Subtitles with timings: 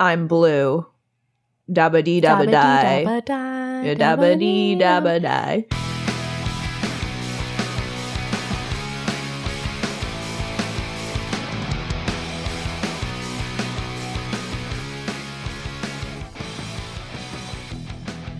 [0.00, 0.86] I'm blue.
[1.68, 3.04] Dabba dee dabba die.
[3.04, 3.82] Dabba die.
[3.84, 5.66] Yeah, Dabba dee dabba die.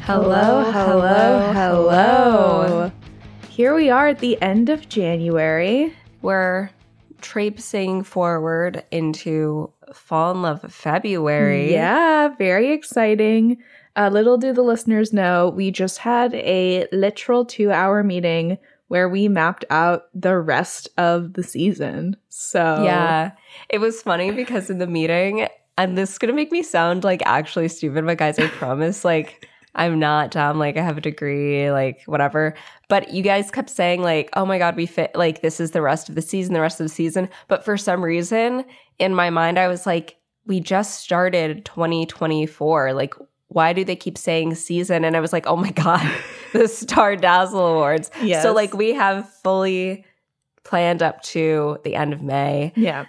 [0.03, 2.93] Hello, hello, hello.
[3.51, 5.93] Here we are at the end of January.
[6.23, 6.71] We're
[7.21, 11.73] traipsing forward into fall in love February.
[11.73, 13.59] Yeah, very exciting.
[13.97, 19.09] Uh, little do the listeners know, we just had a literal two hour meeting where
[19.09, 22.17] we mapped out the rest of the season.
[22.29, 23.33] So, Yeah.
[23.69, 25.47] It was funny because in the meeting,
[25.77, 29.05] and this is going to make me sound like actually stupid, but guys, I promise,
[29.05, 30.59] like, I'm not dumb.
[30.59, 32.55] Like, I have a degree, like, whatever.
[32.89, 35.81] But you guys kept saying, like, oh my God, we fit, like, this is the
[35.81, 37.29] rest of the season, the rest of the season.
[37.47, 38.65] But for some reason,
[38.99, 42.93] in my mind, I was like, we just started 2024.
[42.93, 43.15] Like,
[43.49, 45.05] why do they keep saying season?
[45.05, 46.07] And I was like, oh my God,
[46.53, 48.11] the Star Dazzle Awards.
[48.23, 48.43] Yes.
[48.43, 50.05] So, like, we have fully
[50.65, 52.73] planned up to the end of May.
[52.77, 53.07] yeah.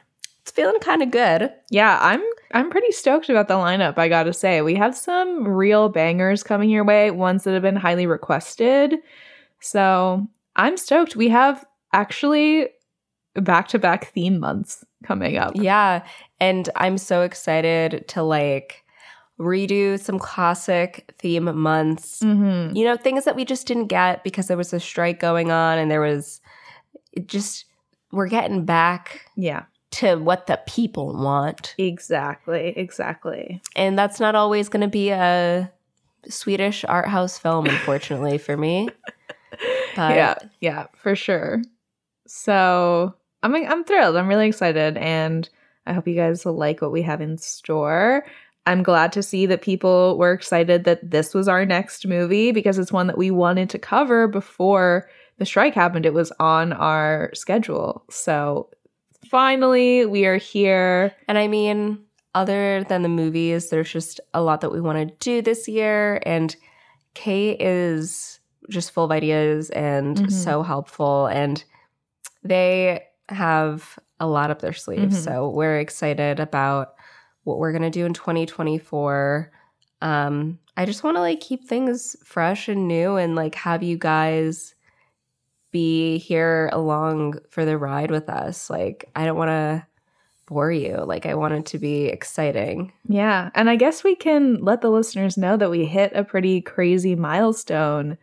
[0.49, 1.51] It's feeling kind of good.
[1.69, 4.63] Yeah, I'm I'm pretty stoked about the lineup, I got to say.
[4.63, 8.95] We have some real bangers coming your way, ones that have been highly requested.
[9.59, 11.15] So, I'm stoked.
[11.15, 12.69] We have actually
[13.35, 15.51] back-to-back theme months coming up.
[15.53, 16.03] Yeah.
[16.39, 18.83] And I'm so excited to like
[19.39, 22.21] redo some classic theme months.
[22.23, 22.75] Mhm.
[22.75, 25.77] You know, things that we just didn't get because there was a strike going on
[25.77, 26.41] and there was
[27.13, 27.65] it just
[28.11, 29.63] we're getting back Yeah.
[29.91, 31.75] To what the people want.
[31.77, 32.73] Exactly.
[32.77, 33.61] Exactly.
[33.75, 35.71] And that's not always going to be a
[36.27, 38.89] Swedish art house film unfortunately for me.
[39.51, 39.59] But
[40.15, 41.61] yeah, yeah, for sure.
[42.27, 44.17] So I'm I'm thrilled.
[44.17, 45.49] I'm really excited, and
[45.85, 48.25] I hope you guys will like what we have in store.
[48.65, 52.77] I'm glad to see that people were excited that this was our next movie because
[52.77, 56.05] it's one that we wanted to cover before the strike happened.
[56.05, 58.03] It was on our schedule.
[58.11, 58.69] So
[59.29, 61.13] finally, we are here.
[61.27, 61.99] And I mean,
[62.35, 66.21] other than the movies, there's just a lot that we want to do this year.
[66.25, 66.55] And
[67.13, 68.39] Kate is
[68.69, 70.31] just full of ideas and Mhm.
[70.31, 71.25] so helpful.
[71.27, 71.63] And
[72.43, 75.15] they have a lot up their sleeves.
[75.17, 75.23] Mhm.
[75.23, 76.93] So we're excited about
[77.43, 79.51] what we're going to do in 2024.
[80.01, 83.97] Um, I just want to like keep things fresh and new and like have you
[83.97, 84.75] guys
[85.71, 88.69] be here along for the ride with us.
[88.69, 89.85] Like, I don't want to
[90.47, 90.97] bore you.
[90.97, 92.91] Like, I want it to be exciting.
[93.07, 93.51] Yeah.
[93.53, 97.15] And I guess we can let the listeners know that we hit a pretty crazy
[97.15, 98.17] milestone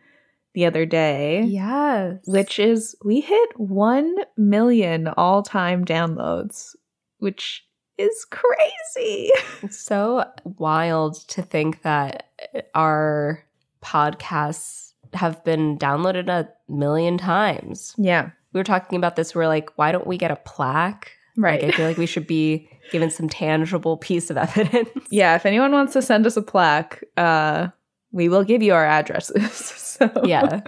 [0.53, 1.43] the other day.
[1.43, 2.19] Yes.
[2.25, 6.75] which is we hit 1 million all time downloads,
[7.19, 7.65] which
[7.97, 9.31] is crazy.
[9.63, 12.29] It's so wild to think that
[12.75, 13.43] our
[13.83, 17.93] podcasts have been downloaded a million times.
[17.97, 18.29] Yeah.
[18.53, 19.35] We were talking about this.
[19.35, 21.11] We're like, why don't we get a plaque?
[21.35, 21.61] Right.
[21.61, 24.89] Like, I feel like we should be given some tangible piece of evidence.
[25.11, 25.35] yeah.
[25.35, 27.67] If anyone wants to send us a plaque, uh,
[28.11, 29.53] we will give you our addresses.
[29.97, 30.61] so, yeah.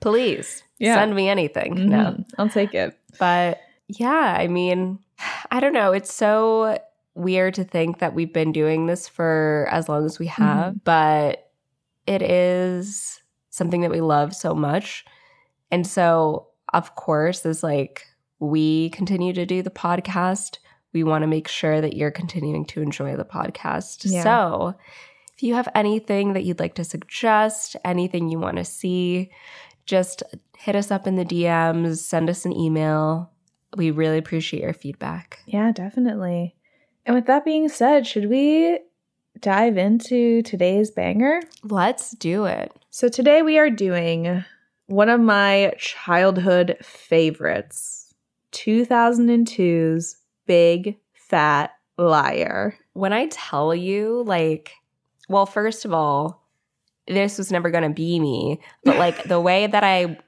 [0.00, 0.94] Please Yeah.
[0.96, 1.74] send me anything.
[1.76, 1.86] Mhm.
[1.88, 2.24] No.
[2.38, 2.96] I'll take it.
[3.18, 4.98] But yeah, I mean,
[5.50, 5.92] I don't know.
[5.92, 6.78] It's so
[7.14, 11.50] weird to think that we've been doing this for as long as we have, but
[12.06, 13.19] it is
[13.50, 15.04] something that we love so much.
[15.70, 18.06] And so, of course, as like
[18.38, 20.58] we continue to do the podcast,
[20.92, 24.02] we want to make sure that you're continuing to enjoy the podcast.
[24.04, 24.22] Yeah.
[24.22, 24.74] So,
[25.36, 29.30] if you have anything that you'd like to suggest, anything you want to see,
[29.86, 30.22] just
[30.56, 33.30] hit us up in the DMs, send us an email.
[33.76, 35.38] We really appreciate your feedback.
[35.46, 36.56] Yeah, definitely.
[37.06, 38.80] And with that being said, should we
[39.40, 41.40] dive into today's banger?
[41.64, 42.72] Let's do it.
[42.90, 44.44] So today we are doing
[44.86, 48.12] one of my childhood favorites
[48.52, 52.76] 2002's Big Fat Liar.
[52.94, 54.72] When I tell you, like,
[55.28, 56.46] well, first of all,
[57.06, 60.18] this was never going to be me, but like the way that I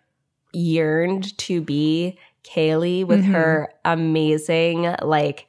[0.53, 3.33] yearned to be Kaylee with Mhm.
[3.33, 5.47] her amazing, like,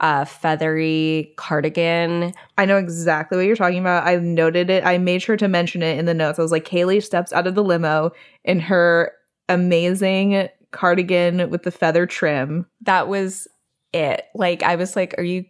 [0.00, 2.32] uh, feathery cardigan.
[2.56, 4.06] I know exactly what you're talking about.
[4.06, 4.84] I noted it.
[4.84, 6.38] I made sure to mention it in the notes.
[6.38, 8.12] I was like, Kaylee steps out of the limo
[8.44, 9.12] in her
[9.48, 12.66] amazing cardigan with the feather trim.
[12.82, 13.48] That was
[13.92, 14.26] it.
[14.34, 15.44] Like, I was like, are you,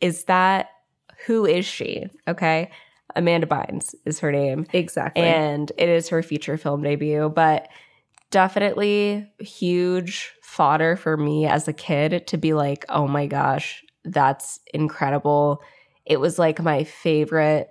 [0.00, 0.70] is that,
[1.26, 2.06] who is she?
[2.26, 2.70] Okay.
[3.16, 4.66] Amanda Bynes is her name.
[4.72, 5.24] Exactly.
[5.24, 7.68] and it is her feature film debut but
[8.30, 14.60] definitely huge fodder for me as a kid to be like oh my gosh that's
[14.74, 15.62] incredible
[16.06, 17.68] It was like my favorite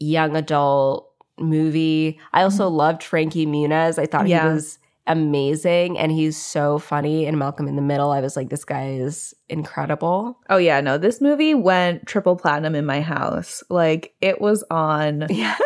[0.00, 1.08] young adult
[1.38, 2.18] movie.
[2.32, 3.98] I also loved Frankie Muniz.
[3.98, 4.28] I thought Mm-hmm.
[4.28, 4.48] Yeah.
[4.48, 8.10] he was amazing and he's so funny in Malcolm in the Middle.
[8.10, 10.38] I was like, this guy is incredible.
[10.50, 13.62] Oh yeah, no, this movie went triple platinum in my house.
[13.70, 15.56] Like it was on Yeah.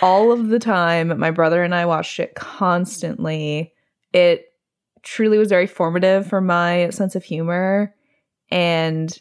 [0.00, 1.18] All of the time.
[1.18, 3.72] My brother and I watched it constantly.
[4.12, 4.46] It
[5.02, 7.94] truly was very formative for my sense of humor.
[8.50, 9.16] And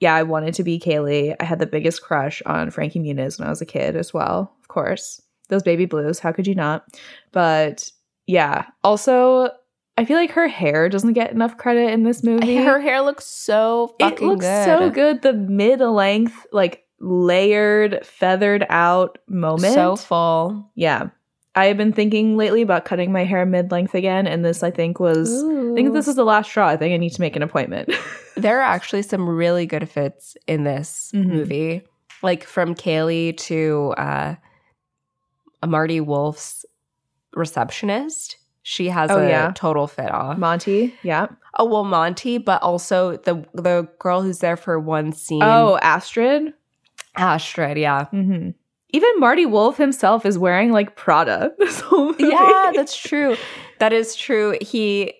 [0.00, 1.34] yeah, I wanted to be Kaylee.
[1.40, 4.54] I had the biggest crush on Frankie Muniz when I was a kid as well,
[4.60, 5.20] of course.
[5.48, 6.86] Those baby blues, how could you not?
[7.32, 7.90] But
[8.26, 9.50] yeah, also,
[9.96, 12.56] I feel like her hair doesn't get enough credit in this movie.
[12.56, 14.64] Her hair looks so it looks good.
[14.64, 15.22] so good.
[15.22, 19.74] The mid length, like layered, feathered out moment.
[19.74, 20.70] So full.
[20.74, 21.08] Yeah.
[21.56, 24.72] I have been thinking lately about cutting my hair mid length again, and this I
[24.72, 26.66] think was I think this is the last straw.
[26.66, 27.92] I think I need to make an appointment.
[28.36, 31.26] There are actually some really good fits in this Mhm.
[31.26, 31.82] movie,
[32.20, 34.34] like from Kaylee to uh,
[35.62, 36.66] a Marty Wolf's
[37.36, 38.36] receptionist.
[38.64, 39.52] She has Oh, a yeah.
[39.54, 40.36] total fit off.
[40.38, 41.26] Monty, yeah.
[41.60, 45.42] oh well, Monty, but also the the girl who's there for one scene.
[45.42, 46.54] Oh, Astrid.
[47.16, 48.50] Astrid, yeah, hmm
[48.90, 52.24] Even Marty Wolf himself is wearing like Prada this whole movie.
[52.24, 53.36] yeah, that's true.
[53.78, 54.56] That is true.
[54.60, 55.14] He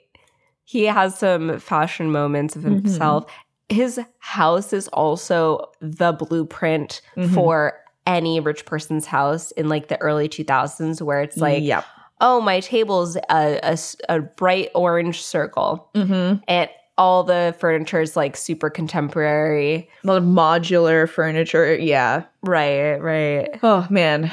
[0.65, 2.75] he has some fashion moments of Mhm.
[2.85, 3.25] himself.
[3.69, 7.35] His house is also the blueprint Mhm.
[7.35, 7.75] for
[8.07, 11.85] any rich person's house in like the early 2000s where it's like yep.
[12.21, 13.79] oh my table's a
[14.11, 16.43] a bright orange circle Mm-hmm.
[16.47, 21.75] and all the furniture is like super contemporary A lot of modular furniture.
[21.77, 22.25] Yeah.
[22.43, 24.31] right right Oh man,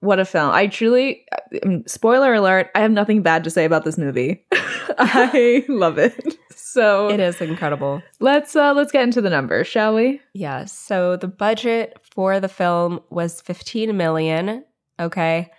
[0.00, 0.50] what a film!
[0.52, 1.24] I truly,
[1.64, 4.44] um, spoiler alert, I have nothing bad to say about this movie.
[4.98, 6.36] I love it.
[6.54, 10.20] So it is incredible let's uh let's get into the numbers, shall we?
[10.34, 10.64] Yeah.
[10.64, 14.64] So the budget for the film was 15 million.
[14.98, 15.50] Okay.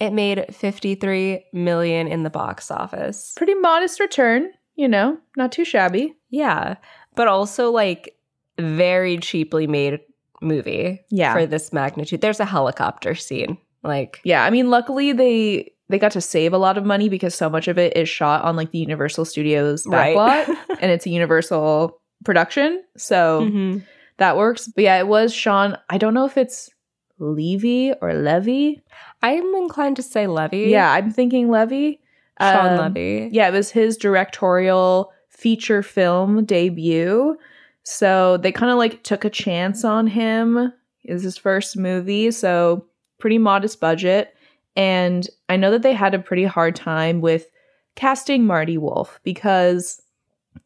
[0.00, 3.32] It made 53 million in the box office.
[3.36, 6.14] Pretty modest return, you know, not too shabby.
[6.30, 6.76] Yeah.
[7.16, 8.16] But also like
[8.58, 10.00] very cheaply made
[10.42, 11.32] movie Yeah.
[11.34, 12.20] for this magnitude.
[12.20, 13.58] There's a helicopter scene.
[13.82, 17.34] Like Yeah, I mean, luckily they they got to save a lot of money because
[17.34, 20.16] so much of it is shot on like the Universal Studios right.
[20.16, 23.82] backlot, and it's a Universal production, so Mhm.
[24.16, 24.66] that works.
[24.66, 25.76] But yeah, it was Shawn.
[25.90, 26.70] I don't know if it's
[27.18, 28.82] Levy or Levy.
[29.22, 30.70] I'm inclined to say Levy.
[30.70, 32.00] Yeah, I'm thinking Levy.
[32.40, 33.28] Shawn Um, Levy.
[33.32, 37.36] Yeah, it was his directorial feature film debut.
[37.82, 40.72] So they kind of like took a chance on him.
[41.02, 42.86] It was his first movie, so
[43.18, 44.34] pretty modest budget.
[44.76, 47.46] And I know that they had a pretty hard time with
[47.94, 50.00] casting Marty Wolf because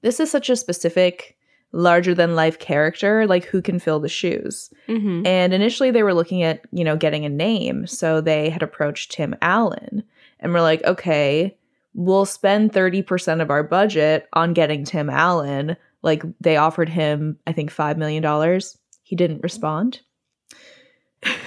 [0.03, 1.37] this is such a specific,
[1.73, 3.27] larger than life character.
[3.27, 4.71] Like, who can fill the shoes?
[4.89, 5.27] Mhm.
[5.27, 7.87] And initially they were looking at, you know, getting a name.
[7.87, 10.05] So they had approached Tim Allen
[10.41, 11.57] and we're like, okay,
[11.95, 15.77] we'll spend 30% of our budget on getting Tim Allen.
[16.03, 18.61] Like they offered him, I think, $5 million.
[19.03, 20.01] He didn't respond.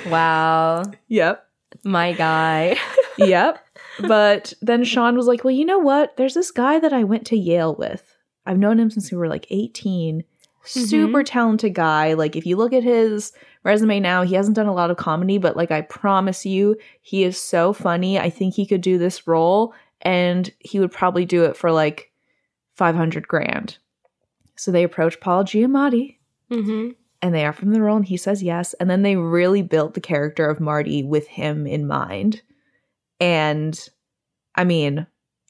[0.08, 0.84] Wow.
[1.08, 1.46] Yep.
[1.84, 2.78] My guy.
[3.18, 3.60] Yep.
[4.08, 6.16] But then Shawn was like, well, you know what?
[6.18, 8.16] There's this guy that I went to Yale with.
[8.46, 10.22] I've known him since we were like 18.
[10.22, 10.26] Mm-hmm.
[10.66, 12.14] Super talented guy.
[12.14, 15.38] Like, if you look at his resume now, he hasn't done a lot of comedy,
[15.38, 18.20] but like, I promise you, he is so funny.
[18.20, 22.12] I think he could do this role and he would probably do it for like
[22.76, 23.78] 500 grand.
[24.56, 26.18] So they approach Paul Giamatti
[26.50, 26.90] hmm
[27.24, 28.74] and they offer him the role and he says yes.
[28.80, 32.42] And then they really built the character of Marty with him in mind.
[33.20, 33.80] And
[34.56, 35.06] I mean,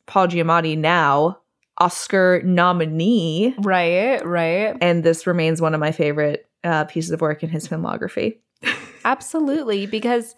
[0.06, 1.39] Paul Giamatti now,
[1.77, 4.75] Oscar nominee, Right, right.
[4.82, 8.38] and this remains one of my favorite uh, pieces of work in his filmography.
[9.06, 9.86] Absolutely.
[9.86, 10.36] Because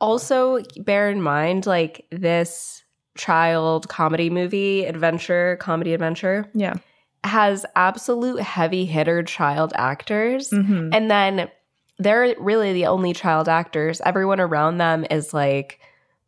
[0.00, 2.82] also bear in mind, like this
[3.16, 6.74] child comedy movie, adventure, comedy adventure, Yeah.
[7.24, 10.50] has absolute heavy hitter child actors.
[10.50, 10.90] Mm-hmm.
[10.92, 11.48] And then
[11.98, 14.02] they're really the only child actors.
[14.04, 15.80] Everyone around them is like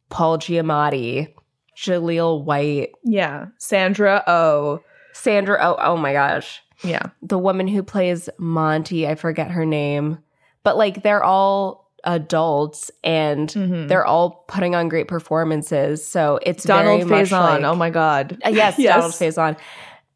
[0.09, 1.35] Paul Giamatti,
[1.77, 3.47] Jaleel White, Yeah.
[3.59, 4.81] Sandra Oh.
[5.13, 5.59] Sandra.
[5.61, 6.63] Oh, oh my gosh.
[6.83, 7.07] Yeah.
[7.23, 10.19] the woman who plays Monty, I forget her name,
[10.63, 13.89] but like they're all adults and Mhm.
[13.89, 16.07] they're all putting on great performances.
[16.07, 17.33] So it's Donald Faison.
[17.41, 18.39] like- oh my God.
[18.47, 18.95] Uh, yes, Yes.
[18.95, 19.57] Donald Faison.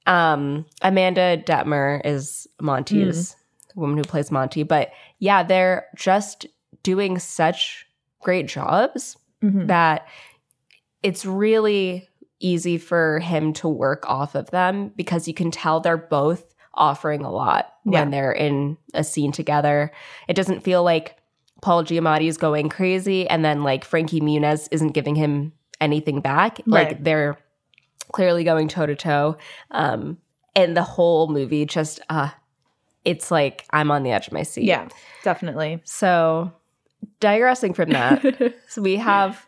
[0.06, 3.36] Um, Amanda Detmer is Monty's Mm.
[3.74, 6.46] the woman who plays Monty, but yeah, they're just
[6.82, 7.86] doing such
[8.20, 9.66] great jobs Mhm.
[9.66, 10.06] that
[11.02, 12.08] it's really
[12.40, 17.22] easy for him to work off of them because you can tell they're both offering
[17.24, 18.00] a lot Yeah.
[18.00, 19.92] when they're in a scene together.
[20.28, 21.16] It doesn't feel like
[21.60, 26.60] Paul Giamatti is going crazy and then like Frankie Muniz isn't giving him anything back.
[26.66, 27.38] Like they're
[28.12, 29.36] clearly going toe to toe.
[29.70, 30.18] Um
[30.56, 32.30] and the whole movie just uh
[33.04, 34.64] it's like I'm on the edge of my seat.
[34.64, 34.88] Yeah,
[35.24, 35.80] definitely.
[35.84, 36.52] So
[37.20, 39.46] digressing from that, so we have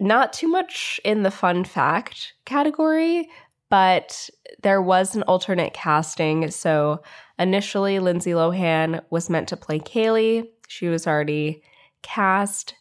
[0.00, 3.28] not too much in the fun fact category,
[3.74, 4.30] but
[4.62, 6.48] there was an alternate casting.
[6.52, 7.02] So
[7.40, 10.46] initially, Lindsay Lohan was meant to play Kaylee.
[10.68, 11.60] She was already
[12.02, 12.76] cast,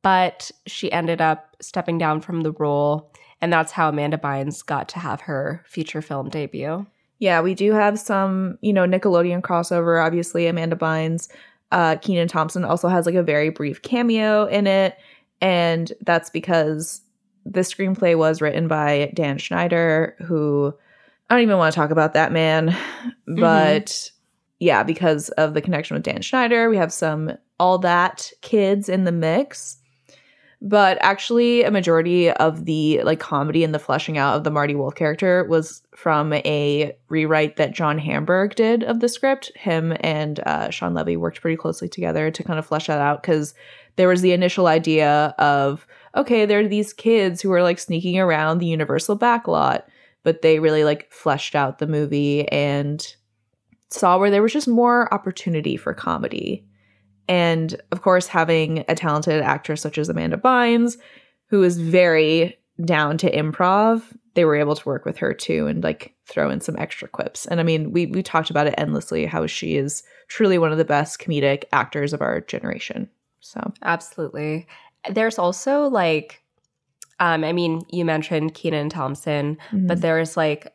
[0.00, 3.12] but she ended up stepping down from the role.
[3.40, 6.86] And that's how Amanda Bynes got to have her feature film debut.
[7.18, 10.00] Yeah, we do have some, you know, Nickelodeon crossover.
[10.06, 11.28] Obviously, Amanda Bynes,
[11.72, 14.96] uh, Kenan Thompson also has like a very brief cameo in it,
[15.40, 17.00] and that's because
[17.50, 20.74] the screenplay was written by Dan Schneider, who
[21.28, 22.76] I don't even want to talk about that man,
[23.26, 24.10] but
[24.60, 29.04] yeah, because of the connection with Dan Schneider, we have some all that kids in
[29.04, 29.78] the mix.
[30.60, 34.74] But actually, a majority of the like comedy and the fleshing out of the Marty
[34.74, 39.52] Wolf character was from a rewrite that John Hamburg did of the script.
[39.54, 43.22] Him and uh, Shawn Levy worked pretty closely together to kind of flesh that out
[43.22, 43.54] because
[43.94, 45.86] there was the initial idea of
[46.16, 49.82] okay, there are these kids who are like sneaking around the Universal backlot,
[50.22, 53.14] but they really like fleshed out the movie and
[53.90, 56.64] saw where there was just more opportunity for comedy.
[57.28, 60.96] And of course, having a talented actress such as Amanda Bynes,
[61.48, 64.02] who is very down to improv,
[64.34, 67.46] they were able to work with her too and like throw in some extra quips.
[67.46, 70.78] And I mean, we we talked about it endlessly how she is truly one of
[70.78, 73.10] the best comedic actors of our generation.
[73.40, 74.66] So Absolutely.
[75.10, 76.42] There's also like,
[77.20, 80.72] um, I mean, you mentioned Kenan Thompson, but there's like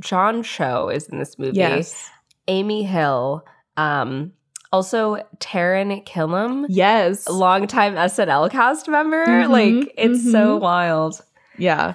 [0.00, 1.56] John Cho is in this movie.
[1.58, 2.10] yes,
[2.48, 3.44] Amy Hill,
[3.76, 4.32] um,
[4.72, 9.24] also Taran Killam, yes, longtime SNL cast member.
[9.26, 10.60] Mhm, like it's so mhm.
[10.62, 11.20] wild.
[11.58, 11.94] yeah.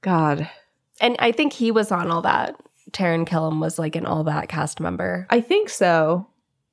[0.00, 0.50] God,
[1.00, 2.56] And I think he was on all that.
[2.90, 5.26] Taran Killam was like an all that cast member.
[5.30, 6.26] I think so.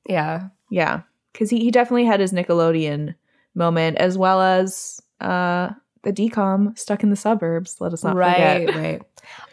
[0.08, 0.48] Yeah.
[0.68, 1.02] Yeah,
[1.32, 3.14] because he, he definitely had his Nickelodeon
[3.54, 5.70] moment as well as uh
[6.02, 7.76] the DCOM stuck in the suburbs.
[7.78, 8.74] Let us not right, forget.
[8.82, 9.02] right.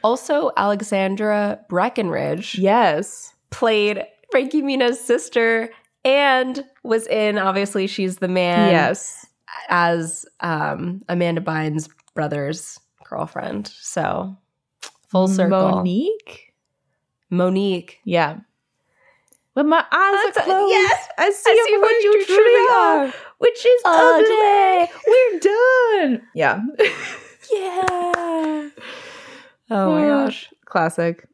[0.01, 3.33] Also, Alexandra Breckenridge Yes.
[3.49, 5.69] played Frankie Muniz's sister
[6.05, 9.25] and was in obviously she's the man yes.
[9.67, 13.67] as um Amanda Bynes' brother's girlfriend.
[13.81, 14.37] So
[15.09, 15.69] full circle.
[15.69, 16.53] Monique.
[17.29, 17.99] Monique.
[18.05, 18.37] Yeah.
[19.53, 22.69] When my eyes are That's- closed, yes, I see, I see what you truly
[23.09, 24.89] are, which is ugly.
[25.07, 26.21] We're done.
[26.33, 26.61] Yeah.
[27.49, 28.69] Yeah.
[29.69, 30.49] Oh my gosh.
[30.65, 31.25] Classic.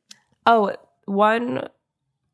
[0.46, 1.68] Oh, one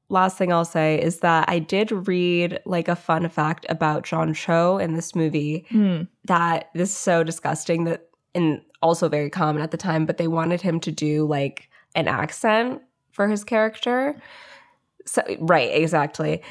[0.10, 4.34] last thing I'll say is that I did read like a fun fact about John
[4.34, 6.08] Cho in this movie Mm.
[6.26, 10.28] that this is so disgusting that and also very common at the time, but they
[10.28, 14.16] wanted him to do like an accent for his character.
[15.06, 16.42] So right, exactly.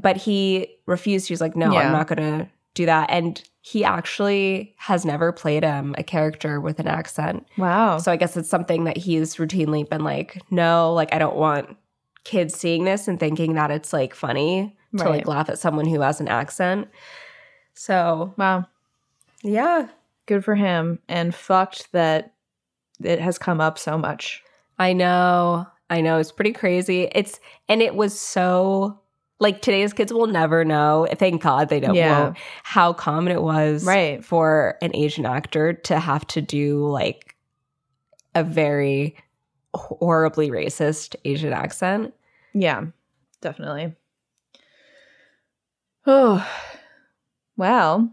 [0.00, 1.28] But he refused.
[1.28, 1.80] He was like, "No, Yeah.
[1.80, 6.60] I'm not going to do that." And he actually has never played um, a character
[6.60, 7.46] with an accent.
[7.58, 7.98] Wow.
[7.98, 11.76] So I guess it's something that he's routinely been like, "No, like I don't want
[12.24, 16.00] kids seeing this and thinking that it's like funny to like laugh at someone who
[16.00, 16.88] has an accent."
[17.74, 18.66] So, wow.
[19.44, 19.86] yeah,
[20.28, 20.98] Good for him.
[21.08, 22.34] And fucked that
[23.02, 24.44] it has come up so much.
[24.78, 25.66] I know.
[25.88, 26.18] I know.
[26.18, 27.08] It's pretty crazy.
[27.12, 29.00] It's and it was so
[29.40, 31.06] like today's kids will never know.
[31.16, 32.08] Thank God they don't Yeah.
[32.28, 34.24] know how common it was Right.
[34.24, 37.36] for an Asian actor to have to do like
[38.34, 39.16] a very
[39.74, 42.14] horribly racist Asian accent.
[42.52, 42.86] Yeah,
[43.40, 43.94] definitely.
[46.06, 46.44] Oh,
[47.56, 48.10] well,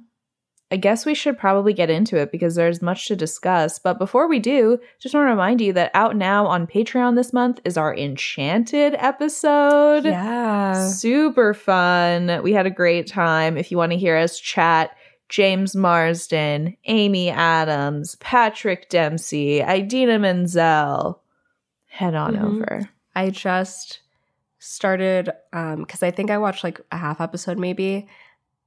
[0.76, 3.80] I guess we should probably get into it because there's much to discuss.
[3.80, 7.32] But before we do, just want to remind you that out now on Patreon this
[7.32, 10.04] month is our Enchanted episode.
[10.04, 10.86] Yeah.
[10.90, 12.44] Super fun.
[12.44, 13.58] We had a great time.
[13.58, 14.92] If you want to hear us chat,
[15.30, 21.22] James Marsden, Amy Adams, Patrick Dempsey, Idina Menzel,
[21.88, 22.44] head on Mhm.
[22.44, 22.90] over.
[23.16, 24.02] I just
[24.60, 28.10] started um because I think I watched like a half episode maybe,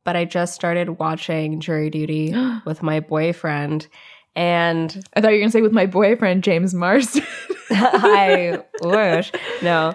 [0.08, 2.34] but I just started watching Jury Duty
[2.64, 3.88] with my boyfriend
[4.34, 7.22] and I thought you were gonna say with my boyfriend James Marsden.
[7.70, 9.32] I wish.
[9.62, 9.94] No.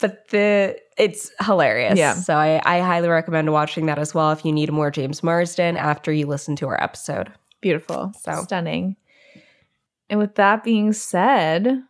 [0.00, 1.98] But the it's hilarious.
[1.98, 2.12] Yeah.
[2.12, 5.78] So I, I highly recommend watching that as well if you need more James Marsden
[5.78, 7.32] after you listen to our episode.
[7.62, 8.42] Beautiful, So.
[8.42, 8.96] stunning.
[10.10, 11.84] And with that being said,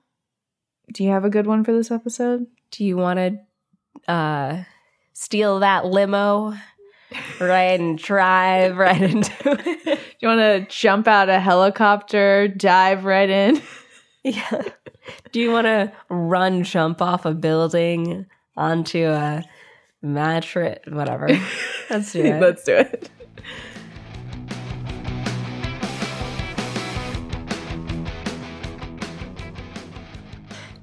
[0.92, 2.46] do you have a good one for this episode?
[2.70, 4.62] Do you want to uh,
[5.12, 6.54] steal that limo?
[7.40, 9.84] Right and drive right into it.
[9.84, 13.62] Do you want to jump out a helicopter, dive right in?
[14.22, 14.62] Yeah.
[15.32, 19.44] Do you want to run, jump off a building onto a
[20.02, 20.78] mattress?
[20.88, 21.28] Whatever.
[21.90, 22.40] Let's do it.
[22.40, 23.10] Let's do it.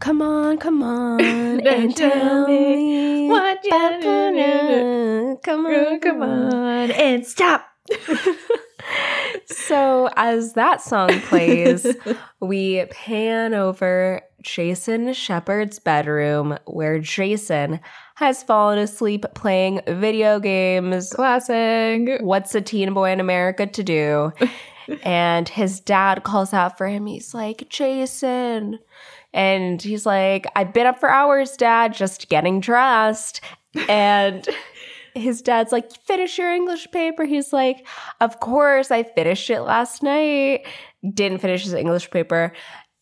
[0.02, 1.22] Come on, come on,
[1.68, 5.40] and tell me what you do.
[5.44, 7.68] Come on, Come on and stop.
[9.46, 11.86] So as that song plays,
[12.40, 17.80] we pan over Jason Shepard's bedroom where Jason
[18.16, 21.12] has fallen asleep playing video games.
[21.14, 22.20] Classic.
[22.22, 24.34] What's a teen boy in America to do?
[25.04, 27.06] and his dad calls out for him.
[27.06, 28.80] He's like, Jason.
[29.34, 33.42] And he's like, I've been up for hours, dad, just getting dressed.
[33.88, 34.48] And
[35.16, 37.26] his dad's like, finish your English paper.
[37.26, 37.88] He's like,
[38.20, 40.66] of course, I finished it last night.
[41.14, 42.54] Didn't finish his English paper.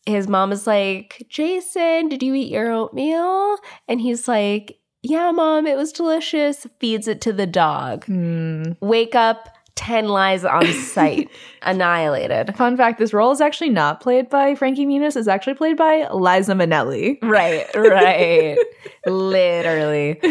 [0.05, 3.57] His mom is like, Jason, did you eat your oatmeal?
[3.87, 6.67] And he's like, yeah, mom, it was delicious.
[6.79, 8.05] Feeds it to the dog.
[8.05, 8.73] Hmm.
[8.81, 11.29] Wake up, 10 lies on sight,
[11.61, 12.55] annihilated.
[12.55, 16.07] Fun fact this role is actually not played by Frankie Muniz, it's actually played by
[16.11, 17.17] Liza Minnelli.
[17.21, 18.57] Right, right.
[19.05, 20.19] Literally.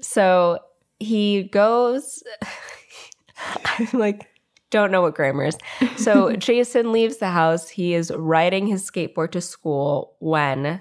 [0.00, 0.58] So
[0.98, 2.22] he goes,
[3.64, 4.28] I'm like,
[4.70, 5.58] don't know what grammar is.
[5.96, 7.68] So Jason leaves the house.
[7.68, 10.80] He is riding his skateboard to school when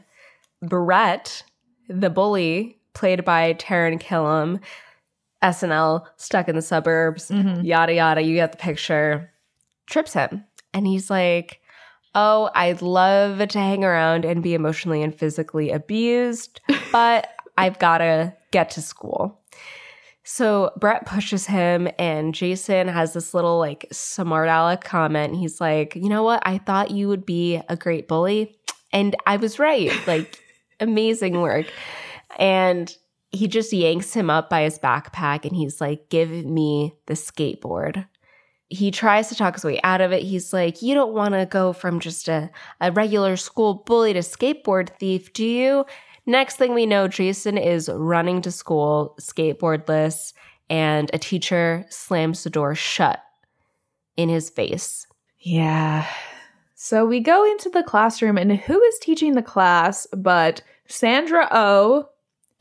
[0.62, 1.43] Brett,
[1.88, 4.60] the bully, played by Taran Killam,
[5.41, 7.63] SNL, stuck in the suburbs, Mhm.
[7.63, 9.31] yada yada, you get the picture,
[9.88, 10.45] trips him.
[10.74, 11.60] And he's like,
[12.13, 16.60] Oh, I'd love to hang around and be emotionally and physically abused,
[16.91, 19.39] but I've got to get to school.
[20.24, 25.36] So Brett pushes him, and Jason has this little like smart aleck comment.
[25.36, 26.44] He's like, You know what?
[26.46, 28.57] I thought you would be a great bully.
[28.94, 29.92] And I was right.
[30.05, 30.37] Like,
[30.81, 31.66] amazing work.
[32.37, 32.94] And
[33.31, 38.05] he just yanks him up by his backpack and he's like, Give me the skateboard.
[38.70, 40.24] He tries to talk his way out of it.
[40.24, 44.20] He's like, You don't want to go from just a, a regular school bully to
[44.20, 45.85] skateboard thief, do you?
[46.25, 50.33] Next thing we know, Jason is running to school skateboardless,
[50.70, 53.22] and a teacher slams the door shut
[54.17, 55.07] in his face.
[55.39, 56.05] Yeah.
[56.75, 62.09] So we go into the classroom, and who is teaching the class but Sandra O,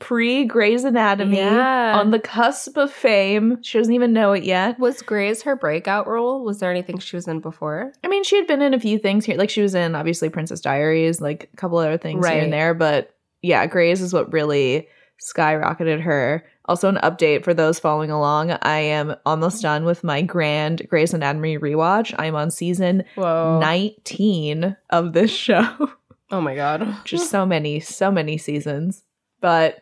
[0.01, 1.97] pre Grey's Anatomy, Yeah.
[1.97, 3.59] on the cusp of fame.
[3.63, 4.77] She doesn't even know it yet.
[4.79, 6.43] Was Grey's her breakout role?
[6.43, 7.93] Was there anything she was in before?
[8.03, 9.37] I mean, she had been in a few things here.
[9.37, 12.73] Like, she was in, obviously, Princess Diaries, like a couple other things here and there.
[12.73, 14.87] But yeah, Grey's is what really
[15.35, 16.43] skyrocketed her.
[16.65, 21.13] Also, an update for those following along I am almost done with my grand Grey's
[21.13, 22.13] Anatomy rewatch.
[22.17, 23.59] I'm on season Whoa.
[23.59, 25.89] 19 of this show.
[26.31, 26.87] Oh my god.
[27.03, 29.03] Just so many, so many seasons.
[29.41, 29.81] But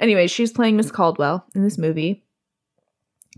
[0.00, 2.24] anyway, she's playing Miss Caldwell in this movie.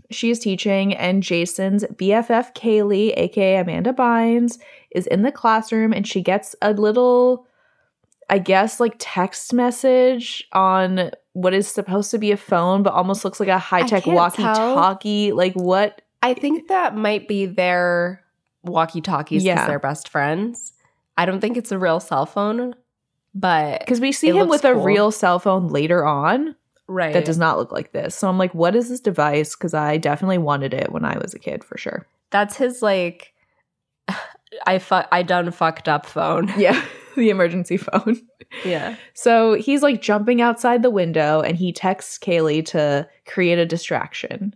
[0.09, 4.57] She is teaching, and Jason's BFF Kaylee, aka Amanda Bynes,
[4.93, 7.47] is in the classroom and she gets a little,
[8.29, 13.23] I guess, like text message on what is supposed to be a phone, but almost
[13.23, 15.31] looks like a high tech walkie talkie.
[15.31, 16.01] Like, what?
[16.21, 18.21] I think that might be their
[18.63, 19.67] walkie talkies because Yeah.
[19.67, 20.73] they're best friends.
[21.17, 22.75] I don't think it's a real cell phone,
[23.33, 26.55] but Because we see him with a real cell phone later on.
[26.87, 27.13] right.
[27.13, 28.15] that does not look like this.
[28.15, 29.55] So I'm like, what is this device?
[29.55, 32.05] Because I definitely wanted it when I was a kid for sure.
[32.31, 33.33] That's his like.
[34.67, 36.51] I fu- I done fucked up phone.
[36.57, 36.81] Yeah,
[37.15, 38.21] the emergency phone.
[38.65, 38.95] Yeah.
[39.13, 44.53] So he's like jumping outside the window and he texts Kaylee to create a distraction.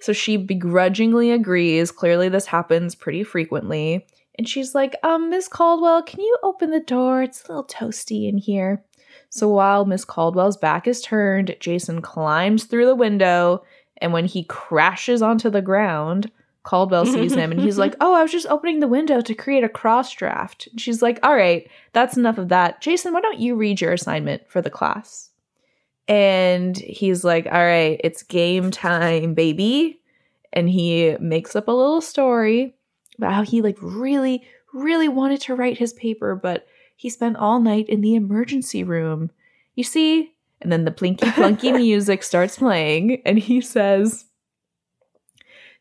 [0.00, 1.90] So she begrudgingly agrees.
[1.90, 4.06] Clearly, this happens pretty frequently.
[4.38, 7.24] And she's like, um, Miss Caldwell, can you open the door?
[7.24, 8.84] It's a little toasty in here.
[9.30, 13.64] So while Miss Caldwell's back is turned, Jason climbs through the window.
[13.98, 16.30] And when he crashes onto the ground,
[16.62, 19.64] Caldwell sees him and he's like, Oh, I was just opening the window to create
[19.64, 20.68] a cross draft.
[20.68, 22.80] And she's like, All right, that's enough of that.
[22.80, 25.30] Jason, why don't you read your assignment for the class?
[26.06, 30.00] And he's like, All right, it's game time, baby.
[30.52, 32.74] And he makes up a little story
[33.18, 37.60] about how he like really, really wanted to write his paper, but he spent all
[37.60, 39.30] night in the emergency room.
[39.74, 40.32] You see?
[40.60, 44.24] And then the plinky plunky music starts playing, and he says,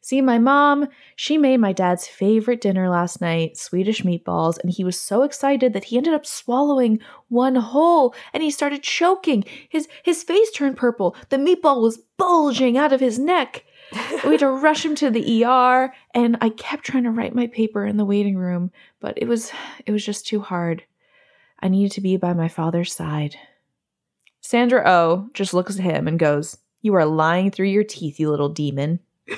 [0.08, 4.86] See, my mom, she made my dad's favorite dinner last night, Swedish meatballs, and he
[4.86, 9.44] was so excited that he ended up swallowing one whole and he started choking.
[9.68, 11.14] His his face turned purple.
[11.28, 13.66] The meatball was bulging out of his neck.
[13.94, 17.48] We had to rush him to the ER, and I kept trying to write my
[17.48, 19.52] paper in the waiting room, but it was
[19.86, 20.84] it was just too hard.
[21.60, 23.36] I needed to be by my father's side.
[24.42, 28.30] Sandra O just looks at him and goes, You are lying through your teeth, you
[28.30, 29.00] little demon.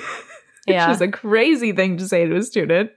[0.66, 0.88] Yeah.
[0.88, 2.90] Which is a crazy thing to say to a student.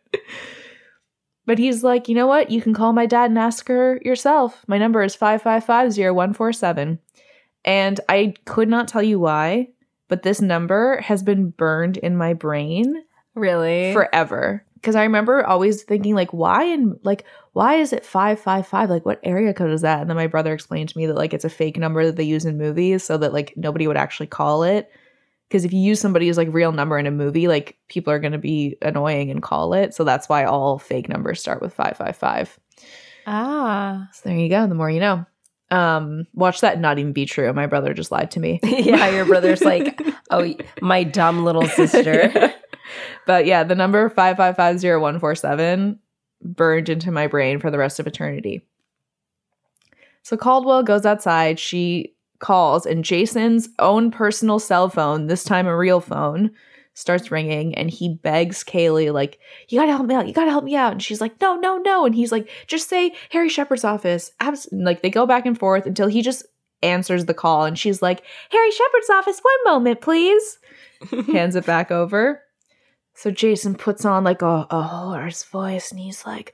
[1.45, 2.49] But he's like, you know what?
[2.51, 4.63] You can call my dad and ask her yourself.
[4.67, 6.99] My number is 5550147.
[7.65, 9.69] And I could not tell you why,
[10.13, 13.93] but this number has been burned in my brain really?
[13.93, 14.63] forever.
[14.75, 18.91] Because I remember always thinking, like, why and like, why is it 555?
[18.91, 20.01] Like, what area code is that?
[20.01, 22.25] And then my brother explained to me that, like, it's a fake number that they
[22.25, 24.91] use in movies so that, like, nobody would actually call it.
[25.47, 28.33] Because if you use somebody's, like, real number in a movie, like, people are going
[28.33, 29.95] to be annoying and call it.
[29.95, 32.59] So that's why all fake numbers start with 555.
[33.25, 34.09] ah.
[34.13, 34.67] So there you go.
[34.67, 35.25] The more you know.
[35.73, 37.51] Um, watch that not even be true.
[37.51, 38.59] My brother just lied to me.
[38.63, 42.53] yeah, your brother's like, oh, my dumb little sister.
[43.25, 45.97] but yeah, the number 5550147
[46.43, 48.61] burned into my brain for the rest of eternity.
[50.21, 51.59] So Caldwell goes outside.
[51.59, 56.51] She calls, and Jason's own personal cell phone, this time a real phone,
[56.93, 57.75] starts ringing.
[57.75, 60.27] And he begs Kaylee, like, you gotta help me out.
[60.27, 60.91] You gotta help me out.
[60.91, 62.05] And she's like, no, no, no.
[62.05, 64.31] And he's like, just say Harry Shepard's office.
[64.39, 64.69] Abs-.
[64.71, 66.45] Like, they go back and forth until he just
[66.81, 67.65] answers the call.
[67.65, 70.59] And she's like, Harry Shepard's office, one moment, please.
[71.31, 72.41] Hands it back over.
[73.15, 76.53] So Jason puts on like a, a hoarse voice and he's like,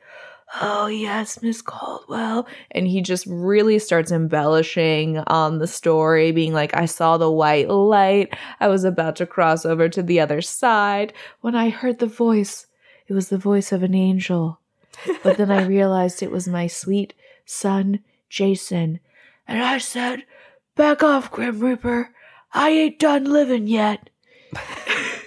[0.62, 2.48] Oh, yes, Miss Caldwell.
[2.72, 7.70] And he just really starts embellishing on the story, being like, I saw the white
[7.70, 8.34] light.
[8.60, 11.14] I was about to cross over to the other side.
[11.42, 12.66] When I heard the voice,
[13.08, 14.60] it was the voice of an angel.
[15.24, 17.14] But then I realized it was my sweet
[17.46, 19.00] son, Jason.
[19.48, 20.24] And I said,
[20.76, 22.10] Back off, Grim Reaper.
[22.54, 24.10] I ain't done living yet.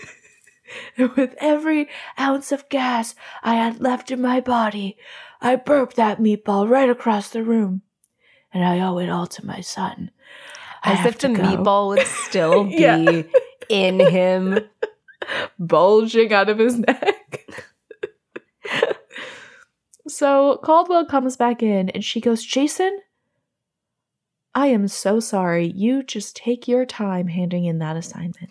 [0.96, 4.96] and with every ounce of gas I had left in my body,
[5.40, 7.82] I burped that meatball right across the room.
[8.52, 10.10] And I owe it all to my son.
[10.82, 11.42] I As if the go.
[11.42, 13.22] meatball would still be Yeah.
[13.68, 14.58] in him.
[15.58, 17.46] bulging out of his neck.
[20.08, 22.98] so Caldwell comes back in and she goes, Jason,
[24.54, 25.66] I am so sorry.
[25.74, 28.50] You just take your time handing in that assignment.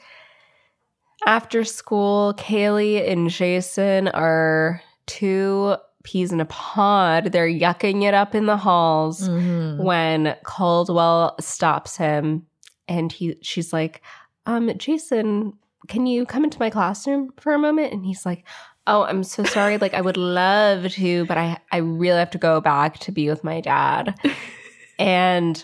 [1.25, 7.25] After school, Kaylee and Jason are two peas in a pod.
[7.25, 9.83] They're yucking it up in the halls Mm-hmm.
[9.83, 12.45] when Caldwell stops him
[12.87, 14.01] and he she's like,
[14.47, 15.53] um, Jason,
[15.87, 17.93] can you come into my classroom for a moment?
[17.93, 18.43] And he's like,
[18.87, 19.77] Oh, I'm so sorry.
[19.77, 23.29] Like I would love to, but I I really have to go back to be
[23.29, 24.15] with my dad.
[24.99, 25.63] and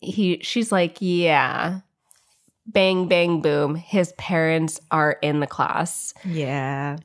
[0.00, 1.80] he she's like, Yeah.
[2.66, 3.74] Bang bang boom.
[3.74, 6.96] His parents are in the class Yeah.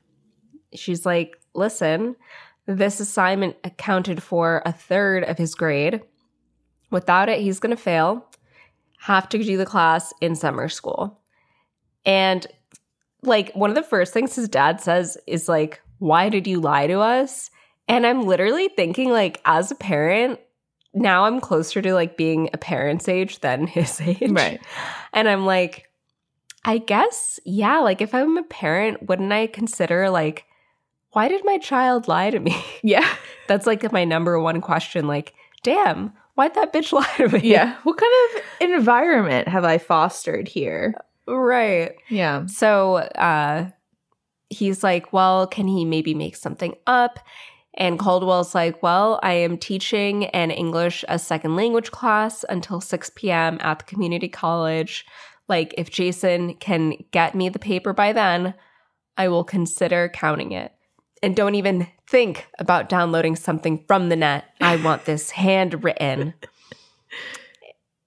[0.73, 2.15] she's like, listen,
[2.65, 6.01] this assignment accounted for a third of his grade.
[6.89, 8.25] Without it, he's going to fail,
[8.99, 11.19] have to do the class in summer school.
[12.05, 12.45] And
[13.23, 16.87] like, one of the first things his dad says is, like, why did you lie
[16.87, 17.51] to us?
[17.87, 20.39] And I'm literally thinking, like, as a parent,
[20.93, 24.31] now I'm closer to like being a parent's age than his age.
[24.31, 24.61] Right.
[25.13, 25.87] And I'm like,
[26.65, 30.45] I guess, yeah, like if I'm a parent, wouldn't I consider like,
[31.11, 32.55] why did my child lie to me?
[32.83, 33.07] Yeah.
[33.47, 35.07] That's like my number one question.
[35.07, 37.51] Like, damn, why'd that bitch lie to me?
[37.51, 37.75] Yeah.
[37.83, 40.95] What kind of environment have I fostered here?
[41.27, 41.93] Right.
[42.09, 42.45] Yeah.
[42.47, 43.69] So uh
[44.49, 47.19] he's like, well, can he maybe make something up?
[47.81, 53.11] And Caldwell's like, well, I am teaching an English as second language class until 6
[53.15, 53.57] p.m.
[53.59, 55.03] at the community college.
[55.47, 58.53] Like, if Jason can get me the paper by then,
[59.17, 60.71] I will consider counting it.
[61.23, 64.45] And don't even think about downloading something from the net.
[64.61, 66.35] I want this handwritten.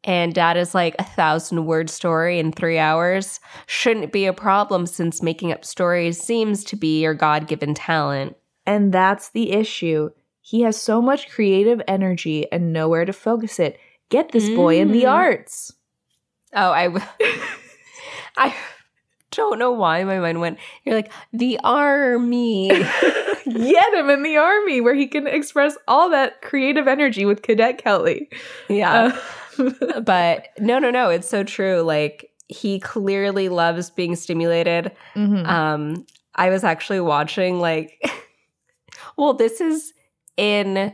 [0.04, 3.40] And dad is like a thousand word story in three hours.
[3.66, 8.37] Shouldn't be a problem since making up stories seems to be your God given talent.
[8.66, 10.11] And that's the issue.
[10.40, 13.79] He has so much creative energy and nowhere to focus it.
[14.11, 15.11] Get this boy in the Mm.
[15.12, 15.72] arts.
[16.55, 17.05] Oh, I, w-
[18.37, 18.55] I
[19.31, 20.59] don't know why my mind went.
[20.85, 22.68] You're like the army.
[23.44, 27.79] Get him in the army where he can express all that creative energy with Cadet
[27.79, 28.29] Kelly.
[28.68, 29.18] yeah,
[29.59, 31.11] Uh, but no, no, no.
[31.11, 31.81] It's so true.
[31.83, 34.92] Like he clearly loves being stimulated.
[35.14, 35.46] Mhm.
[35.46, 38.00] Um, I was actually watching like,
[39.16, 39.92] well, this is
[40.37, 40.92] in.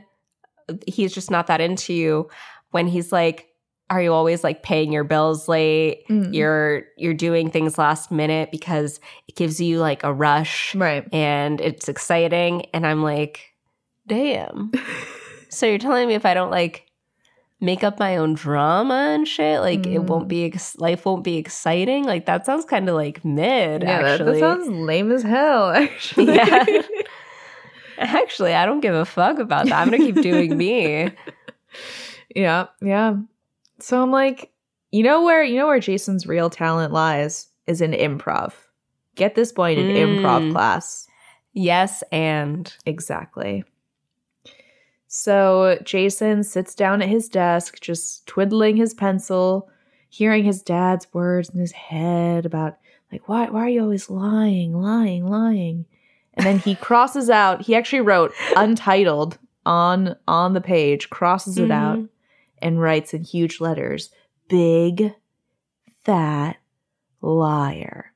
[0.87, 2.29] He's just not that into you
[2.71, 3.49] when he's like,
[3.91, 6.07] "Are you always like paying your bills late?
[6.09, 6.33] Mm.
[6.35, 11.07] You're you're doing things last minute because it gives you like a rush right.
[11.13, 13.41] and it's exciting." And I'm like,
[14.07, 14.71] "Damn."
[15.49, 16.87] so you're telling me if I don't like
[17.63, 20.07] make up my own drama and shit, like it Mm.
[20.07, 22.05] won't be ex- life won't be exciting?
[22.05, 23.83] Like that sounds kind of like mid.
[23.83, 26.37] Yeah, that, that actually, sounds lame as hell, actually.
[26.37, 26.65] Yeah.
[28.05, 29.75] Actually, I don't give a fuck about that.
[29.75, 31.13] I'm gonna keep doing me.
[32.35, 33.17] yeah, yeah.
[33.79, 34.51] So I'm like,
[34.91, 38.53] you know where you know where Jason's real talent lies is in improv.
[39.17, 40.53] Get this boy in an improv Mm.
[40.53, 41.07] class.
[41.53, 43.65] Yes, and Exactly.
[45.09, 49.69] So Jason sits down at his desk, just twiddling his pencil,
[50.09, 52.79] hearing his dad's words in his head about
[53.13, 55.85] like why why are you always lying, lying, lying?
[56.41, 57.63] And then he crosses out.
[57.63, 62.09] He actually wrote untitled on on the page, crosses it out, Mhm.
[62.63, 64.11] and writes in huge letters,
[64.49, 65.15] "Big
[66.03, 66.57] fat
[67.21, 68.07] liar."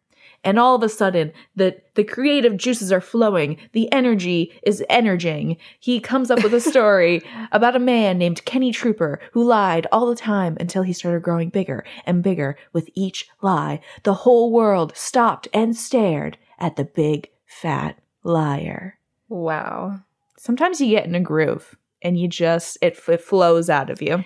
[0.43, 3.57] And all of a sudden, the, the creative juices are flowing.
[3.73, 5.57] The energy is energizing.
[5.81, 10.07] He comes up with a story about a man named Kenny Trooper who lied all
[10.07, 13.81] the time until he started growing bigger and bigger with each lie.
[14.03, 18.99] The whole world stopped and stared at the big fat liar.
[19.29, 20.01] wow.
[20.37, 24.25] Sometimes you get in a groove and you just, it, it flows out of you.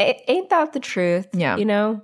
[0.00, 1.28] A- ain't that the truth?
[1.32, 1.56] Yeah.
[1.56, 2.02] You know?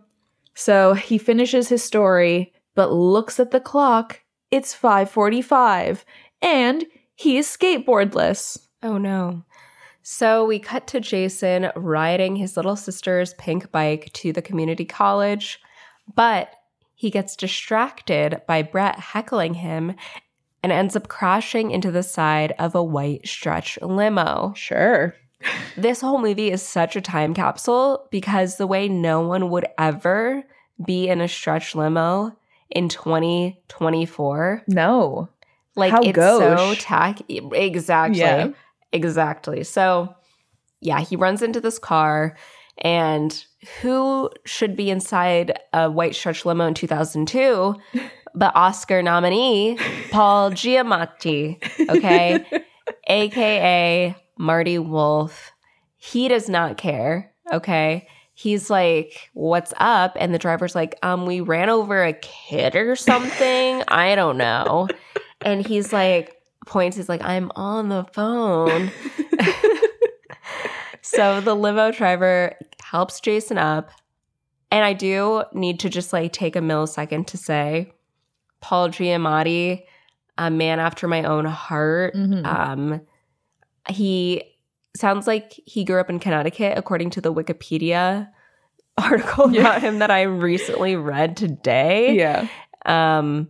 [0.55, 4.21] So he finishes his story, but looks at the clock.
[4.51, 6.05] It's 5:45
[6.43, 8.59] and he is skateboardless.
[8.83, 9.45] Oh no.
[10.03, 15.61] So we cut to Jason riding his little sister's pink bike to the community college,
[16.15, 16.53] but
[16.95, 19.95] he gets distracted by Brett heckling him
[20.63, 24.53] and ends up crashing into the side of a white stretch limo.
[24.57, 25.15] Sure.
[25.77, 30.43] This whole movie is such a time capsule because the way no one would ever
[30.85, 32.37] be in a stretch limo
[32.71, 35.29] in 2024 No.
[35.77, 36.79] like How it's so gauche.
[36.83, 38.49] tack exactly Yeah.
[38.93, 40.15] exactly so
[40.81, 42.37] yeah he runs into this car
[42.79, 43.45] and
[43.83, 47.75] who should be inside a white stretch limo in 2002
[48.35, 49.77] but oscar nominee
[50.11, 52.45] paul giamatti okay?
[53.07, 55.53] Aka marty wolf.
[55.97, 58.07] He does not care okay?
[58.35, 60.17] He's like what's up?
[60.19, 63.83] And the driver's like um we ran over a kid or something?
[63.89, 64.89] I don't know.
[65.43, 68.91] And he's like points he's like i'm on the phone.
[71.03, 73.91] So the limo driver helps jason up.
[74.71, 77.93] And i do need to just like take a millisecond to say
[78.61, 79.83] paul giamatti
[80.39, 82.45] a man after my own heart Mhm.
[82.47, 83.01] um
[83.89, 84.43] he
[84.97, 88.29] sounds like he grew up in connecticut according to the wikipedia
[88.99, 89.61] article Yeah.
[89.63, 92.49] about him that i recently read today yeah.
[92.87, 93.49] um,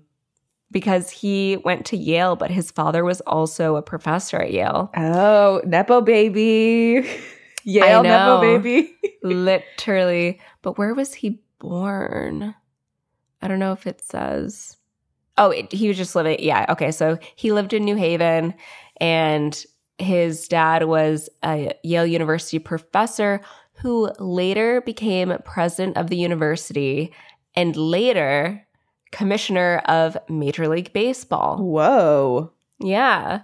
[0.73, 4.89] because he went to Yale, but his father was also a professor at Yale.
[4.97, 7.05] Oh, nepo baby.
[7.65, 8.95] Yale nepo baby.
[9.25, 10.39] Literally.
[10.63, 12.55] But where was he born?
[13.43, 14.77] I don't know if it says.
[15.41, 16.37] Oh, it, he was just living.
[16.39, 16.67] Yeah.
[16.69, 16.93] Okay.
[16.93, 18.55] So he lived in New Haven
[19.01, 19.65] and
[19.99, 23.41] his dad was a Yale University professor
[23.73, 27.13] who later became president of the university
[27.55, 28.67] and later
[29.13, 31.57] commissioner of Major League Baseball.
[31.59, 32.53] Whoa.
[32.79, 33.41] Yeah.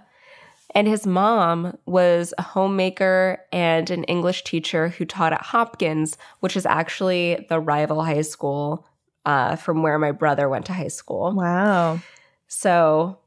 [0.75, 6.55] And his mom was a homemaker and an English teacher who taught at Hopkins, which
[6.55, 8.86] is actually the rival high school
[9.27, 11.33] uh, from where my brother went to high school.
[11.33, 11.99] Wow.
[12.47, 13.19] So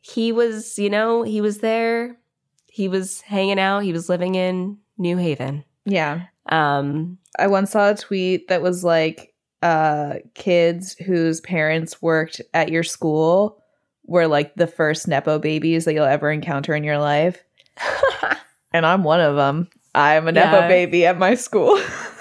[0.00, 2.18] he was, you know, he was there.
[2.66, 3.84] He was hanging out.
[3.84, 5.64] He was living in New Haven.
[5.86, 6.26] Yeah.
[6.48, 12.70] Um, I once saw a tweet that was like, uh, kids whose parents worked at
[12.70, 13.62] your school
[14.04, 17.42] were like the first Nepo babies that you'll ever encounter in your life.
[18.74, 19.68] And I'm one of them.
[19.94, 21.80] I'm a Nepo baby at my school.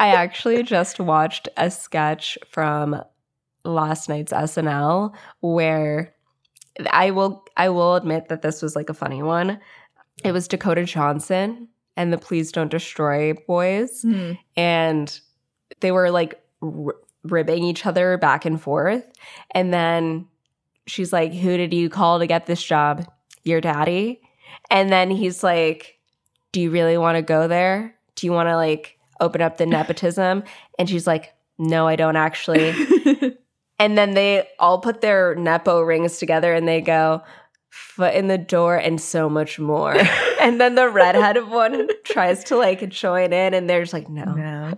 [0.00, 3.02] I actually just watched a sketch from
[3.64, 6.14] last night's SNL where
[6.90, 9.60] I will I will admit that this was like a funny one.
[10.24, 14.32] It was Dakota Johnson and the Please Don't Destroy boys hmm.
[14.56, 15.20] and
[15.80, 19.04] they were like r- ribbing each other back and forth
[19.50, 20.26] and then
[20.86, 23.06] she's like who did you call to get this job?
[23.44, 24.20] Your daddy?
[24.70, 25.98] And then he's like
[26.52, 27.94] do you really want to go there?
[28.14, 30.44] Do you want to like open up the nepotism?
[30.78, 32.74] And she's like, No, I don't actually.
[33.78, 37.22] and then they all put their Nepo rings together and they go,
[37.70, 39.94] foot in the door and so much more.
[40.40, 44.24] and then the redheaded one tries to like join in and they're just like, no.
[44.24, 44.72] No.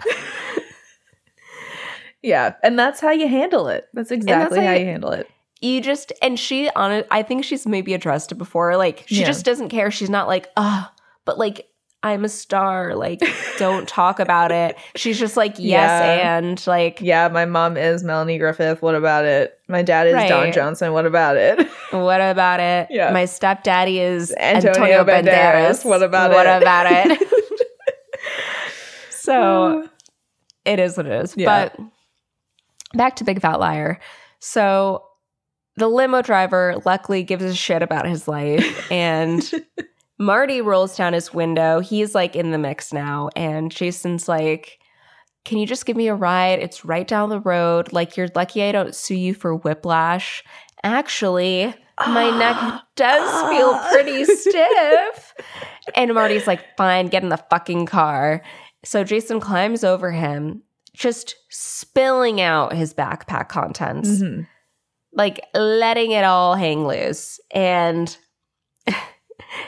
[2.22, 3.88] yeah, and that's how you handle it.
[3.94, 5.29] That's exactly how how you- you handle it.
[5.61, 8.77] You just, and she on it, I think she's maybe addressed it before.
[8.77, 9.27] Like, she Yeah.
[9.27, 9.90] just doesn't care.
[9.90, 10.92] She's not like, ah,
[11.24, 11.67] but like,
[12.03, 12.95] I'm a star.
[12.95, 13.21] Like,
[13.59, 14.77] don't talk about it.
[14.95, 16.39] She's just like, yes, Yeah.
[16.39, 18.83] and like, Yeah, my mom is Melanie Griffith.
[18.83, 19.59] What about it?
[19.69, 20.93] My dad is Don Johnson.
[20.93, 21.69] What about it?
[21.91, 22.89] what about it?
[22.91, 23.11] Yeah.
[23.13, 25.83] My stepdaddy is Antonio Antonio, Banderas.
[25.83, 25.85] Banderas.
[25.85, 26.51] What about what it?
[26.51, 27.29] What about it?
[29.11, 29.89] so oh.
[30.65, 31.37] it is what it is.
[31.37, 31.69] Yeah.
[31.77, 31.81] But
[32.95, 33.99] back to Big Fat Liar.
[34.39, 35.05] So
[35.77, 39.43] the limo driver luckily gives a shit about his life and
[40.18, 41.81] Marty rolls down his window.
[41.81, 44.78] He's like in the mix now and Jason's like
[45.44, 46.59] can you just give me a ride?
[46.59, 47.90] It's right down the road.
[47.92, 50.44] Like you're lucky I don't sue you for whiplash.
[50.83, 51.74] Actually,
[52.07, 55.35] my neck does feel pretty stiff.
[55.94, 58.42] And Marty's like, fine, get in the fucking car.
[58.85, 64.46] So Jason climbs over him, just spilling out his backpack contents, Mhm.
[65.14, 67.40] like letting it all hang loose.
[67.54, 68.14] And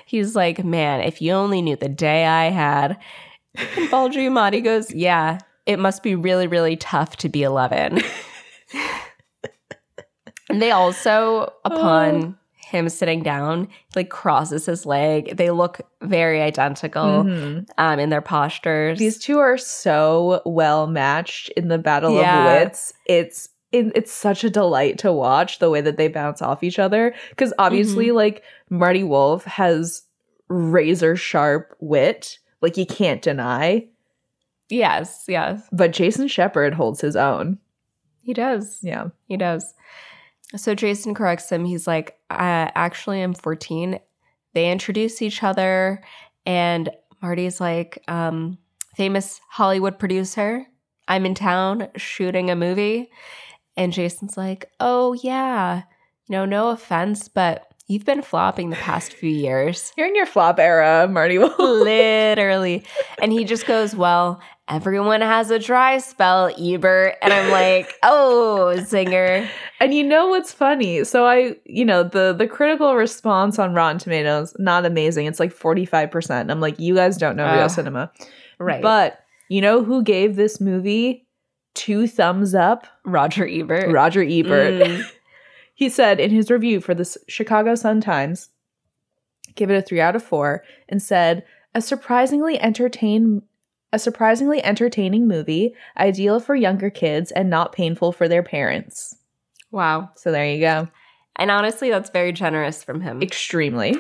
[0.07, 2.99] he's like, man, if you only knew the day I had.
[3.77, 8.01] And Paul Giamatti goes, yeah, it must be really, really tough to be 11.
[10.49, 13.67] and they also, upon him sitting down,
[13.97, 15.37] like crosses his leg.
[15.37, 17.67] They look very identical Mhm.
[17.79, 18.99] um, in their postures.
[19.01, 22.47] These two are so well matched in the battle Yeah.
[22.47, 22.93] of wits.
[23.07, 26.79] It's it, it's such a delight to watch the way that they bounce off each
[26.79, 28.17] other because obviously Mm-hmm.
[28.17, 30.03] like Marty Wolf has
[30.49, 33.87] razor sharp wit, like you can't deny,
[34.69, 37.59] yes, yes, but Jason Shepherd holds his own.
[38.23, 38.79] he does.
[38.83, 39.09] Yeah.
[39.27, 39.75] He does.
[40.57, 41.65] So Jason corrects him.
[41.65, 44.01] He's like, i actually, I'm 14.
[44.53, 46.03] They introduce each other,
[46.45, 46.91] and
[47.23, 48.59] Marty's like, um,
[48.97, 50.67] famous Hollywood producer.
[51.07, 53.11] I'm in town shooting a movie.
[53.81, 55.85] And Jason's like, oh, yeah.
[56.29, 59.95] You know, no offense, but you've been flopping the past few years.
[59.97, 62.85] You're in your flop era, Marty Literally.
[63.23, 67.17] And he just goes, Well, everyone has a dry spell, Ebert.
[67.23, 69.49] And I'm like, Oh, zinger.
[69.81, 71.03] And you know what's funny?
[71.05, 75.25] So I, you know, the the critical response on Rotten Tomatoes not amazing.
[75.25, 76.51] It's like 45%.
[76.51, 78.13] I'm like, you guys don't know real cinema.
[78.59, 78.83] Right.
[78.83, 81.27] But you know who gave this movie
[81.75, 82.87] two thumbs up?
[83.05, 83.93] Roger Ebert.
[83.93, 84.75] Roger Ebert.
[84.75, 85.05] Mm.
[85.73, 88.51] He said in his review for the Chicago Sun Times,
[89.55, 91.43] give it a 3 out of 4 and said,
[91.75, 93.41] "A surprisingly entertain
[93.91, 99.17] a surprisingly entertaining movie, ideal for younger kids and not painful for their parents."
[99.71, 100.11] Wow.
[100.17, 100.89] So there you go.
[101.37, 103.23] And honestly, that's very generous from him.
[103.23, 103.97] Extremely.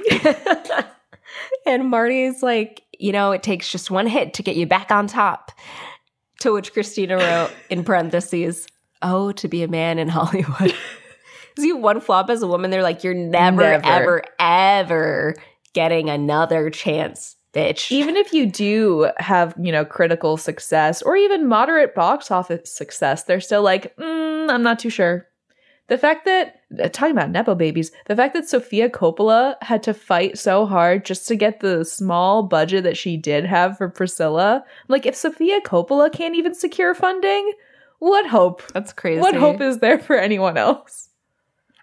[1.66, 5.06] and Marty's like, you know, it takes just one hit to get you back on
[5.06, 5.52] top.
[6.40, 8.66] To which Christina wrote in parentheses,
[9.02, 10.74] Oh, to be a man in Hollywood.
[11.58, 13.84] See, one flop as a woman, they're like, You're never, Never.
[13.86, 15.34] ever, ever
[15.72, 17.90] getting another chance, bitch.
[17.92, 23.22] even if you do have you know critical success or even moderate box office success
[23.24, 25.26] they're still like mm, i'm not too sure
[25.90, 29.92] the fact that uh, talking about nepo babies the fact that sofia coppola had to
[29.92, 34.64] fight so hard just to get the small budget that she did have for priscilla
[34.88, 37.52] like if sofia coppola can't even secure funding
[37.98, 39.20] what hope That's crazy.
[39.20, 41.08] what hope is there for anyone else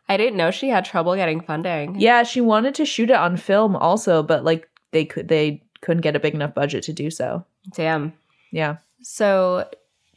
[0.10, 2.00] I didn't know she had trouble getting funding.
[2.00, 6.02] yeah she wanted to shoot it on film also but like they could they couldn't
[6.02, 8.14] get a big enough budget to do so Damn.
[8.52, 9.68] yeah So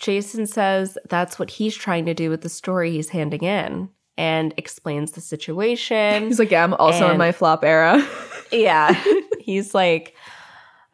[0.00, 4.54] Jason says that's what he's trying to do with the story he's handing in and
[4.56, 6.26] explains the situation.
[6.26, 8.06] He's like, yeah, I'm also in my flop era.
[8.52, 8.92] yeah.
[9.40, 10.14] he's like,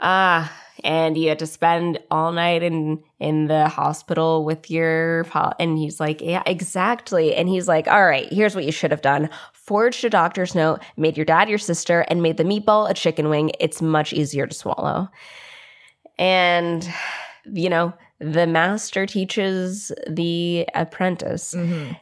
[0.01, 0.53] ah,
[0.85, 5.79] and you had to spend all night in in the hospital with your pa-" and
[5.79, 7.35] he's like, yeah, exactly.
[7.35, 9.31] And he's like, all right, here's what you should have done.
[9.53, 13.29] Forged a doctor's note, made your dad your sister, and made the meatball a chicken
[13.29, 13.53] wing.
[13.59, 15.09] It's much easier to swallow.
[16.19, 16.89] And
[17.53, 21.55] you know, the master teaches the apprentice.
[21.55, 21.93] Mm-hmm.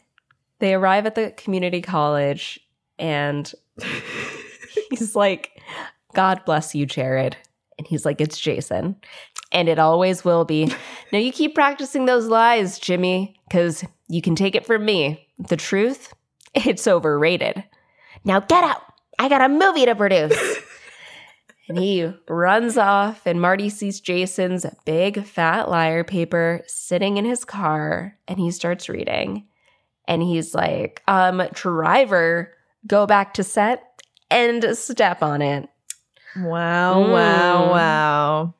[0.60, 2.60] They arrive at the community college
[2.98, 3.52] and
[4.90, 5.60] he's like,
[6.14, 7.36] God bless you, Jared.
[7.78, 8.96] And he's like, It's Jason.
[9.52, 10.72] And it always will be.
[11.12, 15.28] Now you keep practicing those lies, Jimmy, because you can take it from me.
[15.38, 16.12] The truth,
[16.54, 17.64] it's overrated.
[18.24, 18.82] Now get out.
[19.18, 20.36] I got a movie to produce.
[21.68, 27.44] and he runs off, and Marty sees Jason's big fat liar paper sitting in his
[27.44, 29.46] car, and he starts reading.
[30.06, 32.52] And he's like, um, driver,
[32.86, 35.68] go back to set and step on it.
[36.36, 37.70] Wow, wow, Mm.
[37.70, 38.54] wow.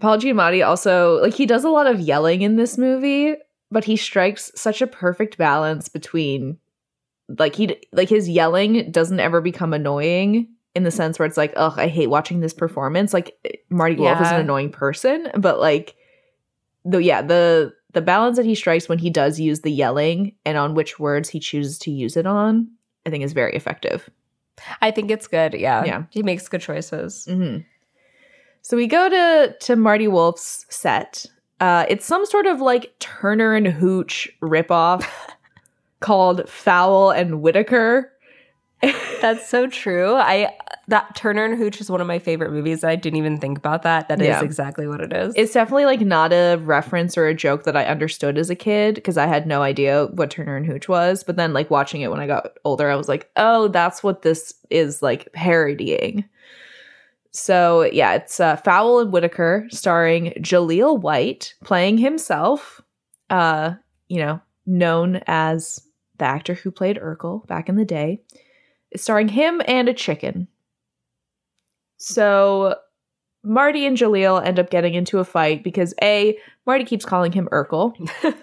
[0.00, 3.34] Paul Giamatti also like he does a lot of yelling in this movie,
[3.70, 6.58] but he strikes such a perfect balance between
[7.38, 11.52] like he like his yelling doesn't ever become annoying in the sense where it's like,
[11.56, 13.36] oh, I hate watching this performance." Like
[13.70, 15.96] Marty Wolf is an annoying person, but like
[16.84, 20.58] the yeah, the the balance that he strikes when he does use the yelling and
[20.58, 22.68] on which words he chooses to use it on,
[23.06, 24.08] I think is very effective.
[24.82, 25.54] I think it's good.
[25.54, 25.84] Yeah.
[25.84, 26.02] Yeah.
[26.10, 27.24] He makes good choices.
[27.24, 27.58] hmm
[28.62, 31.24] So we go to to Marty Wolf's set.
[31.58, 35.06] Uh, it's some sort of like Turner and Hooch ripoff
[36.00, 38.12] called Fowl and Whitaker.
[39.22, 40.14] That's so true.
[40.14, 40.52] I
[40.88, 42.84] that Turner and Hooch is one of my favorite movies.
[42.84, 44.08] I didn't even think about that.
[44.08, 44.44] That is Yeah.
[44.44, 45.34] exactly what it is.
[45.36, 48.94] It's definitely like not a reference or a joke that I understood as a kid
[48.94, 51.24] because I had no idea what Turner and Hooch was.
[51.24, 54.22] But then like watching it when I got older, I was like, oh, that's what
[54.22, 56.24] this is like parodying.
[57.32, 62.80] So yeah, it's uh, Fowl and Whitaker starring Jaleel White playing himself,
[63.28, 63.74] uh,
[64.08, 65.82] you know, known as
[66.18, 68.22] the actor who played Urkel back in the day.
[68.94, 70.48] Starring him and a chicken.
[71.98, 72.76] So
[73.42, 76.36] Marty and Jaleel end up getting into a fight because A,
[76.66, 77.94] Marty keeps calling him Urkel.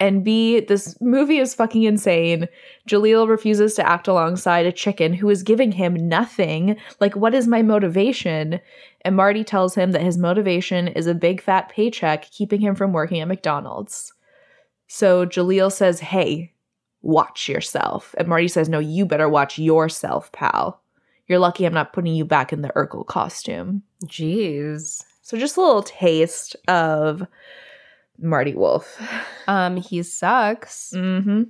[0.00, 2.46] and B, this movie is fucking insane.
[2.88, 6.76] Jaleel refuses to act alongside a chicken who is giving him nothing.
[7.00, 8.60] Like, what is my motivation?
[9.02, 12.92] And Marty tells him that his motivation is a big fat paycheck keeping him from
[12.92, 14.12] working at McDonald's.
[14.86, 16.52] So Jaleel says, Hey,
[17.02, 18.14] watch yourself.
[18.18, 20.80] And Marty says, No, you better watch yourself, pal.
[21.28, 23.82] You're lucky I'm not putting you back in the Urkel costume.
[24.06, 25.04] Jeez.
[25.22, 27.26] So just a little taste of
[28.18, 29.00] Marty Wolf.
[29.46, 30.92] Um, he sucks.
[30.94, 31.42] Mm-hmm.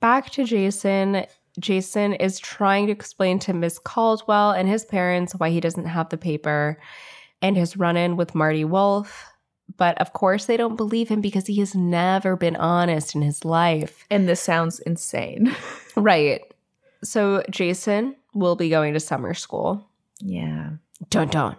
[0.00, 1.24] Back to Jason.
[1.60, 6.08] Jason is trying to explain to Miss Caldwell and his parents why he doesn't have
[6.08, 6.78] the paper
[7.40, 9.26] and his run in with Marty Wolf.
[9.76, 13.44] But of course, they don't believe him because he has never been honest in his
[13.44, 14.04] life.
[14.10, 15.54] And this sounds insane.
[15.94, 16.40] Right.
[17.04, 19.88] So Jason will be going to summer school.
[20.20, 20.70] yeah.
[21.10, 21.56] Dun dun.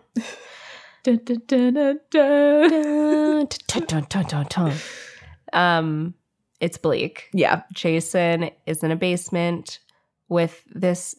[1.04, 3.48] Dun, dun, dun, dun, dun.
[3.68, 4.74] dun, dun, dun, dun, dun.
[5.52, 6.14] Um,
[6.62, 7.30] it's bleak.
[7.34, 7.64] Yeah.
[7.74, 9.80] Jason is in a basement
[10.30, 11.14] with this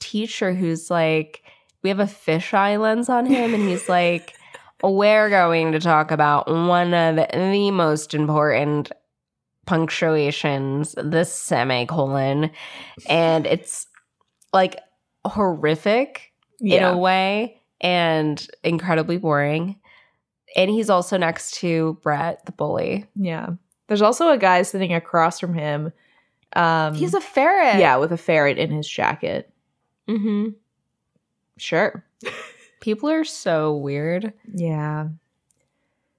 [0.00, 1.42] teacher who's like,
[1.84, 4.34] we have a fisheye lens on him, and he's like,
[4.82, 8.90] we're going to talk about one of the most important
[9.66, 12.50] punctuations, the semicolon.
[13.08, 13.86] And it's
[14.52, 14.80] like
[15.24, 19.76] horrific in a way and incredibly boring.
[20.56, 23.06] And he's also next to Brett, the bully.
[23.14, 23.50] yeah.
[23.86, 25.92] There's also a guy sitting across from him.
[26.54, 27.78] Um, He's a ferret.
[27.78, 29.50] yeah, with a ferret in his jacket.
[30.06, 30.48] Mm-hmm.
[31.56, 32.04] Sure.
[32.80, 34.34] People are so weird.
[34.52, 35.08] Yeah.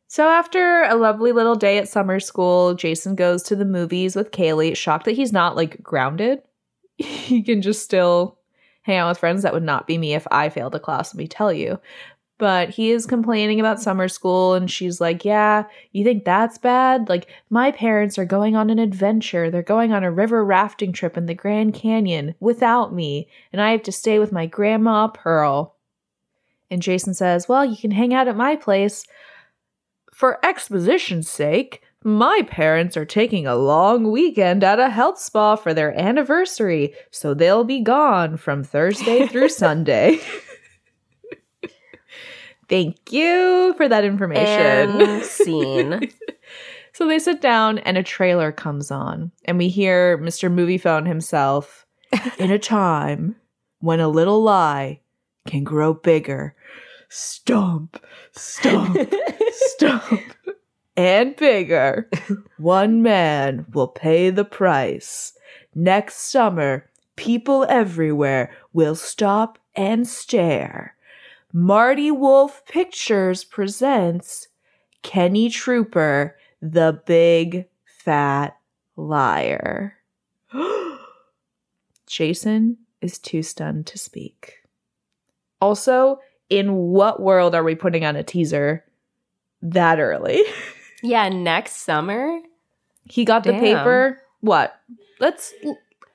[0.07, 4.31] So after a lovely little day at summer school, Jason goes to the movies with
[4.31, 6.41] Kaylee, shocked that he's not like grounded.
[6.97, 8.38] he can just still
[8.81, 9.43] hang out with friends.
[9.43, 11.79] That would not be me if I failed a class, let me tell you.
[12.37, 17.09] But he is complaining about summer school, and she's like, Yeah, you think that's bad?
[17.09, 19.51] Like, my parents are going on an adventure.
[19.51, 23.71] They're going on a river rafting trip in the Grand Canyon without me, and I
[23.71, 25.75] have to stay with my grandma, Pearl.
[26.71, 29.05] And Jason says, Well, you can hang out at my place.
[30.13, 35.73] For exposition's sake, my parents are taking a long weekend at a health spa for
[35.73, 40.19] their anniversary, so they'll be gone from Thursday through Sunday.
[42.69, 45.01] Thank you for that information.
[45.01, 46.11] And scene.
[46.93, 50.51] so they sit down and a trailer comes on, and we hear Mr.
[50.51, 51.85] Movie Phone himself
[52.37, 53.35] in a time
[53.79, 55.01] when a little lie
[55.47, 56.55] can grow bigger.
[57.11, 58.95] Stomp, stomp,
[59.49, 60.21] stomp,
[60.99, 62.09] and bigger.
[62.57, 65.31] One man will pay the price.
[65.73, 70.95] Next summer, people everywhere will stop and stare.
[71.53, 74.49] Marty Wolf Pictures presents
[75.01, 78.57] Kenny Trooper, the Big Fat
[78.97, 79.95] Liar.
[82.07, 84.55] Jason is too stunned to speak.
[85.61, 86.19] Also,
[86.49, 88.83] in what world are we putting on a teaser
[89.61, 90.41] that early?
[91.01, 92.39] yeah, next summer.
[93.05, 94.21] he got the paper.
[94.41, 94.79] What?
[95.19, 95.53] Let's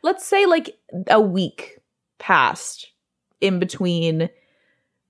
[0.02, 0.76] let's say like
[1.08, 1.78] a week
[2.18, 2.90] passed
[3.40, 4.28] in between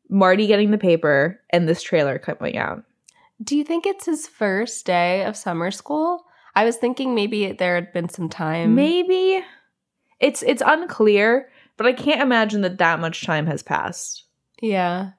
[0.08, 2.84] Marty getting the paper and this trailer coming out.
[3.42, 6.24] Do you think it's his first day of summer school?
[6.54, 8.74] I was thinking maybe there had been some time.
[8.74, 9.44] Maybe
[10.20, 14.24] it's it's unclear, but I can't imagine that that much time has passed.
[14.60, 15.10] Yeah.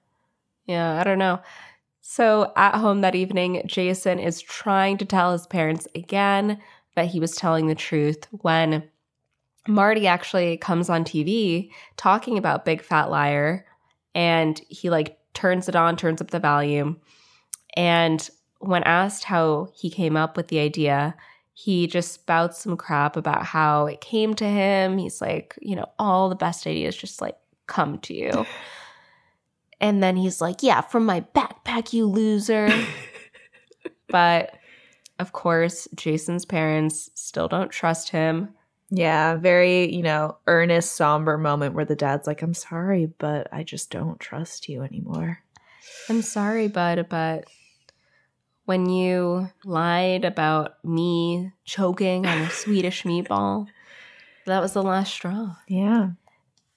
[0.65, 1.41] Yeah, I don't know.
[2.07, 6.59] So at home that evening, Jason is trying to tell his parents again
[6.95, 8.87] that he was telling the truth when
[9.67, 13.65] Marty actually comes on TV talking about Big Fat Liar
[14.13, 17.01] and he like turns it on, turns up the volume.
[17.75, 18.29] And
[18.59, 21.15] when asked how he came up with the idea,
[21.55, 24.99] he just spouts some crap about how it came to him.
[24.99, 27.35] He's like, you know, all the best ideas just like
[27.65, 28.45] come to you.
[29.85, 32.67] And then he's like, yeah, from my backpack, you loser.
[34.09, 34.55] but
[35.19, 38.49] of course, Jason's parents still don't trust him.
[38.89, 43.61] Yeah, very, you know, earnest, somber moment where the dad's like, I'm sorry, but I
[43.61, 45.43] just don't trust you anymore.
[46.09, 47.45] I'm sorry, bud, but
[48.65, 53.67] when you lied about me choking on a Swedish meatball,
[54.47, 55.57] that was the last straw.
[55.67, 56.09] Yeah.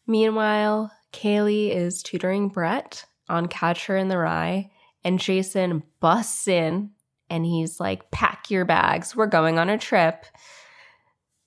[0.07, 4.71] Meanwhile, Kaylee is tutoring Brett on Catcher in the Rye,
[5.05, 6.91] and Jason busts in
[7.31, 10.25] and he's like, Pack your bags, we're going on a trip.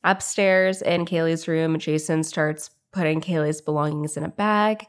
[0.04, 4.86] Upstairs in Kaylee's room, Jason starts putting Kaylee's belongings in a bag,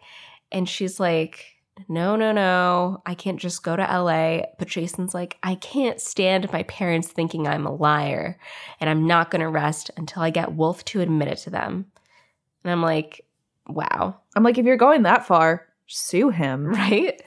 [0.50, 1.46] and she's like,
[1.88, 4.42] no, no, no, I can't just go to LA.
[4.58, 8.38] But Jason's like, I can't stand my parents thinking I'm a liar,
[8.80, 11.86] and I'm not going to rest until I get Wolf to admit it to them.
[12.64, 13.24] And I'm like,
[13.68, 14.16] wow.
[14.34, 16.66] I'm like, if you're going that far, sue him.
[16.72, 17.20] Right?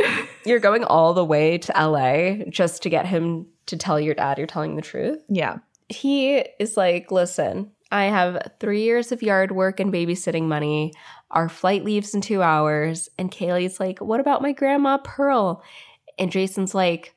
[0.46, 4.38] you're going all the way to LA just to get him to tell your dad
[4.38, 5.20] you're telling the truth.
[5.28, 5.58] Yeah.
[5.90, 10.94] He is like, listen, I have three years of yard work and babysitting money.
[11.32, 13.10] Our flight leaves in two hours.
[13.18, 15.64] And Kaylee's like, what about my grandma Pearl?
[16.18, 17.14] And Jason's like,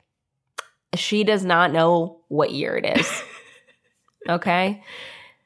[0.95, 3.23] she does not know what year it is.
[4.29, 4.83] okay.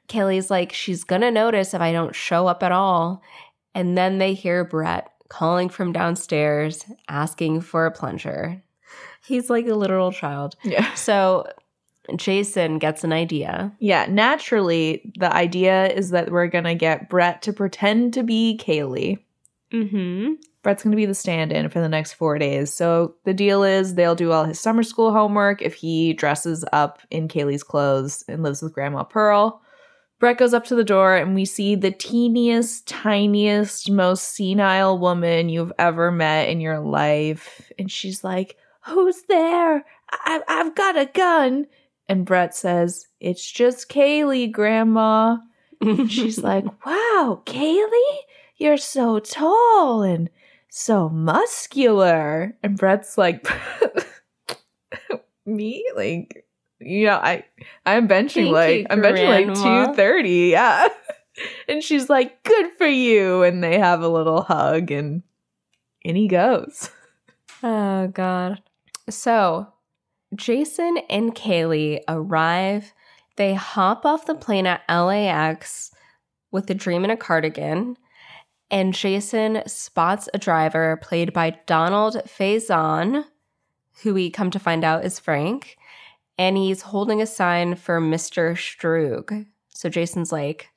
[0.07, 3.21] Kaylee's like, she's going to notice if I don't show up at all.
[3.75, 8.61] And then they hear Brett calling from downstairs, asking for a plunger.
[9.25, 10.55] He's like a literal child.
[10.63, 10.93] Yeah.
[10.93, 11.47] So
[12.15, 13.71] Jason gets an idea.
[13.79, 18.59] Yeah, naturally, the idea is that we're going to get Brett to pretend to be
[18.61, 19.19] Kaylee.
[19.71, 20.33] Mm-hmm.
[20.61, 22.73] Brett's going to be the stand in for the next four days.
[22.73, 26.99] So the deal is they'll do all his summer school homework if he dresses up
[27.09, 29.61] in Kaylee's clothes and lives with Grandma Pearl.
[30.23, 35.49] Brett goes up to the door and we see the teeniest, tiniest, most senile woman
[35.49, 37.69] you've ever met in your life.
[37.77, 38.55] And she's like,
[38.85, 39.83] Who's there?
[40.09, 41.67] I- I've got a gun.
[42.07, 45.39] And Brett says, It's just Kaylee, Grandma.
[46.07, 48.17] She's like, Wow, Kaylee,
[48.55, 50.29] you're so tall and
[50.69, 52.55] so muscular.
[52.63, 53.45] And Brett's like,
[55.45, 55.83] Me?
[55.97, 56.45] Like,
[56.85, 57.43] you know, I
[57.85, 60.87] I'm benching Thank like you, I'm benching like 230, yeah.
[61.67, 63.43] and she's like, Good for you.
[63.43, 65.23] And they have a little hug and
[66.01, 66.89] in he goes.
[67.65, 68.61] Oh, God.
[69.09, 69.69] So,
[70.35, 72.91] Jason and Kaylee arrive.
[73.37, 75.91] They hop off the plane at LAX
[76.51, 77.95] with a dream in a cardigan.
[78.69, 83.23] And Jason spots a driver played by Donald Faison,
[84.01, 85.77] who we come to find out is Frank.
[86.37, 88.53] And he's holding a sign for Mr.
[88.55, 89.45] Strug.
[89.69, 90.67] So Jason's like,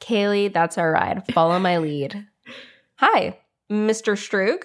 [0.00, 1.24] Kaylee, that's our ride.
[1.32, 2.26] Follow my lead.
[2.96, 3.38] Hi,
[3.70, 4.14] Mr.
[4.16, 4.64] Strug.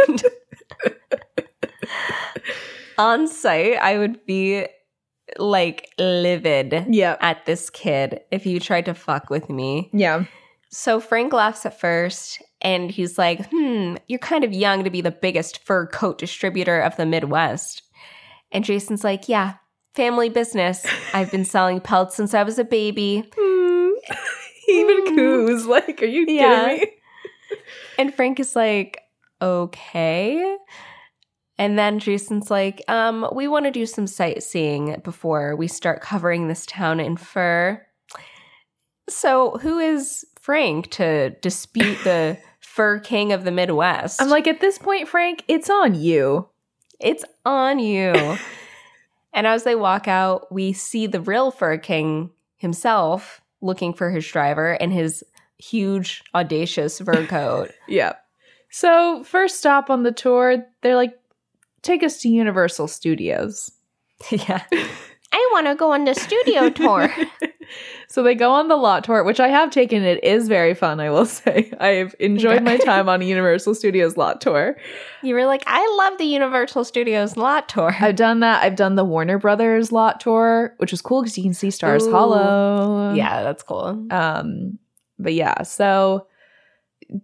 [0.00, 0.22] and
[2.98, 4.66] on site, I would be
[5.38, 7.16] like livid Yeah.
[7.20, 9.90] at this kid if you tried to fuck with me.
[9.92, 10.24] Yeah.
[10.70, 15.00] So Frank laughs at first and he's like, hmm, you're kind of young to be
[15.00, 17.82] the biggest fur coat distributor of the Midwest.
[18.52, 19.54] And Jason's like, yeah,
[19.94, 20.86] family business.
[21.14, 23.24] I've been selling pelts since I was a baby.
[23.36, 25.14] he even Mm.
[25.16, 25.66] coos.
[25.66, 26.68] Like, are you Yeah.
[26.68, 26.92] kidding me?
[27.98, 29.00] And Frank is like,
[29.42, 30.56] okay.
[31.58, 36.48] And then Jason's like, um, we want to do some sightseeing before we start covering
[36.48, 37.84] this town in fur.
[39.08, 44.22] So who is Frank to dispute the fur king of the Midwest?
[44.22, 46.48] I'm like, at this point, Frank, it's on you.
[47.00, 48.12] It's on you.
[49.32, 54.26] and as they walk out, we see the real fur king himself looking for his
[54.26, 55.24] driver in his
[55.58, 57.70] huge, audacious fur coat.
[57.88, 58.14] Yeah.
[58.70, 61.18] So, first stop on the tour, they're like,
[61.82, 63.72] take us to Universal Studios.
[64.30, 64.62] yeah.
[65.32, 67.12] I want to go on the studio tour.
[68.10, 70.02] So they go on the lot tour, which I have taken.
[70.02, 71.72] It is very fun, I will say.
[71.78, 74.76] I've enjoyed my time on a Universal Studios lot tour.
[75.22, 77.94] You were like, I love the Universal Studios lot tour.
[78.00, 78.64] I've done that.
[78.64, 82.04] I've done the Warner Brothers lot tour, which was cool because you can see Stars
[82.04, 82.10] Ooh.
[82.10, 83.14] Hollow.
[83.14, 84.04] yeah, that's cool.
[84.10, 84.80] Um,
[85.20, 86.26] but yeah, so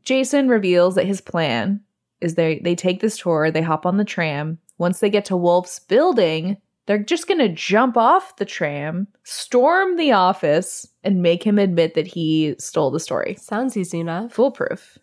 [0.05, 1.81] Jason reveals that his plan
[2.21, 4.59] is they they take this tour, they hop on the tram.
[4.79, 10.13] Once they get to Wolf's building, they're just gonna jump off the tram, storm the
[10.13, 13.35] office, and make him admit that he stole the story.
[13.41, 14.33] Sounds easy enough.
[14.33, 14.99] Foolproof.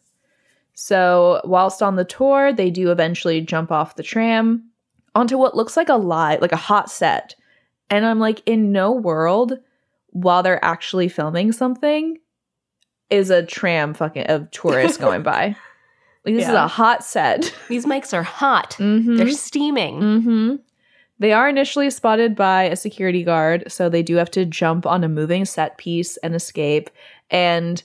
[0.73, 4.69] So whilst on the tour, they do eventually jump off the tram
[5.15, 7.35] onto what looks like a live, like a hot set.
[7.89, 9.59] And I'm like, in no world,
[10.07, 12.17] while they're actually filming something,
[13.11, 15.55] is a tram fucking of tourists going by.
[16.25, 17.53] Like this is a hot set.
[17.67, 18.71] These mics are hot.
[18.79, 19.17] Mhm.
[19.17, 19.99] They're steaming.
[19.99, 20.55] Mm-hmm.
[21.23, 25.05] They are initially spotted by a security guard, so they do have to jump on
[25.05, 26.89] a moving set piece and escape.
[27.31, 27.81] And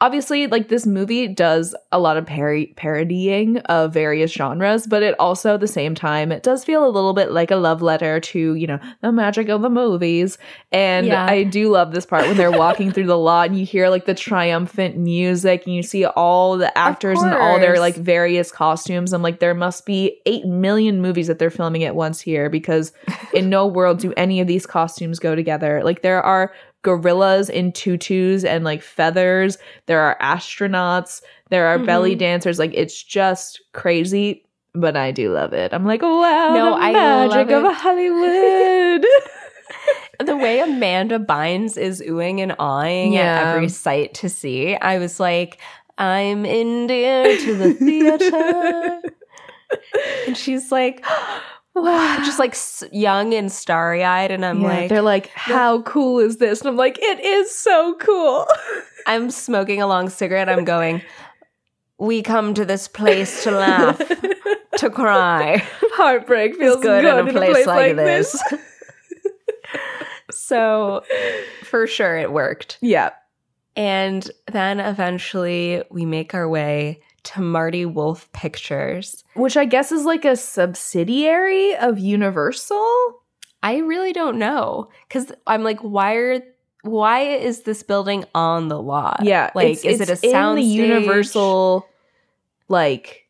[0.00, 5.14] obviously, like this movie does a lot of pari- parodying of various genres, but it
[5.18, 8.20] also at the same time it does feel a little bit like a love letter
[8.20, 10.38] to you know the magic of the movies.
[10.72, 11.24] And Yeah.
[11.24, 14.04] I do love this part when they're walking through the lot and you hear like
[14.04, 19.12] the triumphant music and you see all the actors and all their like various costumes.
[19.12, 22.92] I'm like, there must be 8 million movies that they're filming at once here because
[23.32, 25.82] in no world do any of these costumes go together.
[25.82, 26.52] Like, there are
[26.86, 31.20] gorillas in tutus and like feathers, there are astronauts,
[31.50, 32.18] there are belly Mhm.
[32.20, 32.58] dancers.
[32.58, 34.42] Like, it's just crazy.
[34.78, 35.72] But I do love it.
[35.72, 37.72] I'm like, wow, No, the I magic of.
[37.74, 39.04] Hollywood.
[40.24, 43.38] The way Amanda Bynes is oohing and awing Yeah.
[43.40, 45.60] at every sight to see, I was like,
[45.98, 49.00] I'm India to the theater.
[50.26, 51.04] and she's like,
[51.82, 52.16] wow.
[52.24, 52.56] just like
[52.92, 54.30] young and starry eyed.
[54.30, 56.60] And I'm Yeah, like, they're like, how cool is this?
[56.60, 58.46] And I'm like, it is so cool.
[59.06, 60.48] I'm smoking a long cigarette.
[60.48, 61.02] I'm going,
[61.98, 63.98] we come to this place to laugh,
[64.78, 65.62] to cry.
[65.92, 68.42] Heartbreak feels Feels good, in a place, like, this.
[70.30, 71.04] so
[71.62, 72.78] for sure it worked.
[72.80, 73.10] Yeah.
[73.76, 79.24] And then eventually we make our way to Marty Wolf Pictures.
[79.34, 83.22] Which I guess is like a subsidiary of Universal.
[83.62, 86.40] I really don't know cuz I'm like why are
[86.82, 89.20] why is this building on the lot?
[89.22, 89.50] Yeah.
[89.54, 91.86] Like it's- is it a it's in sound the Universal
[92.68, 93.26] like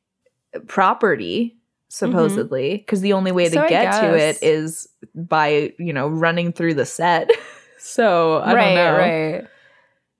[0.66, 1.56] property, mm-hmm.
[1.88, 2.78] supposedly.
[2.78, 6.74] Because the only way to I get to it is by, you know, running through
[6.74, 7.30] the set.
[7.78, 8.98] so I right, don't know.
[8.98, 9.44] right.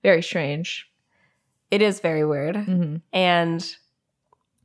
[0.03, 0.89] Very strange.
[1.71, 2.55] It is very weird.
[2.55, 3.65] hmm And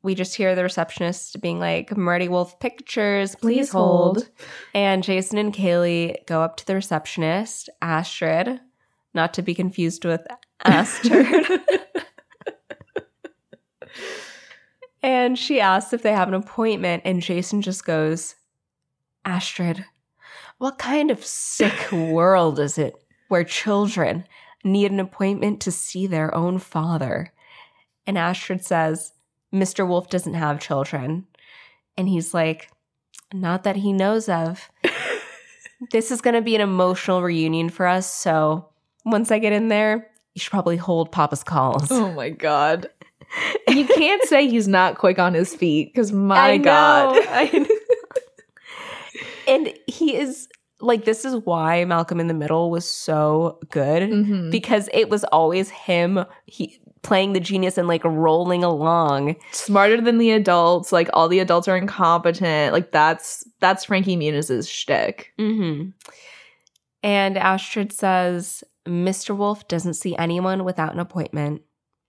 [0.04, 4.16] we just hear the receptionist being like, Marty Wolf Pictures, please, Please hold.
[4.18, 4.28] hold.
[4.74, 8.60] And Jason and Kaylee go up to the receptionist, Astrid,
[9.14, 10.20] not to be confused with
[10.64, 11.46] Astrid.
[15.02, 18.34] and she asks if they have an appointment, and Jason just goes,
[19.24, 19.84] Astrid,
[20.58, 22.94] what kind of sick world is it
[23.28, 24.24] where children
[24.64, 27.32] need an appointment to see their own father?
[28.06, 29.12] And Astrid says,
[29.52, 29.86] Mr.
[29.86, 31.26] Wolf doesn't have children.
[31.96, 32.70] And he's like,
[33.32, 34.70] not that he knows of.
[35.90, 38.12] this is going to be an emotional reunion for us.
[38.12, 38.68] So
[39.04, 41.90] once I get in there, you should probably hold Papa's calls.
[41.90, 42.88] Oh my god.
[43.66, 47.16] You can't say he's not quick on his feet because my I god.
[49.48, 50.48] and he is
[50.82, 54.50] like, this is why Malcolm in the Middle was so good Mhm.
[54.50, 59.34] because it was always him he playing the genius and like rolling along.
[59.50, 60.92] Smarter than the adults.
[60.92, 62.72] Like all the adults are incompetent.
[62.72, 65.32] Like that's that's Frankie Muniz's shtick.
[65.38, 65.90] Mm-hmm.
[67.02, 69.36] And Astrid says, Mr.
[69.36, 71.62] Wolf doesn't see anyone without an appointment.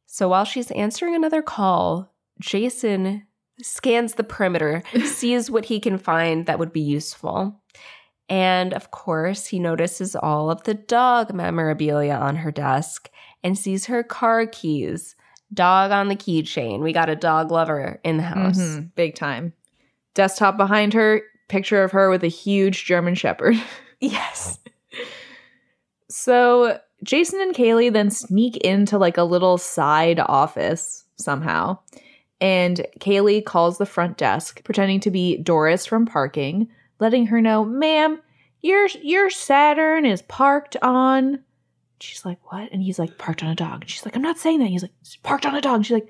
[0.05, 3.25] So while she's answering another call, Jason
[3.61, 7.59] scans the perimeter, sees what he can find that would be useful.
[8.29, 13.09] And of course, he notices all of the dog memorabilia on her desk
[13.43, 15.15] and sees her car keys.
[15.53, 16.79] Dog on the keychain.
[16.79, 18.57] We got a dog lover in the house.
[18.57, 18.95] Mhm.
[18.95, 19.53] Big time.
[20.15, 23.55] Desktop behind her, picture of her with a huge German Shepherd.
[23.99, 24.59] Yes.
[26.09, 31.77] So Jason and Kaylee then sneak into like a little side office somehow.
[32.41, 36.67] And Kaylee calls the front desk, pretending to be Doris from parking,
[37.03, 38.21] letting her know, ma'am,
[38.61, 41.43] your your Saturn is parked on.
[41.99, 42.71] She's like, what?
[42.71, 43.81] And he's like, parked on a dog.
[43.81, 44.67] And she's like, I'm not saying that.
[44.67, 45.75] He's like, "It's parked on a dog.
[45.75, 46.09] And she's like,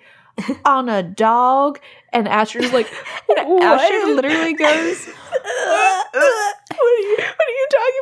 [0.65, 1.79] on a dog.
[2.11, 2.87] And Astrid's like,
[3.25, 3.63] what?
[3.63, 8.01] Astrid literally goes, what are you what are you talking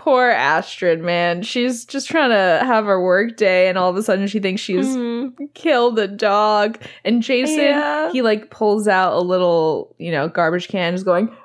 [0.00, 1.42] Poor Astrid, man.
[1.42, 4.62] She's just trying to have her work day, and all of a sudden she thinks
[4.62, 5.34] she's Mhm.
[5.52, 6.78] killed a dog.
[7.04, 8.10] And Jason, Yeah.
[8.10, 11.28] he like pulls out a little, you know, garbage can, is going.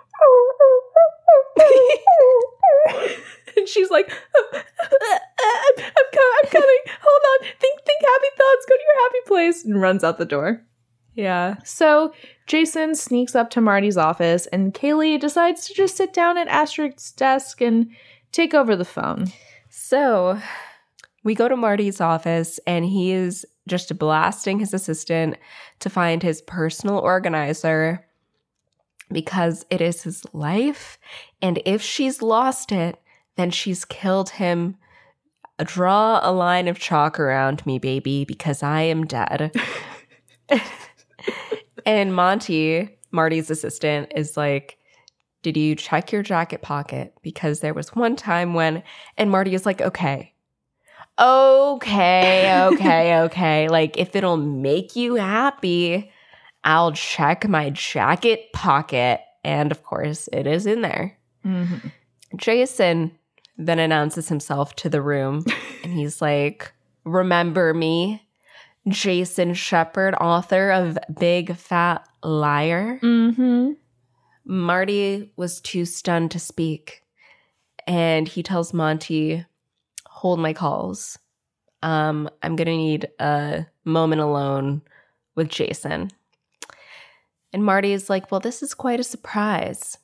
[3.57, 4.09] and she's like,
[4.53, 4.61] I'm,
[5.77, 5.83] I'm,
[6.13, 6.79] co- I'm coming.
[7.01, 7.47] Hold on.
[7.59, 8.65] Think, think happy thoughts.
[8.69, 9.65] Go to your happy place.
[9.65, 10.61] And runs out the door.
[11.13, 11.55] Yeah.
[11.63, 12.13] So
[12.47, 17.11] Jason sneaks up to Marty's office, and Kaylee decides to just sit down at Astrid's
[17.11, 17.89] desk and
[18.35, 19.31] take over the phone.
[19.69, 20.39] So
[21.23, 25.37] we go to Marty's office and he is just blasting his assistant
[25.79, 28.05] to find his personal organizer
[29.11, 30.99] because it is his life.
[31.41, 32.99] And if she's lost it,
[33.37, 34.75] then she's killed him.
[35.63, 39.55] Draw a line of chalk around me, baby, because I am dead.
[41.85, 44.77] and Monty, Marty's assistant, is like,
[45.45, 47.13] Did you check your jacket pocket?
[47.21, 48.81] Because there was one time when,
[49.15, 50.33] and Marty is like, Okay,
[51.19, 53.67] okay, okay, okay.
[53.67, 56.11] Like, if it'll make you happy,
[56.63, 59.21] I'll check my jacket pocket.
[59.43, 61.15] And of course, it is in there.
[61.45, 61.89] Mm-hmm.
[62.37, 63.11] Jason
[63.55, 65.45] then announces himself to the room
[65.83, 66.73] and he's like,
[67.03, 68.23] Remember me?
[68.87, 72.99] Jason Shepherd, author of Big Fat Liar.
[73.03, 73.73] Mm-hmm.
[74.45, 77.01] Marty was too stunned to speak.
[77.87, 79.45] And he tells Monty,
[80.07, 81.19] Hold my calls.
[81.83, 84.81] Um, I'm going to need a moment alone
[85.35, 86.09] with Jason.
[87.51, 89.97] And Marty is like, Well, this is quite a surprise.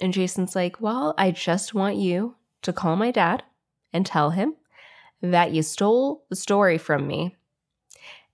[0.00, 3.42] And Jason's like, Well, I just want you to call my dad
[3.92, 4.54] and tell him
[5.20, 7.34] that you stole the story from me.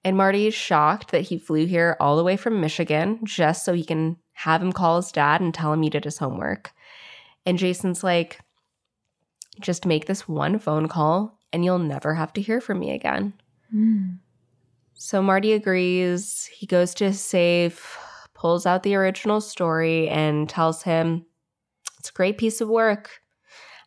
[0.05, 3.73] And Marty is shocked that he flew here all the way from Michigan just so
[3.73, 6.73] he can have him call his dad and tell him he did his homework.
[7.47, 8.41] And Jason's like,
[9.61, 13.35] just make this one phone call and you'll never have to hear from me again.
[13.71, 14.15] Hmm.
[14.95, 16.47] So Marty agrees.
[16.47, 17.99] He goes to his safe,
[18.35, 21.27] pulls out the original story, and tells him
[21.99, 23.11] it's a great piece of work.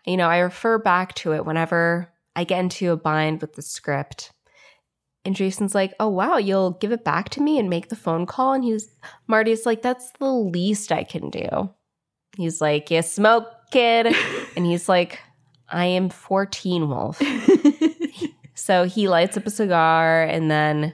[0.06, 3.62] You know, I refer back to it whenever I get into a bind with the
[3.62, 4.32] script.
[5.26, 8.26] And Jason's like, "Oh wow, you'll give it back to me and make the phone
[8.26, 8.90] call." And he's
[9.28, 11.70] Marty's like, "That's the least I can do."
[12.38, 14.08] He's like, "You smoke, kid,"
[14.56, 15.20] and he's like,
[15.70, 17.22] "I am 14, Wolf."
[18.58, 20.94] So he lights up a cigar and then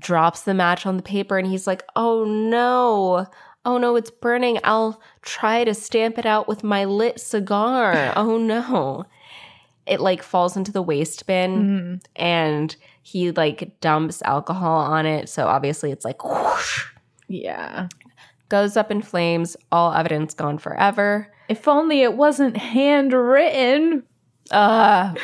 [0.00, 3.26] drops the match on the paper and he's like, "Oh no.
[3.64, 4.58] Oh no, it's burning.
[4.64, 8.12] I'll try to stamp it out with my lit cigar.
[8.16, 9.04] Oh no."
[9.86, 12.06] It like falls into the waste bin Mhm.
[12.16, 12.74] and
[13.08, 16.84] he like dumps alcohol on it, so obviously it's like whoosh,
[17.28, 17.88] Yeah.
[18.50, 21.32] goes up in flames, all evidence gone forever.
[21.48, 24.02] If only it wasn't handwritten.
[24.50, 25.14] Uh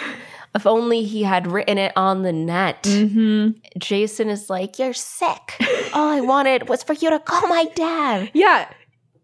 [0.54, 2.84] if only he had written it on the net.
[2.84, 3.58] Mm-hmm.
[3.78, 5.56] Jason is like, You're sick.
[5.92, 8.30] All I wanted was for you to call my dad.
[8.34, 8.68] Yeah.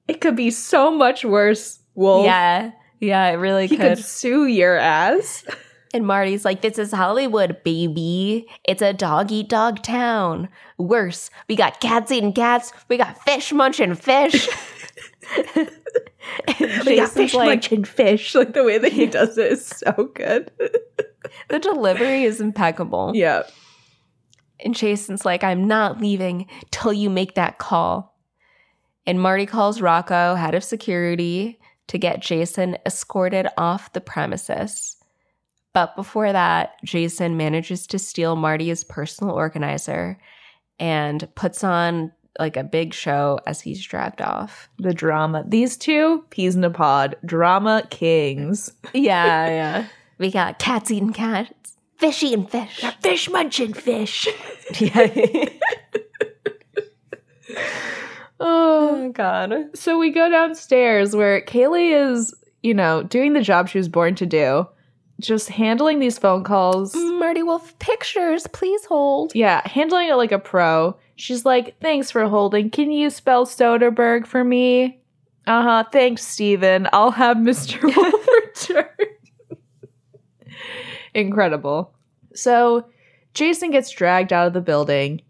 [0.09, 2.25] It could be so much worse, Wolf.
[2.27, 2.73] Yeah.
[2.99, 3.97] Yeah, it really He could.
[3.97, 5.45] could sue your ass.
[5.93, 8.47] And Marty's like, This is Hollywood, baby.
[8.65, 10.49] It's a dog eat dog town.
[10.79, 12.73] Worse, we got cats eating cats.
[12.89, 14.49] We got fish munching fish.
[15.57, 15.69] and
[16.49, 18.35] We got Jason's fish like, munching fish.
[18.41, 20.51] Like the way that he does it is so good.
[21.49, 23.13] The delivery is impeccable.
[23.15, 23.43] yeah.
[24.63, 28.19] And Jason's like, I'm not leaving till you make that call.
[29.07, 34.97] And Marty calls Rocco, head of security, to get Jason escorted off the premises.
[35.73, 40.19] But before that, Jason manages to steal Marty's personal organizer
[40.79, 44.69] and puts on like a big show as he's dragged off.
[44.79, 45.45] The drama.
[45.47, 48.73] These two, peas in a pod, drama kings.
[48.93, 49.87] Yeah, yeah.
[50.19, 52.85] We got cats eating cats, fish eating fish.
[53.01, 54.27] Fish munching fish.
[54.79, 55.09] Yeah.
[58.39, 59.07] oh.
[59.07, 59.53] oh, God.
[59.75, 64.15] So we go downstairs where Kaylee is, you know, doing the job she was born
[64.15, 64.69] to do,
[65.21, 66.95] just handling these phone calls.
[66.95, 69.35] Marty Wolf pictures, please hold.
[69.35, 70.97] Yeah, handling it like a pro.
[71.17, 72.71] She's like, thanks for holding.
[72.71, 75.01] Can you spell Soderbergh for me?
[75.47, 75.85] Uh huh.
[75.93, 76.89] Thanks, Steven.
[76.93, 77.83] I'll have Mr.
[77.97, 78.87] Wolf return.
[81.15, 81.95] Incredible.
[82.35, 82.87] So
[83.35, 85.23] Jason gets dragged out of the building.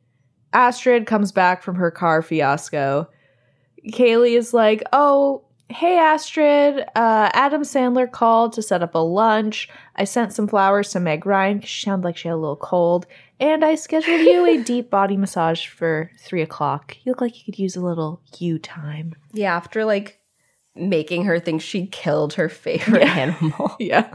[0.53, 3.09] Astrid comes back from her car fiasco.
[3.89, 6.81] Kaylee is like, oh, hey, Astrid.
[6.95, 9.69] Uh, Adam Sandler called to set up a lunch.
[9.97, 12.57] I sent some flowers to Meg Ryan because she sounded like she had a little
[12.57, 13.07] cold.
[13.39, 16.97] And I scheduled you a deep body massage for three o'clock.
[17.03, 19.15] You look like you could use a little you time.
[19.33, 20.19] Yeah, after like
[20.75, 23.77] making her think she killed her favorite animal.
[23.81, 24.13] Yeah.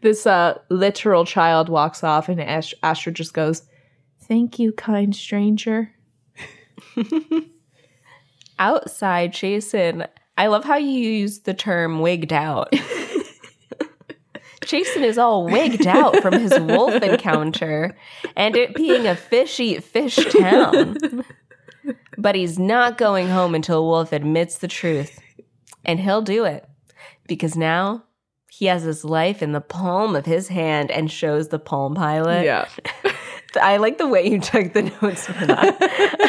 [0.00, 3.62] This uh literal child walks off and Ash- Astrid just goes,
[4.22, 5.92] "Thank you, kind stranger."
[8.58, 10.04] Outside, Jason,
[10.38, 12.72] I love how you use the term wigged out.
[14.64, 17.96] Jason is all wigged out from his wolf encounter
[18.36, 20.96] and it being a fish eat fish town.
[22.16, 25.20] But he's not going home until Wolf admits the truth.
[25.84, 26.68] And he'll do it
[27.26, 28.04] because now
[28.50, 32.44] he has his life in the palm of his hand and shows the Palm Pilot.
[32.44, 32.68] Yeah.
[33.62, 36.27] I like the way you took the notes for that.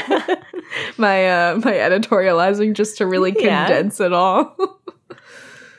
[0.98, 3.66] My uh my editorializing just to really Yeah.
[3.68, 4.56] condense it all.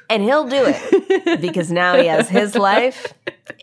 [0.09, 3.12] and he'll do it because now he has his life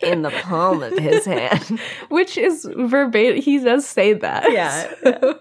[0.02, 1.80] in the palm of his hand.
[2.08, 4.50] Which is verbatim he does say that.
[4.52, 4.92] Yeah.
[5.02, 5.40] So-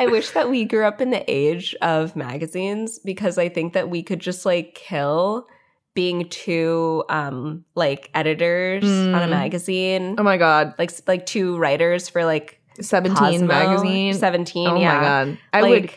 [0.00, 3.90] I wish that we grew up in the age of magazines because I think that
[3.90, 5.46] we could just like kill
[5.94, 9.30] being two um like editors on a Mm.
[9.30, 10.14] magazine.
[10.18, 10.72] Oh my god.
[10.78, 14.14] Like like two writers for like 17 Cosmo, magazine.
[14.14, 14.94] 17, Oh yeah.
[14.94, 15.38] my god.
[15.52, 15.90] I would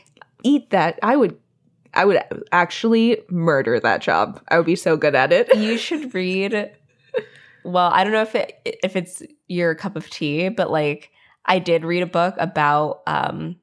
[0.44, 1.00] eat that.
[1.04, 1.38] I would
[1.94, 2.22] I would
[2.52, 4.42] actually murder that job.
[4.50, 5.54] I would be so good at it.
[5.56, 6.72] you should read
[7.66, 8.54] well i don't know if it
[8.84, 11.12] if it's your cup of tea but like
[11.46, 13.58] i did read a book about um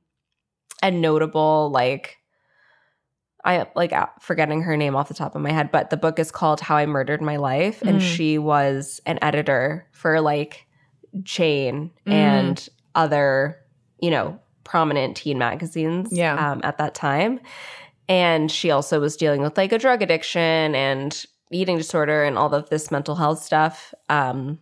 [0.82, 2.18] a notable like
[3.42, 6.18] i like uh, forgetting her name off the top of my head but the book
[6.18, 8.14] is called how i murdered my life and Mm.
[8.16, 10.66] she was an editor for like
[11.22, 12.12] jane Mm.
[12.12, 13.56] and other
[14.00, 16.34] you know prominent teen magazines Yeah.
[16.52, 17.38] um, at that time
[18.08, 22.52] and she also was dealing with like a drug addiction and eating disorder and all
[22.52, 24.58] of this mental health stuff um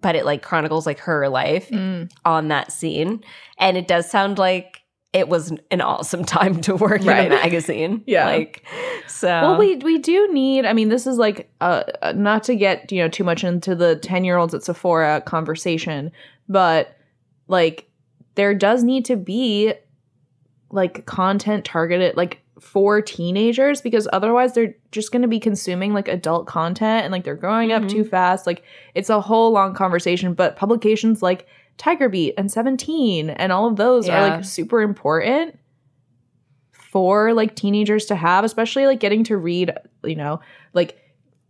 [0.00, 2.10] but it like chronicles like her life Mm.
[2.24, 3.22] on that scene
[3.58, 8.02] and it does sound like it was an awesome time to work in a magazine
[8.06, 8.26] Yeah.
[8.26, 8.64] like
[9.06, 10.66] so Well, we we do need.
[10.66, 13.74] I mean, this is like uh, uh, not to get you know too much into
[13.74, 16.10] the ten year olds at Sephora conversation,
[16.48, 16.95] but
[17.48, 17.88] like
[18.34, 19.72] there does need to be
[20.70, 26.08] like content targeted like for teenagers because otherwise they're just going to be consuming like
[26.08, 27.88] adult content and like they're growing up Mhm.
[27.90, 28.46] too fast.
[28.46, 28.62] Like
[28.94, 33.76] it's a whole long conversation, but publications like Tiger Beat and 17 and all of
[33.76, 35.58] those are like super important
[36.72, 39.72] for like teenagers to have, especially like getting to read,
[40.04, 40.40] you know,
[40.72, 40.98] like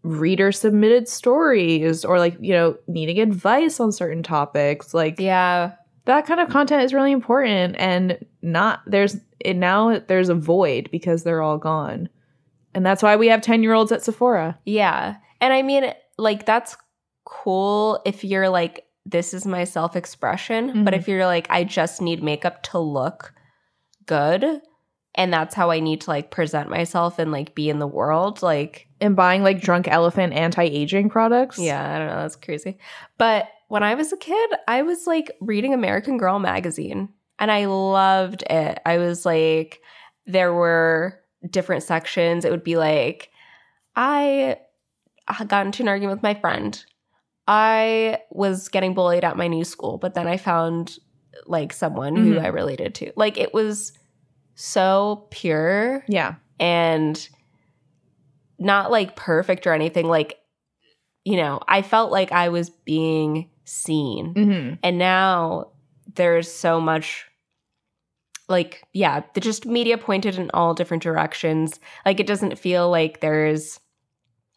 [0.03, 4.93] reader submitted stories or like, you know, needing advice on certain topics.
[4.95, 5.73] Like yeah
[6.07, 10.89] that kind of content is really important and not there's it now there's a void
[10.91, 12.09] because they're all gone.
[12.75, 14.59] And that's why we have 10 year olds at Sephora.
[14.65, 15.17] Yeah.
[15.41, 16.77] And I mean, like, that's
[17.25, 20.85] cool if you're like, this is my self expression.
[20.85, 20.99] But Mhm.
[20.99, 23.33] if you're like, I just need makeup to look
[24.07, 24.45] good
[25.15, 28.43] and that's how I need to like present myself and like be in the world,
[28.43, 31.59] like, And buying like drunk elephant anti aging products.
[31.59, 32.17] yeah, I don't know.
[32.23, 32.79] That's crazy.
[33.19, 37.09] But when I was a kid, I was like reading American Girl magazine
[37.39, 38.79] and I loved it.
[38.87, 39.81] I was like,
[40.27, 41.19] there were
[41.51, 42.45] different sections.
[42.45, 43.31] It would be like,
[43.95, 44.59] I
[45.47, 46.83] got into an argument with my friend.
[47.49, 50.99] I was getting bullied at my new school, but then I found
[51.47, 52.43] like someone who Mhm.
[52.45, 53.13] I related to.
[53.17, 53.93] Like it was
[54.55, 56.37] so pure Yeah.
[56.59, 57.29] and
[58.59, 60.07] not like perfect or anything.
[60.07, 60.39] Like,
[61.25, 64.33] you know, I felt like I was being seen.
[64.35, 64.75] Mm-hmm.
[64.83, 65.73] And now
[66.15, 67.27] there's so much
[68.49, 71.81] like yeah, the just media pointed in all different directions.
[72.05, 73.81] Like it doesn't feel like there's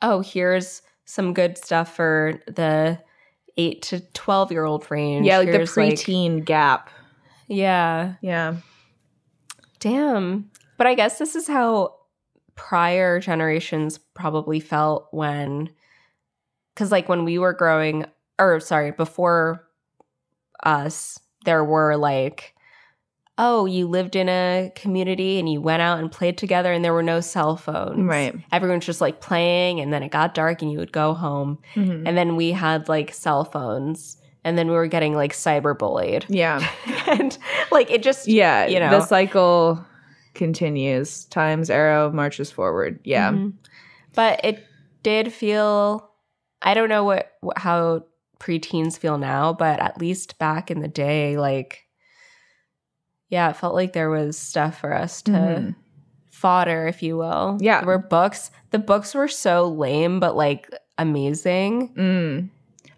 [0.02, 3.00] oh, here's some good stuff for the
[3.58, 5.26] 8 to 12 year old range.
[5.26, 6.90] Yeah, like the Here's, preteen gap.
[7.48, 8.14] yeah.
[8.22, 8.58] Yeah.
[9.80, 10.52] Damn.
[10.78, 11.96] But I guess this is how
[12.56, 15.70] prior generations probably felt when
[16.76, 18.06] cuz like when we were growing
[18.40, 19.68] or sorry, before
[20.64, 22.56] us, there were like
[23.42, 26.92] oh, you lived in a community and you went out and played together and there
[26.94, 28.02] were no cell phones.
[28.02, 28.36] Right.
[28.52, 31.58] Everyone's just like playing and then it got dark and you would go home.
[31.74, 32.04] Mhm.
[32.06, 36.26] And then we had like cell phones and then we were getting like cyberbullied.
[36.28, 36.70] Yeah.
[37.08, 37.38] and
[37.72, 38.66] like it just Yeah.
[38.68, 38.90] You know.
[38.90, 39.86] The cycle
[40.34, 41.24] continues.
[41.26, 43.00] Time's arrow marches forward.
[43.06, 43.32] Yeah.
[43.32, 43.54] Mhm.
[44.16, 44.66] But it
[45.02, 46.12] did feel
[46.62, 48.04] I don't know what, what how
[48.40, 51.86] preteens feel now, but at least back in the day like
[53.30, 55.76] yeah, it felt like there was stuff for us to Mhm.
[56.32, 57.58] fodder, if you will.
[57.62, 57.80] Yeah.
[57.80, 58.50] There were books.
[58.72, 60.68] The books were so lame but like
[60.98, 61.94] amazing.
[61.96, 62.50] Mm.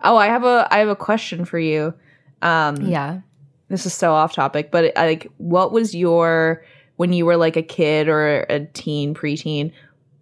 [0.03, 1.93] Oh, I have a I have a question for you.
[2.41, 3.19] Um Yeah.
[3.67, 6.63] this is so off topic, but like what was your
[6.97, 9.71] when you were like a kid or a teen, preteen,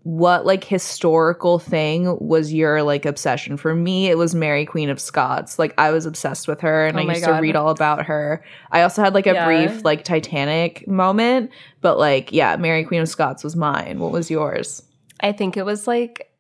[0.10, 3.58] what like historical thing was your like obsession?
[3.58, 5.60] For me, it was Mary Queen of Scots.
[5.60, 7.36] Like I was obsessed with her and Oh I used God.
[7.36, 8.44] to read all about her.
[8.72, 9.46] I also had like a Yeah.
[9.46, 11.52] brief like Titanic moment,
[11.82, 14.00] but like yeah, Mary Queen of Scots was mine.
[14.00, 14.82] What was yours?
[15.20, 16.32] I think it was like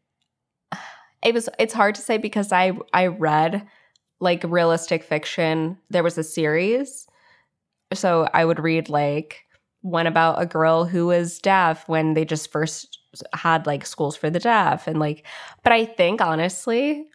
[1.23, 3.67] it was it's hard to say because I I read
[4.19, 5.77] like realistic fiction.
[5.91, 7.05] There was a series.
[7.93, 9.41] So I would read like
[9.81, 12.88] one about a girl who was deaf when they just first
[13.33, 15.25] had like schools for the deaf and like
[15.63, 17.07] but I think honestly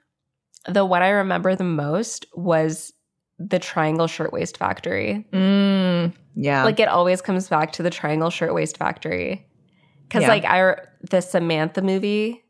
[0.66, 2.92] the one I remember the most was
[3.38, 5.26] the Triangle Shirtwaist Factory.
[5.32, 6.64] Mm, yeah.
[6.64, 9.46] Like it always comes back to the Triangle Shirtwaist Factory.
[10.10, 10.28] Cause Yeah.
[10.28, 10.76] like I
[11.10, 12.44] the Samantha movie,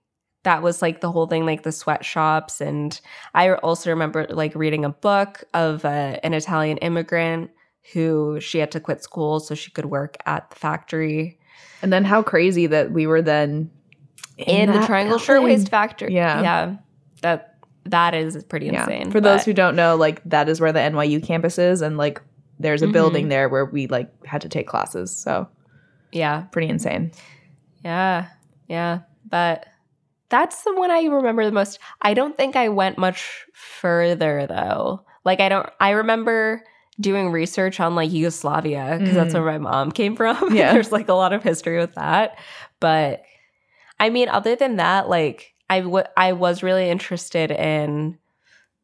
[0.45, 3.01] that was like the whole thing, like the sweatshops, and
[3.35, 7.51] I also remember like reading a book of uh, an Italian immigrant
[7.93, 11.39] who she had to quit school so she could work at the factory
[11.83, 13.71] and then how crazy that we were then
[14.37, 15.25] in, the Triangle building.
[15.27, 16.15] Shirtwaist Factory.
[16.15, 16.41] Yeah.
[16.43, 16.77] yeah,
[17.23, 17.51] that
[17.85, 18.81] that is pretty Yeah.
[18.83, 19.11] insane.
[19.11, 22.21] For those who don't know, like that is where the NYU campus is, and like
[22.59, 22.93] there's a Mhm.
[22.93, 25.15] building there where we like had to take classes.
[25.15, 25.49] So
[26.13, 27.11] yeah, pretty insane.
[27.85, 28.27] Yeah,
[28.69, 29.01] yeah.
[29.29, 29.67] But
[30.31, 31.79] that's the one I remember the most.
[32.01, 35.05] I don't think I went much further though.
[35.25, 36.63] Like I don't I remember
[37.01, 39.43] doing research on like Yugoslavia because that's Mhm.
[39.45, 40.37] where my mom came from.
[40.55, 40.73] Yeah.
[40.73, 42.39] There's like a lot of history with that.
[42.81, 43.23] But
[44.01, 45.83] I mean other than that like I
[46.17, 48.19] I was really interested in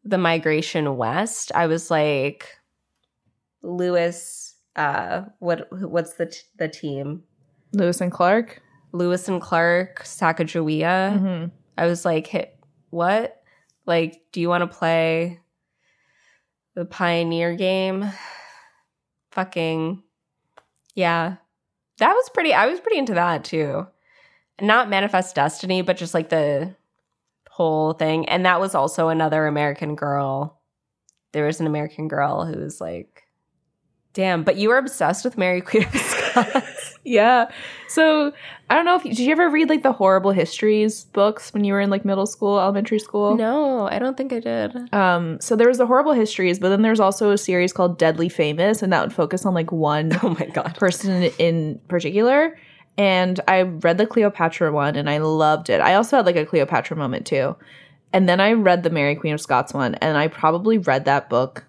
[0.04, 1.52] the migration west.
[1.54, 2.48] I was like
[3.62, 7.22] Lewis uh what what's the t- the team?
[7.72, 8.60] Lewis and Clark.
[8.92, 11.14] Lewis and Clark, Sacagawea.
[11.16, 11.46] Mm-hmm.
[11.78, 12.56] I was like, hit
[12.90, 13.40] what?
[13.86, 15.38] Like, do you want to play
[16.74, 18.10] the Pioneer game?
[19.32, 20.02] Fucking,
[20.94, 21.36] yeah.
[21.98, 23.86] That was pretty, I was pretty into that too.
[24.60, 26.74] Not Manifest Destiny, but just like the
[27.48, 28.28] whole thing.
[28.28, 30.60] And that was also another American girl.
[31.32, 33.24] There was an American girl who was like,
[34.12, 36.19] damn, but you were obsessed with Mary Queen of.
[37.02, 37.50] Yeah.
[37.88, 38.32] So
[38.68, 41.72] I don't know if did you ever read like the horrible histories books when you
[41.72, 43.36] were in like middle school, elementary school?
[43.36, 44.92] no, I don't think I did.
[44.92, 48.28] Um, so there was the horrible histories, but then there's also a series called Deadly
[48.28, 50.76] Famous, and that would focus on like one Oh my God.
[50.76, 52.58] person in particular.
[52.98, 55.80] And I read the Cleopatra one and I loved it.
[55.80, 57.56] I also had like a Cleopatra moment too.
[58.12, 61.30] And then I read the Mary Queen of Scots one, and I probably read that
[61.30, 61.64] book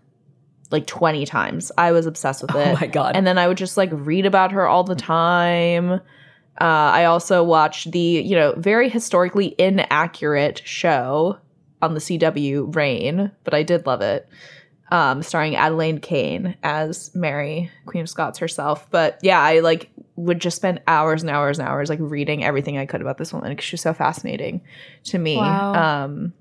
[0.71, 1.71] like 20 times.
[1.77, 2.67] I was obsessed with it.
[2.67, 3.15] Oh my God.
[3.15, 5.91] And then I would just like read about her all the time.
[5.91, 5.99] Uh,
[6.59, 11.37] I also watched the, you know, very historically inaccurate show
[11.81, 14.27] on the CW, Reign, but I did love it.
[14.91, 18.89] Um, starring Adelaide Kane as Mary, Queen of Scots herself.
[18.91, 22.77] But yeah, I like would just spend hours and hours and hours like reading everything
[22.77, 24.61] I could about this woman because she was so fascinating
[25.05, 25.37] to me.
[25.37, 26.03] Wow.
[26.03, 26.33] Um,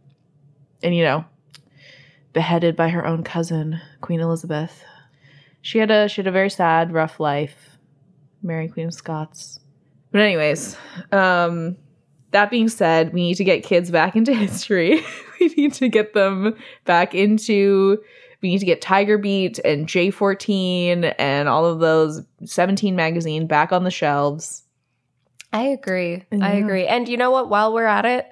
[0.82, 1.24] and you know,
[2.32, 4.84] beheaded by her own cousin, Queen Elizabeth.
[5.62, 7.78] She had a she had a very sad, rough life.
[8.42, 9.60] Mary Queen of Scots.
[10.12, 10.76] But anyways,
[11.12, 11.76] um
[12.30, 15.04] that being said, we need to get kids back into history.
[15.40, 17.98] we need to get them back into
[18.42, 23.70] we need to get Tiger Beat and J14 and all of those 17 magazine back
[23.70, 24.64] on the shelves.
[25.52, 26.24] I agree.
[26.40, 26.86] I agree.
[26.86, 27.50] And you know what?
[27.50, 28.30] While we're at it,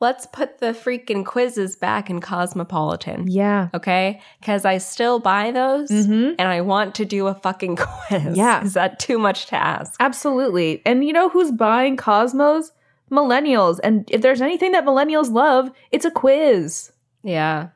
[0.00, 3.26] let's put the freaking quizzes back in Cosmopolitan.
[3.28, 3.68] Yeah.
[3.74, 4.20] Okay?
[4.40, 6.34] Because I still buy those Mm-hmm.
[6.38, 8.36] and I want to do a fucking quiz.
[8.36, 8.64] Yeah.
[8.64, 9.94] Is that too much to ask?
[10.00, 10.82] Absolutely.
[10.86, 12.72] And you know who's buying Cosmos?
[13.10, 13.80] Millennials.
[13.82, 16.92] And if there's anything that millennials love, it's a quiz.
[17.22, 17.68] Yeah.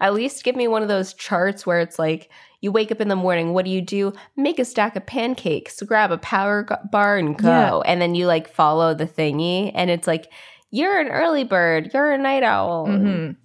[0.00, 2.30] At least give me one of those charts where it's like,
[2.62, 4.12] you wake up in the morning, what do you do?
[4.36, 7.48] Make a stack of pancakes, grab a power bar and go.
[7.48, 7.80] Yeah.
[7.84, 10.30] And then you like follow the thingy and it's like,
[10.70, 12.86] you're an early bird, you're a night owl.
[12.86, 13.36] Mhm.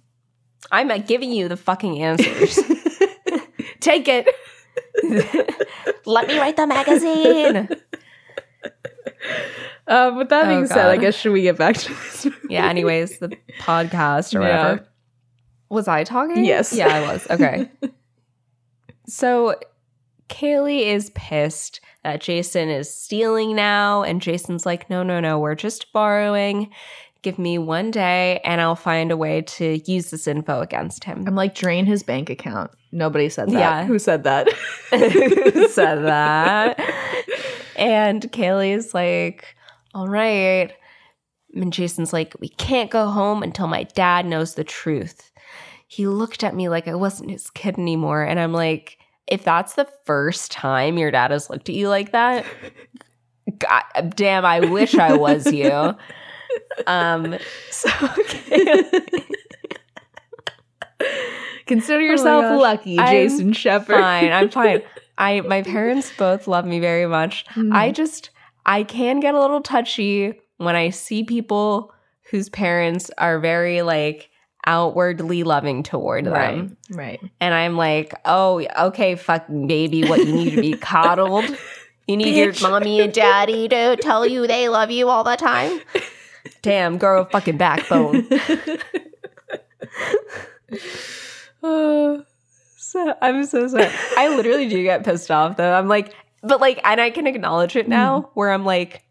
[0.72, 2.56] I'm uh, giving you the fucking answers.
[3.80, 4.26] Take it.
[6.06, 7.68] Let me write the magazine.
[9.88, 12.24] Um, with that Oh, being said, I guess should we get back to this?
[12.24, 12.36] movie?
[12.50, 14.62] yeah, anyways, the podcast or Yeah.
[14.70, 14.88] whatever.
[15.68, 16.44] Was I talking?
[16.44, 16.72] Yes.
[16.72, 17.26] Yeah, I was.
[17.30, 17.70] Okay.
[19.06, 19.54] so
[20.28, 24.02] Kaylee is pissed that Jason is stealing now.
[24.02, 26.70] And Jason's like, no, no, no, we're just borrowing.
[27.22, 31.24] Give me one day and I'll find a way to use this info against him.
[31.26, 32.70] I'm like, drain his bank account.
[32.92, 33.58] Nobody said that.
[33.58, 33.84] Yeah.
[33.86, 34.52] Who said that?
[34.90, 36.78] Who said that?
[37.76, 39.56] And Kaylee's like,
[39.94, 40.72] all right.
[41.54, 45.32] And Jason's like, we can't go home until my dad knows the truth.
[45.88, 48.22] He looked at me like I wasn't his kid anymore.
[48.22, 52.12] And I'm like, if that's the first time your dad has looked at you like
[52.12, 52.44] that,
[53.58, 55.94] God damn, I wish I was you.
[56.86, 57.36] Um,
[57.70, 59.24] so Kaylee,
[61.66, 62.60] Consider yourself gosh.
[62.60, 63.98] lucky, Jason Shepherd.
[63.98, 64.32] fine.
[64.32, 64.82] I'm fine.
[65.18, 67.44] I my parents both love me very much.
[67.54, 67.74] Mm.
[67.74, 68.30] I just
[68.64, 71.92] I can get a little touchy when I see people
[72.30, 74.30] whose parents are very like
[74.66, 76.76] outwardly loving toward right, them.
[76.90, 77.20] right.
[77.40, 81.44] And I'm like, oh, okay, fucking baby, what you need to be coddled.
[82.06, 82.60] You need Bitch.
[82.60, 85.80] your mommy and daddy to tell you they love you all the time.
[86.62, 88.26] Damn, grow a fucking backbone.
[91.62, 92.24] Oh,
[92.76, 93.88] so I'm so sorry.
[94.16, 95.72] I literally do get pissed off though.
[95.72, 99.02] I'm like, but like, and I can acknowledge it now where I'm like,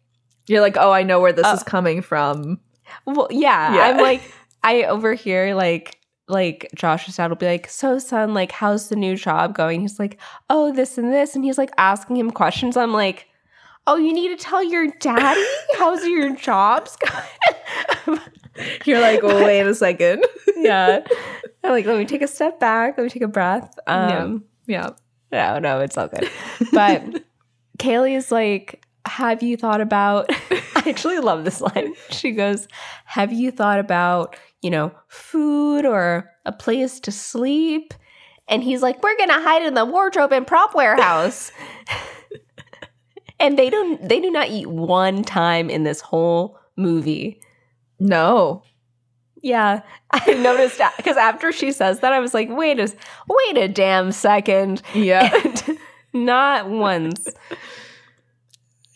[0.47, 2.59] You're like, oh, I know where this Uh, is coming from.
[3.05, 3.81] well, yeah, Yeah.
[3.83, 4.21] I'm like,
[4.63, 9.15] I overhear like, like Josh's dad will be like, so son, like, how's the new
[9.15, 9.81] job going?
[9.81, 10.19] He's like,
[10.49, 11.35] oh, this and this.
[11.35, 12.75] And he's like asking him questions.
[12.77, 13.27] I'm like,
[13.87, 15.43] oh, you need to tell your daddy
[15.77, 16.97] how's your jobs
[18.07, 18.19] going?
[18.85, 20.25] You're like, well, wait a second.
[20.57, 21.05] yeah.
[21.63, 22.97] I'm like, let me take a step back.
[22.97, 23.77] Let me take a breath.
[23.87, 24.91] Um, yeah.
[25.31, 26.29] No, no, it's all good.
[26.71, 27.23] But
[27.79, 30.27] Kaylee is like, Have you thought about?
[30.51, 31.93] I actually love this line.
[32.11, 32.67] She goes,
[33.05, 37.93] Have you thought about, you know, food or a place to sleep?
[38.47, 41.51] And he's like, We're gonna hide in the wardrobe and prop warehouse.
[43.39, 47.41] And they don't they do not eat one time in this whole movie.
[47.99, 48.63] No.
[49.41, 49.81] Yeah,
[50.11, 52.93] I noticed because after she says that, I was like, wait a
[53.27, 54.81] wait a damn second.
[54.93, 55.31] Yeah.
[56.13, 57.27] And not once.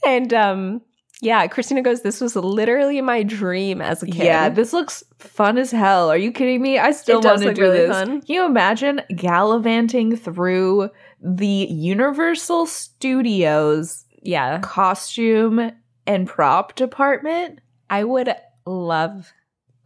[0.05, 0.81] And um
[1.21, 4.23] yeah, Christina goes, This was literally my dream as a kid.
[4.23, 6.09] Yeah, this looks fun as hell.
[6.09, 6.79] Are you kidding me?
[6.79, 7.89] I still want to do really this.
[7.89, 8.21] fun.
[8.21, 10.89] Can you imagine gallivanting through
[11.21, 14.59] the Universal Studios yeah.
[14.61, 15.71] costume
[16.07, 17.59] and prop department?
[17.89, 18.33] I would
[18.65, 19.31] love,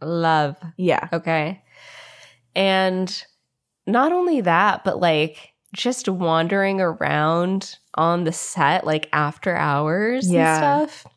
[0.02, 0.56] love.
[0.76, 1.08] Yeah.
[1.12, 1.62] Okay.
[2.54, 3.24] And
[3.86, 10.80] not only that, but like just wandering around on the set like after hours Yeah.
[10.80, 11.12] and stuff.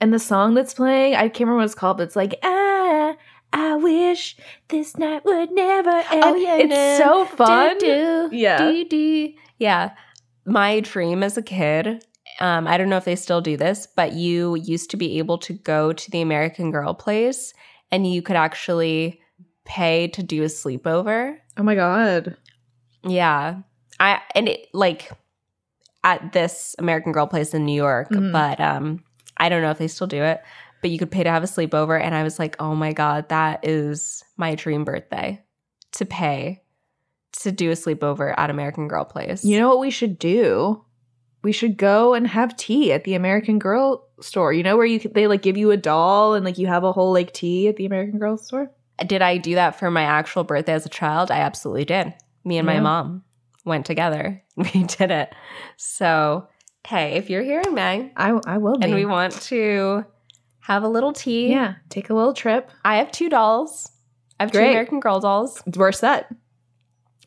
[0.00, 3.14] And the song that's playing, I can't remember what it's called, but it's like, ah,
[3.52, 4.36] I wish
[4.68, 6.24] this night would never end.
[6.24, 6.98] Oh, yeah, it's no.
[6.98, 7.78] so fun.
[7.78, 8.58] Do, do, Yeah.
[8.58, 9.32] do, do.
[9.58, 9.90] Yeah.
[10.46, 12.02] My dream as a kid,
[12.40, 15.38] um, I don't know if they still do this, but you used to be able
[15.38, 17.52] to go to the American Girl place
[17.90, 19.20] and you could actually
[19.64, 21.36] pay to do a sleepover.
[21.56, 22.36] Oh my god.
[23.04, 23.60] Yeah.
[23.98, 25.10] I and it like
[26.02, 28.32] at this American Girl place in New York, Mhm.
[28.32, 29.04] but um
[29.36, 30.40] I don't know if they still do it,
[30.82, 33.28] but you could pay to have a sleepover and I was like, "Oh my god,
[33.28, 35.42] that is my dream birthday
[35.92, 36.62] to pay
[37.40, 40.84] to do a sleepover at American Girl place." You know what we should do?
[41.42, 44.52] We should go and have tea at the American Girl store.
[44.52, 46.92] You know where you they like give you a doll and like you have a
[46.92, 48.70] whole like tea at the American Girl store?
[49.06, 51.30] did I do that for my actual birthday as a child?
[51.30, 52.12] I absolutely did.
[52.44, 53.24] Me and my mom
[53.64, 54.42] went together.
[54.56, 55.34] We did it.
[55.78, 56.46] So,
[56.86, 58.84] hey, if you're here in May I I will be.
[58.84, 60.04] and we want to
[60.58, 62.70] have a little tea, yeah, take a little trip.
[62.84, 63.90] I have two dolls.
[64.38, 65.62] I have two American Girl dolls.
[65.74, 66.30] We're set.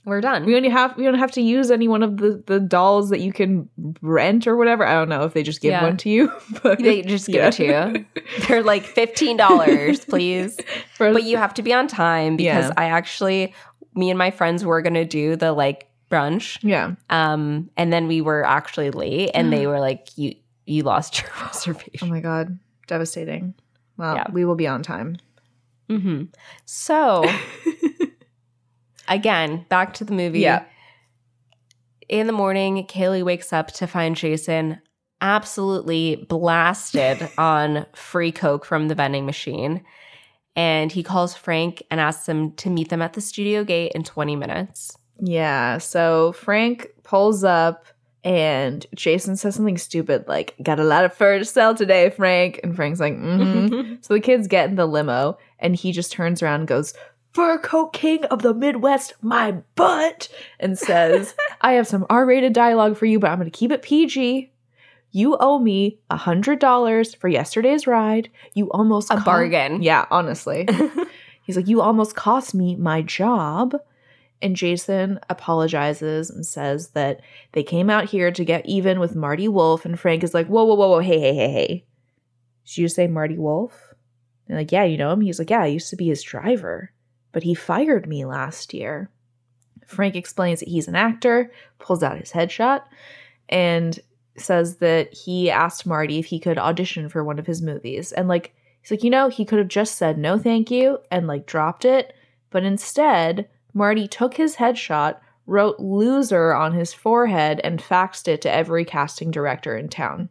[0.06, 0.46] We're done.
[0.46, 3.22] We only have we don't have to use any one of the the dolls that
[3.22, 3.70] you can
[4.02, 4.86] rent or whatever.
[4.86, 5.84] I don't know if they just give Yeah.
[5.84, 6.32] one to you.
[6.64, 7.48] But They just give Yeah.
[7.48, 8.06] it to you.
[8.48, 10.58] They're like fifteen dollars, please.
[10.96, 12.74] For- But you have to be on time because Yeah.
[12.76, 13.54] I actually,
[13.96, 16.96] me and my friends were gonna do the like brunch, yeah.
[17.10, 20.36] um, and then we were actually late, and they were like, "You
[20.66, 23.54] you lost your reservation." Oh my god, devastating.
[23.98, 25.16] Well, we will be on time.
[25.90, 26.24] hmm
[26.66, 27.24] So
[29.08, 30.40] again, back to the movie.
[30.40, 30.66] Yeah.
[32.10, 34.80] In the morning, Kaylee wakes up to find Jason
[35.22, 39.84] absolutely blasted on free Coke from the vending machine.
[40.56, 44.04] And he calls Frank and asks him to meet them at the studio gate in
[44.04, 44.96] 20 minutes.
[45.20, 45.80] Yeah.
[45.80, 47.88] So Frank pulls up
[48.24, 52.60] and Jason says something stupid like, Got a lot of fur to sell today, Frank.
[52.64, 53.96] And Frank's like, mm-hmm.
[54.02, 56.94] So the kids get in the limo and he just turns around and goes,
[57.34, 60.30] Fur coat king of the Midwest, my butt,
[60.60, 63.72] and says, I have some R rated dialogue for you, but I'm going to keep
[63.72, 64.52] it PG.
[65.12, 68.30] You owe me a $100 for yesterday's ride.
[68.54, 69.82] You almost A co- bargain.
[69.82, 70.68] Yeah, honestly.
[71.44, 73.76] He's like, You almost cost me my job.
[74.42, 77.22] And Jason apologizes and says that
[77.54, 79.86] they came out here to get even with Marty Wolf.
[79.86, 81.86] And Frank is like, Whoa, whoa, whoa, whoa, hey, hey, hey, hey.
[82.66, 83.94] Did you say Marty Wolf?
[84.48, 85.22] And like, Yeah, you know him?
[85.22, 86.92] He's like, Yeah, I used to be his driver,
[87.34, 89.10] but he fired me last year.
[89.86, 92.84] Frank explains that he's an actor, pulls out his headshot,
[93.50, 94.00] and
[94.38, 98.14] says that he asked Marty if he could audition for one of his movies.
[98.14, 101.26] And like, He's like, you know, he could have just said no thank you and
[101.26, 102.14] like dropped it.
[102.50, 108.52] But instead, Marty took his headshot, wrote loser on his forehead, and faxed it to
[108.52, 110.30] every casting director in town.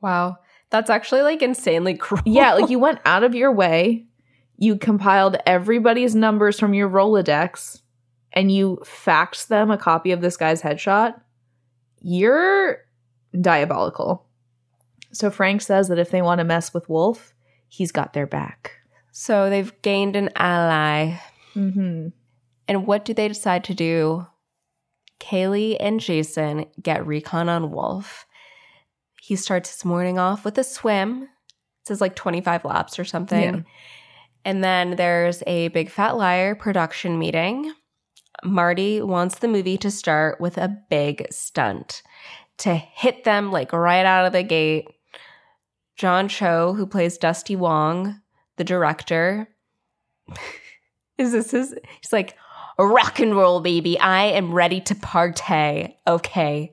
[0.00, 0.38] Wow.
[0.70, 2.22] That's actually like insanely cruel.
[2.24, 4.06] Yeah, like you went out of your way,
[4.58, 7.80] you compiled everybody's numbers from your Rolodex,
[8.32, 11.20] and you faxed them a copy of this guy's headshot.
[12.00, 12.78] You're
[13.40, 14.26] diabolical.
[15.12, 17.34] So Frank says that if they want to mess with Wolf,
[17.68, 18.72] he's got their back.
[19.12, 21.18] So they've gained an ally.
[21.54, 22.08] Mm-hmm.
[22.68, 24.26] And what do they decide to do?
[25.20, 28.26] Kaylee and Jason get recon on Wolf.
[29.22, 31.22] He starts his morning off with a swim.
[31.22, 33.54] It says like 25 laps or something.
[33.54, 33.60] Yeah.
[34.46, 37.74] And then there's a Big Fat Liar production meeting.
[38.44, 42.00] Marty wants the movie to start with a big stunt
[42.58, 44.86] to hit them like right out of the gate.
[45.96, 48.20] John Cho, who plays Dusty Wong,
[48.56, 49.48] the director,
[51.18, 51.74] is this his?
[52.00, 52.36] He's like,
[52.78, 53.98] rock and roll, baby.
[53.98, 55.92] I am ready to partay.
[56.06, 56.72] Okay.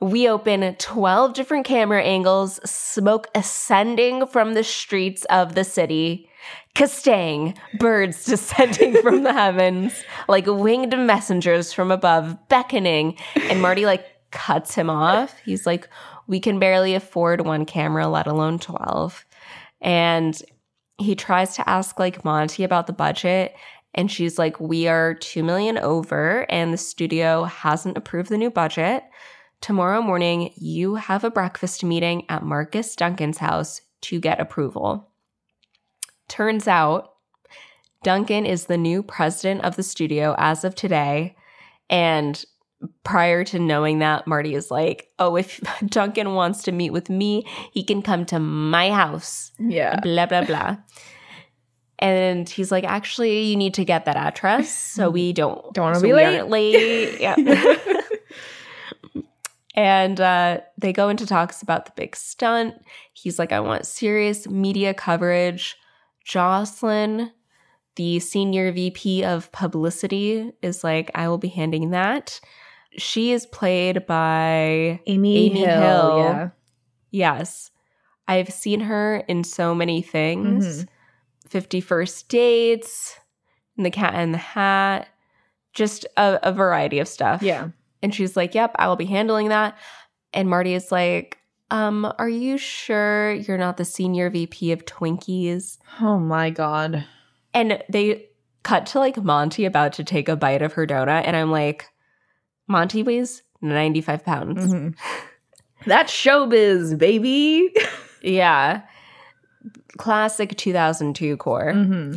[0.00, 6.29] We open 12 different camera angles, smoke ascending from the streets of the city.
[6.74, 13.16] Castang, birds descending from the heavens, like winged messengers from above, beckoning.
[13.48, 15.38] And Marty, like, cuts him off.
[15.44, 15.88] He's like,
[16.26, 19.24] We can barely afford one camera, let alone 12.
[19.80, 20.40] And
[20.98, 23.54] he tries to ask, like, Monty about the budget.
[23.94, 28.50] And she's like, We are 2 million over, and the studio hasn't approved the new
[28.50, 29.04] budget.
[29.60, 35.09] Tomorrow morning, you have a breakfast meeting at Marcus Duncan's house to get approval.
[36.30, 37.10] Turns out
[38.02, 41.36] Duncan is the new president of the studio as of today.
[41.90, 42.42] And
[43.04, 47.46] prior to knowing that, Marty is like, oh, if Duncan wants to meet with me,
[47.72, 49.50] he can come to my house.
[49.58, 49.98] Yeah.
[50.00, 50.76] Blah, blah, blah.
[51.98, 55.96] And he's like, actually, you need to get that address so we don't, Don't wanna
[55.96, 57.20] so be late." late.
[57.20, 57.34] Yeah.
[59.74, 62.74] and uh, they go into talks about the big stunt.
[63.12, 65.76] He's like, I want serious media coverage.
[66.30, 67.32] Jocelyn,
[67.96, 72.40] the senior VP of publicity, is like, I will be handing that.
[72.96, 75.66] She is played by Amy, Amy Hill.
[75.80, 76.18] Hill.
[76.18, 76.48] Yeah.
[77.10, 77.72] Yes.
[78.28, 80.84] I've seen her in so many things.
[80.84, 80.88] Mhm.
[81.48, 83.18] 50 First Dates,
[83.76, 85.08] and The Cat in the Hat,
[85.72, 87.42] just a, a variety of stuff.
[87.42, 87.70] Yeah.
[88.04, 89.76] And she's like, Yep, I will be handling that.
[90.32, 91.38] And Marty is like,
[91.70, 95.78] um, are you sure you're not the senior VP of Twinkies?
[96.00, 97.04] Oh my god.
[97.54, 98.26] And they
[98.62, 101.22] cut to like Monty about to take a bite of her donut.
[101.26, 101.86] And I'm like,
[102.66, 104.72] Monty weighs 95 pounds.
[104.72, 104.94] Mhm.
[105.86, 107.72] That's showbiz, baby.
[108.22, 108.82] Yeah.
[109.96, 111.72] Classic 2002 core.
[111.72, 112.16] hmm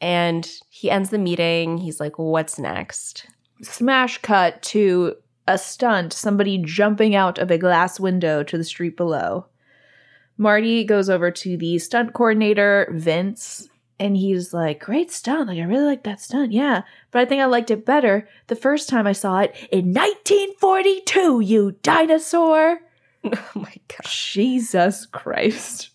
[0.00, 1.78] And he ends the meeting.
[1.78, 3.26] He's like, What's next?
[3.62, 8.96] Smash cut to a stunt, somebody jumping out of a glass window to the street
[8.96, 9.46] below.
[10.36, 13.68] Marty goes over to the stunt coordinator, Vince,
[13.98, 15.48] and he's like, Great stunt.
[15.48, 16.52] Like, I really like that stunt.
[16.52, 16.82] Yeah.
[17.10, 21.40] But I think I liked it better the first time I saw it in 1942,
[21.40, 22.78] you dinosaur.
[23.22, 24.06] Oh my God.
[24.06, 25.90] Jesus Christ.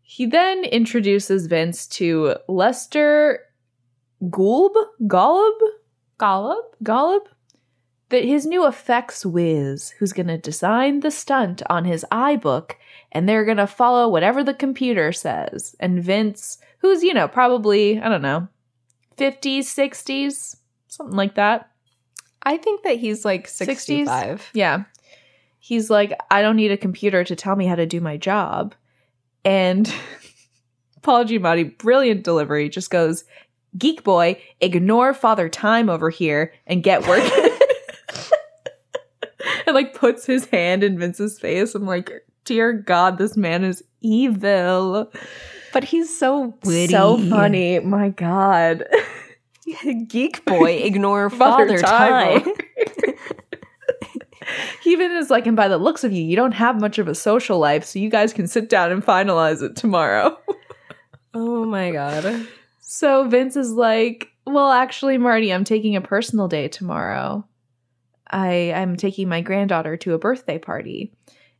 [0.00, 3.40] He then introduces Vince to Lester
[4.22, 4.74] Goulb?
[5.02, 5.58] Golub?
[6.18, 6.76] Gollop?
[6.84, 7.26] Golub?
[8.10, 12.72] That his new effects whiz, who's going to design the stunt on his iBook,
[13.10, 15.74] and they're going to follow whatever the computer says.
[15.80, 18.46] And Vince, who's, you know, probably, I don't know,
[19.16, 20.56] 50s, 60s,
[20.88, 21.70] something like that.
[22.42, 23.66] I think that he's like 60s?
[23.66, 24.50] 65.
[24.54, 24.84] Yeah.
[25.58, 28.74] He's like, I don't need a computer to tell me how to do my job.
[29.44, 29.92] And
[31.02, 33.24] Paul Giamatti, brilliant delivery, just goes,
[33.76, 37.50] Geek boy, ignore Father Time over here and get working.
[39.76, 41.74] like puts his hand in Vince's face.
[41.74, 42.10] I'm like,
[42.44, 45.12] dear God, this man is evil.
[45.72, 46.92] But he's so witty.
[46.92, 47.78] So funny.
[47.80, 48.84] My God.
[50.08, 52.42] Geek boy, ignore Father father, Time.
[52.42, 52.54] time.
[54.80, 57.08] He even is like, and by the looks of you, you don't have much of
[57.08, 60.38] a social life, so you guys can sit down and finalize it tomorrow.
[61.34, 62.46] oh my God.
[62.80, 67.44] so Vince is like, well, actually, Marty, I'm taking a personal day tomorrow.
[68.30, 71.12] I I'm taking my granddaughter to a birthday party.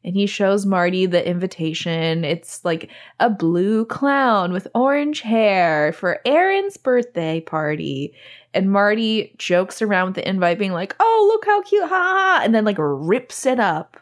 [0.05, 2.25] And he shows Marty the invitation.
[2.25, 8.15] It's like a blue clown with orange hair for Aaron's birthday party.
[8.55, 12.39] And Marty jokes around with the invite, being like, oh, look how cute, ha ha,
[12.39, 13.97] ha," and then like rips it up.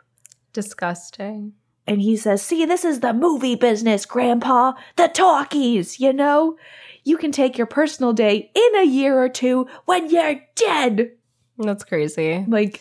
[0.53, 1.55] Disgusting.
[1.87, 4.73] And he says, See, this is the movie business, Grandpa.
[4.97, 6.57] The talkies, you know?
[7.03, 11.13] You can take your personal day in a year or two when you're dead.
[11.59, 12.45] That's crazy.
[12.49, 12.81] Like,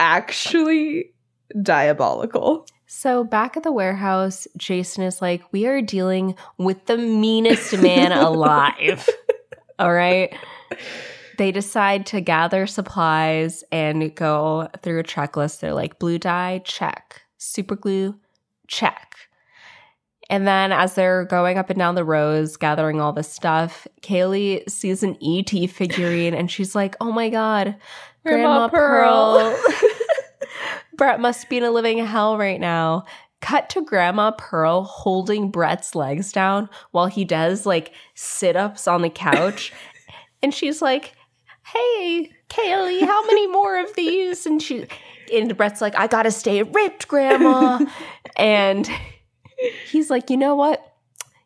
[0.00, 1.12] actually
[1.60, 2.66] diabolical.
[2.86, 8.12] So back at the warehouse, Jason is like, We are dealing with the meanest man
[8.12, 9.08] alive.
[9.78, 10.36] All right.
[11.38, 15.60] They decide to gather supplies and go through a checklist.
[15.60, 17.22] They're like, blue dye, check.
[17.38, 18.16] Super glue,
[18.68, 19.16] check.
[20.30, 24.68] And then as they're going up and down the rows, gathering all this stuff, Kaylee
[24.70, 27.76] sees an ET figurine and she's like, oh my God,
[28.24, 29.56] Grandma, Grandma Pearl.
[29.56, 29.78] Pearl.
[30.96, 33.04] Brett must be in a living hell right now.
[33.40, 39.02] Cut to Grandma Pearl holding Brett's legs down while he does like sit ups on
[39.02, 39.72] the couch.
[40.42, 41.14] and she's like,
[41.64, 44.46] Hey, Kaylee, how many more of these?
[44.46, 44.86] And she
[45.32, 47.84] and Brett's like, I gotta stay ripped, Grandma.
[48.36, 48.88] and
[49.90, 50.86] he's like, you know what?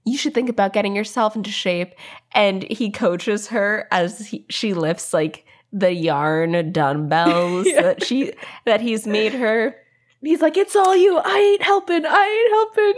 [0.04, 1.94] You should think about getting yourself into shape.
[2.32, 5.45] And he coaches her as he, she lifts like
[5.78, 7.82] the yarn dumbbells Yeah.
[7.82, 8.32] that she
[8.64, 9.74] that he's made her.
[10.22, 11.18] He's like, It's all you.
[11.18, 12.04] I ain't helping.
[12.06, 12.94] I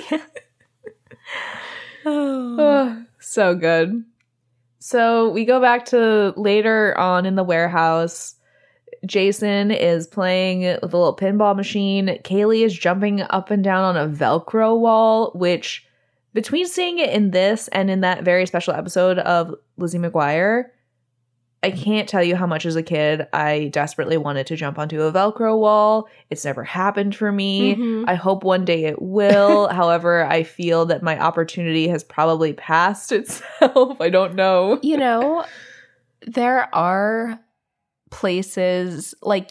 [0.00, 0.28] ain't helping.
[2.04, 4.04] Oh, so good.
[4.80, 8.34] So we go back to later on in the warehouse.
[9.06, 12.08] Jason is playing with a little pinball machine.
[12.24, 15.86] Kaylee is jumping up and down on a Velcro wall, which
[16.34, 20.64] between seeing it in this and in that very special episode of Lizzie McGuire,
[21.64, 25.00] I can't tell you how much as a kid I desperately wanted to jump onto
[25.02, 26.08] a Velcro wall.
[26.28, 27.76] It's never happened for me.
[27.76, 28.04] Mhm.
[28.08, 29.68] I hope one day it will.
[29.72, 34.00] However, I feel that my opportunity has probably passed itself.
[34.00, 34.80] I don't know.
[34.82, 35.44] you know,
[36.26, 37.38] there are
[38.10, 39.50] places like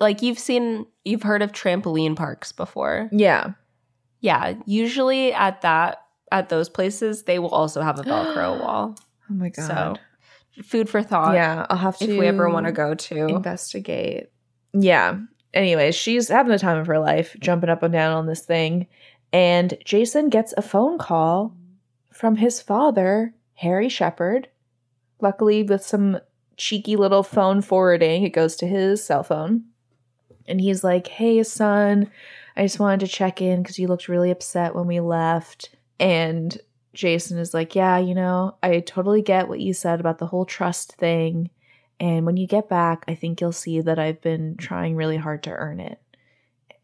[0.00, 3.08] like you've seen you've heard of trampoline parks before.
[3.12, 3.52] Yeah.
[4.20, 5.98] Yeah, usually at that
[6.30, 8.96] at those places they will also have a velcro wall.
[9.30, 9.66] Oh my god.
[9.66, 9.94] So,
[10.64, 11.34] food for thought.
[11.34, 13.26] yeah, I'll have to If we ever want to go to.
[13.28, 14.30] investigate.
[14.72, 15.18] Yeah.
[15.54, 18.86] Anyways, she's having the time of her life, jumping up and down on this thing,
[19.32, 21.54] and Jason gets a phone call
[22.12, 24.48] from his father, Harry Shepherd.
[25.20, 26.18] Luckily, with some
[26.56, 29.64] cheeky little phone forwarding, it goes to his cell phone.
[30.46, 32.10] And he's like, Hey, son,
[32.56, 35.70] I just wanted to check in because you looked really upset when we left.
[36.00, 36.58] And
[36.94, 40.44] Jason is like, Yeah, you know, I totally get what you said about the whole
[40.44, 41.50] trust thing.
[41.98, 45.44] And when you get back, I think you'll see that I've been trying really hard
[45.44, 46.00] to earn it.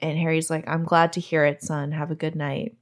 [0.01, 1.93] And Harry's like, I'm glad to hear it, son.
[1.93, 2.77] Have a good night.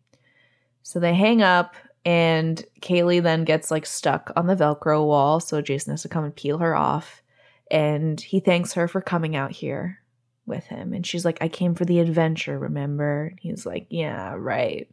[0.82, 1.74] So they hang up,
[2.04, 5.40] and Kaylee then gets like stuck on the Velcro wall.
[5.40, 7.22] So Jason has to come and peel her off.
[7.68, 9.98] And he thanks her for coming out here
[10.46, 10.92] with him.
[10.92, 13.26] And she's like, I came for the adventure, remember?
[13.26, 14.88] And he's like, Yeah, right.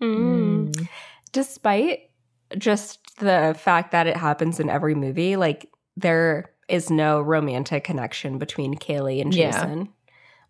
[0.00, 0.74] Mm.
[0.74, 0.88] Mm.
[1.32, 2.10] Despite
[2.58, 8.38] just the fact that it happens in every movie, like there is no romantic connection
[8.38, 9.50] between Kaylee and Yeah.
[9.52, 9.88] Jason,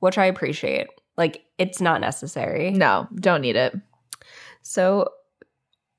[0.01, 0.89] which I appreciate.
[1.17, 2.71] Like it's not necessary.
[2.71, 3.75] No, don't need it.
[4.63, 5.09] So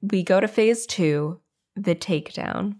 [0.01, 1.39] we go to phase two,
[1.75, 2.75] the takedown.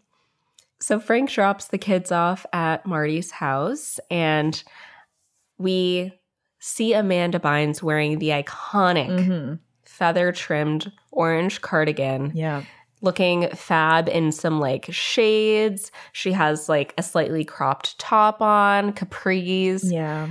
[0.80, 4.62] So Frank drops the kids off at Marty's house, and
[5.58, 6.12] we
[6.60, 9.60] see Amanda Bynes wearing the iconic Mhm.
[9.94, 12.64] Feather trimmed orange cardigan, Yeah.
[13.02, 15.92] looking fab in some like shades.
[16.14, 19.84] She has like a slightly cropped top on, capris.
[19.92, 20.30] Yeah.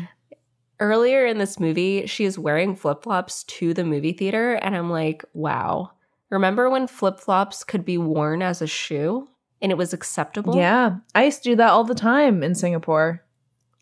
[0.81, 4.91] Earlier in this movie, she is wearing flip flops to the movie theater, and I'm
[4.91, 5.93] like, wow.
[6.29, 9.29] Remember when flip flops could be worn as a shoe
[9.61, 10.57] and it was acceptable?
[10.57, 10.97] Yeah.
[11.15, 13.23] I used to do that all the time in Singapore.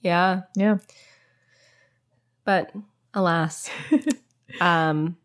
[0.02, 0.42] Yeah.
[0.56, 0.76] Yeah.
[2.44, 2.72] But
[3.14, 3.70] alas,
[4.60, 5.16] um,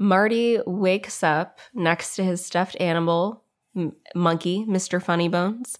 [0.00, 3.44] Marty wakes up next to his stuffed animal
[3.76, 5.00] m- monkey, Mr.
[5.00, 5.76] Funny Bones.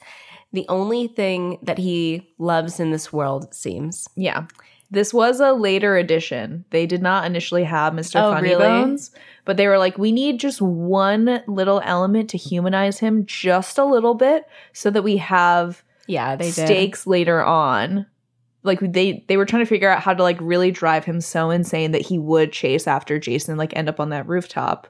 [0.53, 4.07] The only thing that he loves in this world, it seems.
[4.17, 4.47] Yeah.
[4.91, 6.65] This was a later edition.
[6.71, 8.21] They did not initially have Mr.
[8.21, 8.61] Oh, Funny really?
[8.65, 9.11] Bones,
[9.47, 13.85] but they were like, we need just one little element to humanize him just a
[13.85, 14.45] little bit
[14.75, 16.67] so that we have Yeah, they did.
[16.67, 18.05] stakes later on.
[18.63, 21.51] Like they they were trying to figure out how to like really drive him so
[21.51, 24.87] insane that he would chase after Jason, like end up on that rooftop.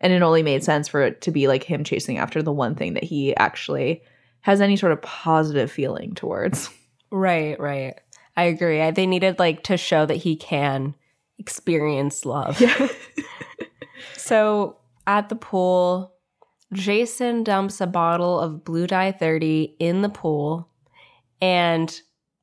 [0.00, 2.74] And it only made sense for it to be like him chasing after the one
[2.74, 4.02] thing that he actually
[4.42, 6.70] has any sort of positive feeling towards.
[7.12, 7.94] Right, right.
[8.36, 8.82] I agree.
[8.82, 10.96] I, they needed like to show that he can
[11.38, 12.60] experience love.
[12.60, 12.88] Yeah.
[14.26, 16.12] So at the pool,
[16.72, 20.68] Jason dumps a bottle of Blue Dye 30 in the pool.
[21.40, 22.00] And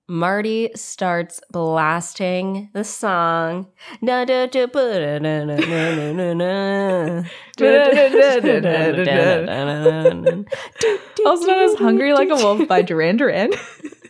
[0.07, 3.67] Marty starts blasting the song.
[11.25, 13.51] Also known as Hungry Like a Wolf by Duran Duran.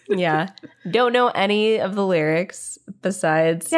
[0.09, 0.49] Yeah.
[0.89, 3.71] Don't know any of the lyrics besides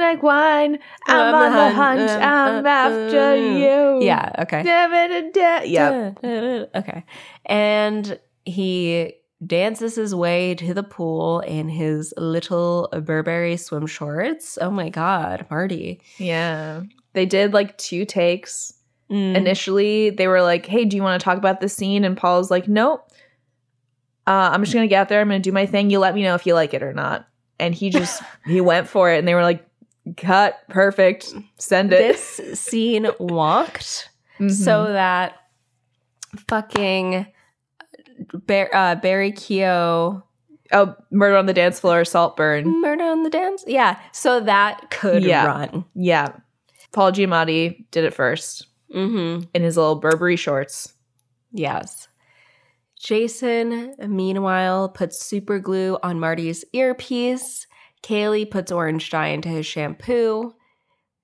[0.00, 0.78] like wine.
[1.06, 2.10] I'm on the hunt.
[2.10, 4.02] I'm after you.
[4.02, 4.62] Yeah, okay.
[5.66, 6.12] Yeah.
[6.74, 7.04] Okay.
[7.46, 9.14] And he
[9.46, 14.58] dances his way to the pool in his little Burberry swim shorts.
[14.60, 16.00] Oh my God, Marty.
[16.18, 16.82] Yeah.
[17.12, 18.74] They did like two takes.
[19.10, 19.36] Mm.
[19.36, 22.04] Initially, they were like, hey, do you want to talk about the scene?
[22.04, 23.08] And Paul's like, nope.
[24.26, 25.20] Uh, I'm just going to get out there.
[25.20, 25.88] I'm going to do my thing.
[25.88, 27.26] You let me know if you like it or not.
[27.58, 29.18] And he just, he went for it.
[29.18, 29.64] And they were like,
[30.16, 31.98] cut, perfect, send it.
[31.98, 34.52] this scene walked Mhm.
[34.52, 35.34] so that
[36.48, 37.26] fucking
[38.46, 40.22] Bar- uh, Barry Keoghan
[40.72, 42.80] oh, murder on the dance floor, Saltburn.
[42.82, 43.64] murder on the dance.
[43.66, 45.46] Yeah, so that could Yeah.
[45.46, 45.84] run.
[45.94, 46.28] Yeah.
[46.92, 49.44] Paul Giamatti did it first Mm-hmm.
[49.54, 50.92] in his little Burberry shorts.
[51.52, 52.08] Yes.
[52.98, 57.66] Jason, meanwhile, puts super glue on Marty's earpiece.
[58.02, 60.54] Kaylee puts orange dye into his shampoo.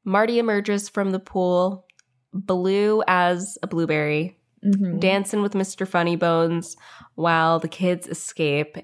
[0.04, 1.86] Marty emerges from the pool,
[2.32, 4.98] blue as a blueberry, Mhm.
[5.00, 5.86] dancing with Mr.
[5.86, 6.76] Funny Bones
[7.14, 8.76] while the kids escape.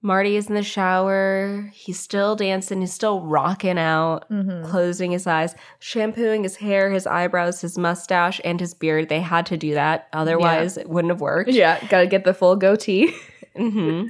[0.00, 1.70] Marty is in the shower.
[1.74, 2.80] He's still dancing.
[2.80, 4.64] He's still rocking out, Mhm.
[4.64, 9.08] closing his eyes, shampooing his hair, his eyebrows, his mustache, and his beard.
[9.08, 10.06] They had to do that.
[10.12, 11.50] Otherwise, it wouldn't have worked.
[11.50, 13.12] Yeah, gotta get the full goatee.
[13.56, 14.06] hmm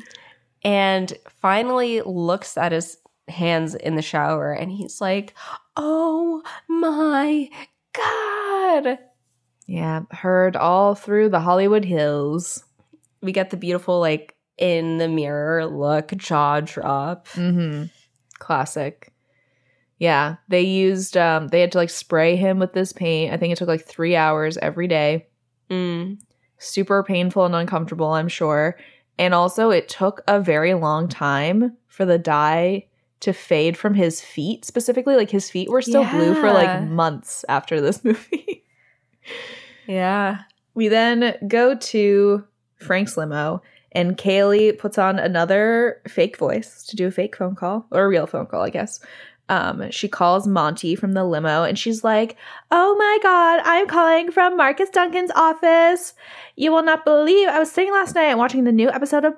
[0.63, 2.99] And finally looks at his
[3.29, 5.33] hands in the shower and he's like,
[5.77, 7.49] oh my
[7.95, 8.99] God.
[9.69, 12.65] Yeah, heard all through the Hollywood Hills.
[13.21, 17.29] We get the beautiful, like, in the mirror look, jaw drop.
[17.29, 17.85] Mm-hmm.
[18.39, 19.13] Classic.
[19.99, 23.33] Yeah, they used um they had to like spray him with this paint.
[23.33, 25.27] I think it took like 3 hours every day.
[25.71, 26.19] Mm.
[26.59, 28.79] Super painful and uncomfortable, I'm sure.
[29.19, 32.87] And also it took a very long time for the dye
[33.21, 35.17] to fade from his feet specifically.
[35.17, 38.65] Like his feet were still blue for like months after this movie.
[39.89, 40.43] Yeah.
[40.75, 42.45] We then go to
[42.77, 43.63] Frank's limo,
[43.93, 48.09] and Kaylee puts on another fake voice to do a fake phone call or a
[48.09, 49.01] real phone call, I guess.
[49.49, 52.37] Um, she calls Monty from the limo and she's like,
[52.71, 56.13] Oh my God, I'm calling from Marcus Duncan's office.
[56.57, 59.35] You will not believe I was sitting last night and watching the new episode of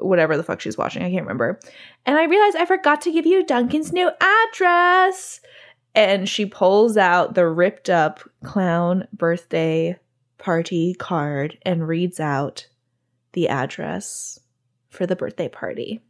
[0.00, 1.04] whatever the fuck she's watching.
[1.04, 1.60] I can't remember.
[2.04, 5.40] And I realized I forgot to give you Duncan's new address.
[5.94, 9.98] And she pulls out the ripped up clown birthday
[10.38, 12.66] party card and reads out
[13.32, 14.40] the address
[14.90, 16.02] for the birthday party.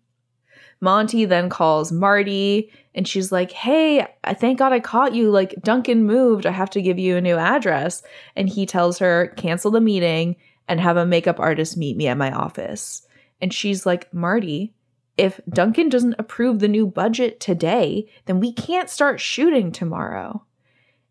[0.81, 5.31] Monty then calls Marty and she's like, Hey, I thank God I caught you.
[5.31, 6.47] Like, Duncan moved.
[6.47, 8.02] I have to give you a new address.
[8.36, 10.36] And he tells her, Cancel the meeting
[10.69, 13.06] and have a makeup artist meet me at my office.
[13.40, 14.74] And she's like, Marty,
[15.16, 20.45] if Duncan doesn't approve the new budget today, then we can't start shooting tomorrow.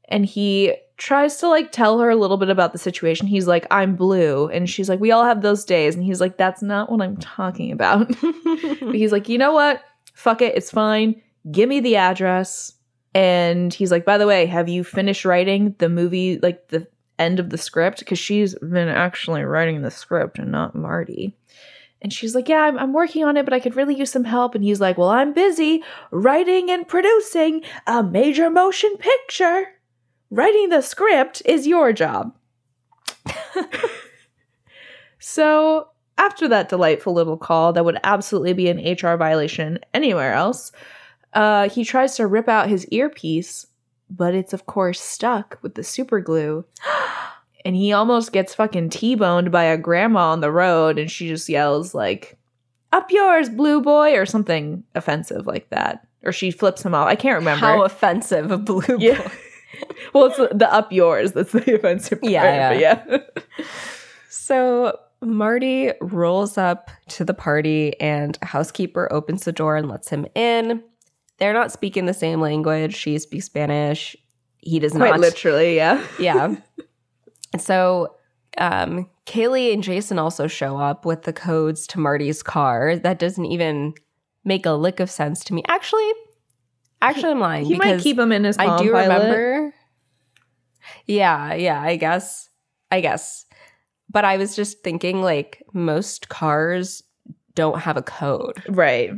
[0.09, 3.27] And he tries to like tell her a little bit about the situation.
[3.27, 4.47] He's like, I'm blue.
[4.49, 5.95] And she's like, We all have those days.
[5.95, 8.07] And he's like, That's not what I'm talking about.
[8.21, 9.81] but he's like, You know what?
[10.13, 10.55] Fuck it.
[10.55, 11.21] It's fine.
[11.51, 12.73] Give me the address.
[13.15, 17.39] And he's like, By the way, have you finished writing the movie, like the end
[17.39, 17.99] of the script?
[17.99, 21.35] Because she's been actually writing the script and not Marty.
[22.03, 24.25] And she's like, Yeah, I'm, I'm working on it, but I could really use some
[24.25, 24.53] help.
[24.53, 25.81] And he's like, Well, I'm busy
[26.11, 29.67] writing and producing a major motion picture.
[30.29, 32.35] Writing the script is your job.
[35.19, 40.71] so, after that delightful little call that would absolutely be an HR violation anywhere else,
[41.33, 43.67] uh, he tries to rip out his earpiece,
[44.09, 46.65] but it's, of course, stuck with the super glue.
[47.65, 51.47] and he almost gets fucking T-boned by a grandma on the road and she just
[51.49, 52.37] yells like
[52.91, 57.15] up yours blue boy or something offensive like that or she flips him off I
[57.15, 59.21] can't remember How offensive a blue Yeah.
[59.21, 59.31] boy.
[60.13, 63.17] well it's the up yours that's the offensive part Yeah, but yeah
[64.29, 70.09] So Marty rolls up to the party and a housekeeper opens the door and lets
[70.09, 70.83] him in.
[71.37, 72.93] They're not speaking the same language.
[72.95, 74.15] She speaks Spanish.
[74.57, 75.19] He does quite not.
[75.21, 76.55] literally yeah Yeah.
[77.59, 78.15] So
[78.57, 82.97] um Kaylee and Jason also show up with the codes to Marty's car.
[82.97, 83.93] That doesn't even
[84.43, 85.63] make a lick of sense to me.
[85.67, 86.11] Actually,
[87.01, 89.13] actually I'm lying he might keep him in his I do Pilot.
[89.13, 89.73] remember.
[91.05, 92.49] Yeah, yeah, I guess.
[92.91, 93.45] I guess.
[94.09, 97.01] But I was just thinking like most cars
[97.55, 98.61] don't have a code.
[98.69, 99.11] Right.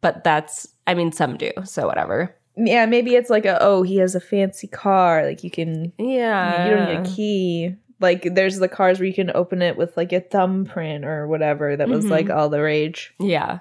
[0.00, 1.52] But that's, I mean, some do.
[1.64, 2.36] So whatever.
[2.56, 5.24] Yeah, maybe it's like a oh, he has a fancy car.
[5.26, 6.68] Like you can Yeah.
[6.68, 7.74] you don't need a key.
[8.00, 11.76] Like there's the cars where you can open it with like a thumbprint or whatever
[11.76, 12.10] that was Mhm.
[12.10, 13.14] like all the rage.
[13.20, 13.60] Yeah.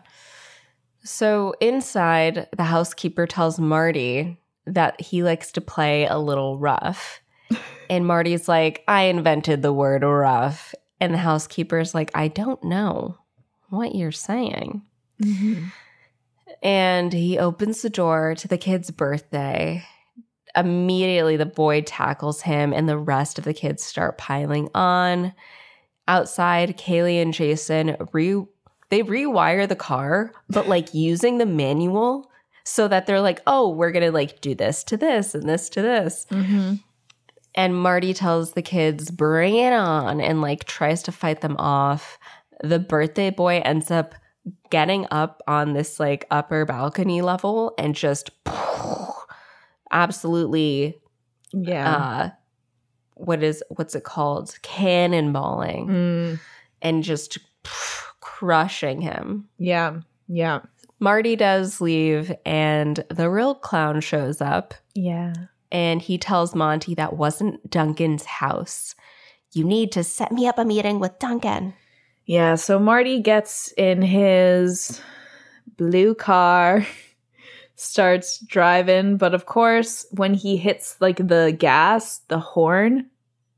[1.03, 7.21] So inside, the housekeeper tells Marty that he likes to play a little rough.
[7.89, 10.73] And Marty's like, I invented the word rough.
[11.01, 13.17] And the housekeeper's like, I don't know
[13.69, 14.81] what you're saying.
[16.61, 19.83] And he opens the door to the kid's birthday.
[20.55, 25.33] Immediately, the boy tackles him, and the rest of the kids start piling on.
[26.07, 28.43] Outside, Kaylee and Jason re
[28.89, 32.29] they rewire the car, but like using the manual
[32.65, 35.81] so that they're like, oh, we're gonna like do this to this and this to
[35.81, 36.27] this.
[36.29, 36.75] Mm-hmm.
[37.55, 42.19] And Marty tells the kids, bring it on, and like tries to fight them off.
[42.61, 44.15] The birthday boy ends up
[44.69, 48.29] getting up on this like upper balcony level and just
[49.91, 50.99] absolutely
[51.53, 51.95] Yeah.
[51.95, 52.29] uh
[53.15, 56.39] what is what's it called cannonballing Mm,
[56.81, 57.37] and just
[58.21, 59.99] crushing him yeah.
[60.27, 60.61] Yeah.
[60.99, 65.33] marty does leave and the real clown shows up Yeah.
[65.71, 68.95] and he tells monty that wasn't duncan's house
[69.53, 71.73] you need to set me up a meeting with duncan
[72.31, 72.55] Yeah.
[72.55, 75.01] So Marty gets in his
[75.75, 76.87] blue car,
[77.75, 83.09] starts driving, but of course, when he hits like the gas, the horn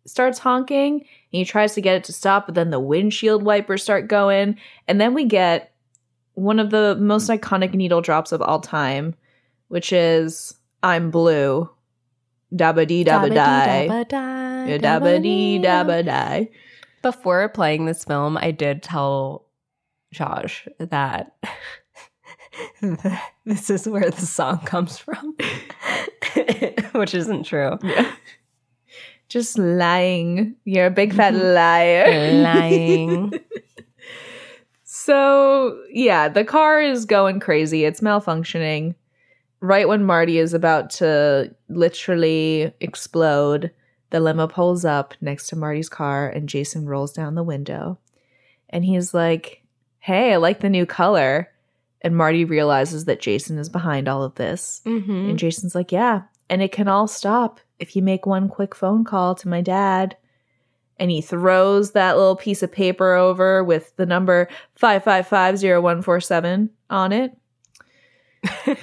[0.07, 3.83] starts honking and he tries to get it to stop, but then the windshield wipers
[3.83, 4.57] start going.
[4.87, 5.75] And then we get
[6.33, 9.13] one of the most iconic needle drops of all time,
[9.67, 11.69] which is I'm blue.
[12.51, 13.87] Dabba dee dabba die.
[14.79, 16.49] Dabba dee dabba die.
[17.03, 19.45] Before playing this film, I did tell
[20.11, 21.35] Josh that
[23.45, 25.35] this is where the song comes from,
[26.93, 27.77] which isn't true.
[27.83, 28.11] Yeah.
[29.27, 30.55] Just lying.
[30.63, 31.53] You're a big fat mm-hmm.
[31.55, 32.43] liar.
[32.43, 33.33] Lying.
[34.83, 37.83] so, yeah, the car is going crazy.
[37.83, 38.95] It's malfunctioning.
[39.59, 43.71] Right when Marty is about to literally explode,
[44.13, 47.97] the limo pulls up next to Marty's car and Jason rolls down the window.
[48.69, 49.63] And he's like,
[49.97, 51.49] Hey, I like the new color.
[52.01, 54.81] And Marty realizes that Jason is behind all of this.
[54.85, 55.31] Mhm.
[55.31, 59.03] And Jason's like, Yeah, and it can all stop if you make one quick phone
[59.03, 60.15] call to my dad.
[60.99, 64.47] And he throws that little piece of paper over with the number
[64.79, 67.35] 5550147 on it.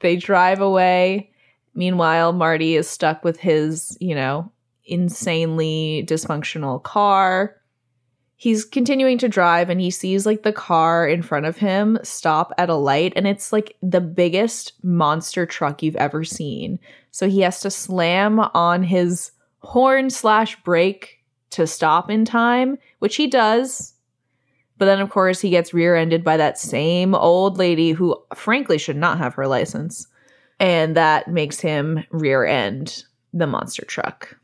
[0.00, 1.30] they drive away.
[1.72, 4.50] Meanwhile, Marty is stuck with his, you know,
[4.86, 7.56] insanely dysfunctional car.
[8.36, 12.52] He's continuing to drive and he sees like the car in front of him stop
[12.58, 16.78] at a light and it's like the biggest monster truck you've ever seen.
[17.10, 23.16] So he has to slam on his horn slash brake to stop in time, which
[23.16, 23.94] he does.
[24.78, 28.76] But then, of course, he gets rear ended by that same old lady who, frankly,
[28.76, 30.06] should not have her license.
[30.60, 34.36] And that makes him rear end the monster truck.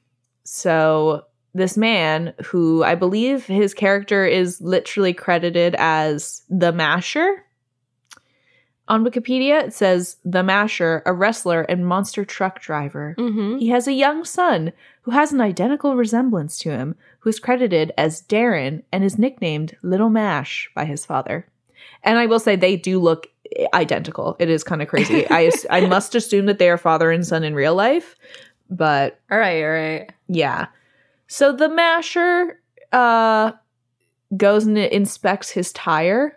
[0.44, 1.24] So,
[1.54, 7.44] this man, who I believe his character is literally credited as the Masher.
[8.88, 13.14] On Wikipedia, it says the Masher, a wrestler and monster truck driver.
[13.18, 13.60] Mhm.
[13.60, 17.92] He has a young son who has an identical resemblance to him, who is credited
[17.96, 21.46] as Darren and is nicknamed Little Mash by his father.
[22.02, 23.28] And I will say they do look
[23.74, 24.36] identical.
[24.38, 25.26] It is kind of crazy.
[25.30, 28.16] I I must assume that they are father and son in real life,
[28.76, 30.12] but All right, all right.
[30.28, 30.66] yeah.
[31.26, 32.60] So the masher
[32.92, 33.52] uh
[34.36, 36.36] goes and inspects his tire,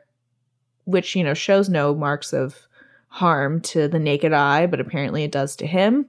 [0.86, 2.68] which you know shows no marks of
[3.08, 6.08] harm to the naked eye, but apparently it does to him.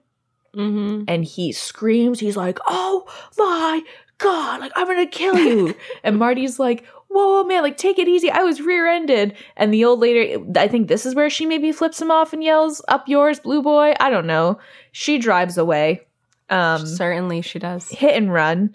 [0.55, 1.05] Mm-hmm.
[1.07, 3.05] And he screams, he's like, "Oh
[3.39, 3.83] my
[4.19, 8.09] god, like I'm going to kill you." and Marty's like, "Whoa, man, like take it
[8.09, 8.31] easy.
[8.31, 12.01] I was rear-ended." And the old lady, I think this is where she maybe flips
[12.01, 14.59] him off and yells, "Up yours, blue boy." I don't know.
[14.93, 16.06] She drives away.
[16.51, 17.89] Um Certainly, she does.
[17.91, 18.75] hit and run.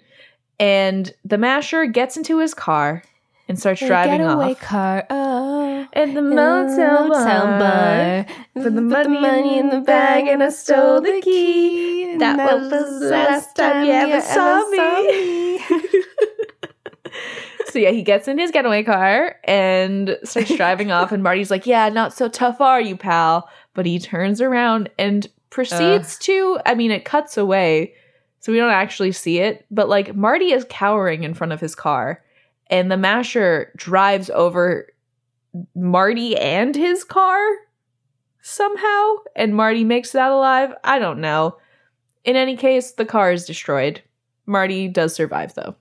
[0.60, 3.04] And the masher gets into his car
[3.48, 4.60] and starts driving getaway off.
[4.60, 5.06] car.
[5.10, 8.26] Oh, And the motel bar.
[8.54, 12.16] Put Put the money, in the bag and I stole the key.
[12.18, 15.60] That was the last time you ever saw me.
[17.70, 21.14] So yeah, he gets in his getaway car and starts driving off.
[21.14, 25.26] And Marty's like, "Yeah, not so tough, are you, pal?" But he turns around and
[25.52, 26.60] proceeds to.
[26.66, 27.94] I mean, it cuts away,
[28.40, 29.66] so we don't actually see it.
[29.70, 32.24] But like, Marty is cowering in front of his car,
[32.68, 34.88] and the masher drives over
[35.76, 37.40] Marty and his car
[38.42, 40.74] somehow, and Marty makes it out alive.
[40.84, 41.58] I don't know.
[42.24, 44.02] In any case, the car is destroyed.
[44.46, 45.76] Marty does survive, though.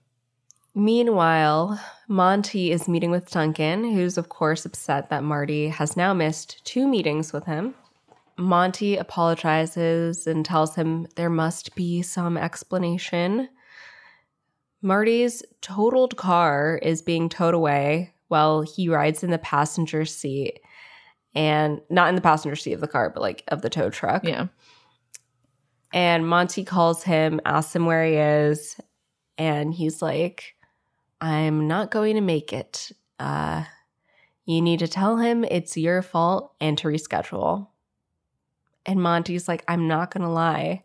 [0.74, 6.64] Meanwhile, Monty is meeting with Duncan, who's of course upset that Marty has now missed
[6.64, 7.74] two meetings with him.
[8.38, 13.48] Monty apologizes and tells him there must be some explanation.
[14.82, 20.60] Marty's totaled car is being towed away while he rides in the passenger seat
[21.34, 24.24] and not in the passenger seat of the car, but like of the tow truck.
[24.24, 24.46] Yeah.
[25.92, 28.76] And Monty calls him, asks him where he is,
[29.36, 30.54] and he's like,
[31.20, 32.92] I'm not going to make it.
[33.18, 33.64] Uh,
[34.46, 37.68] you need to tell him it's your fault and to reschedule.
[38.86, 40.82] And Monty's like, I'm not going to lie.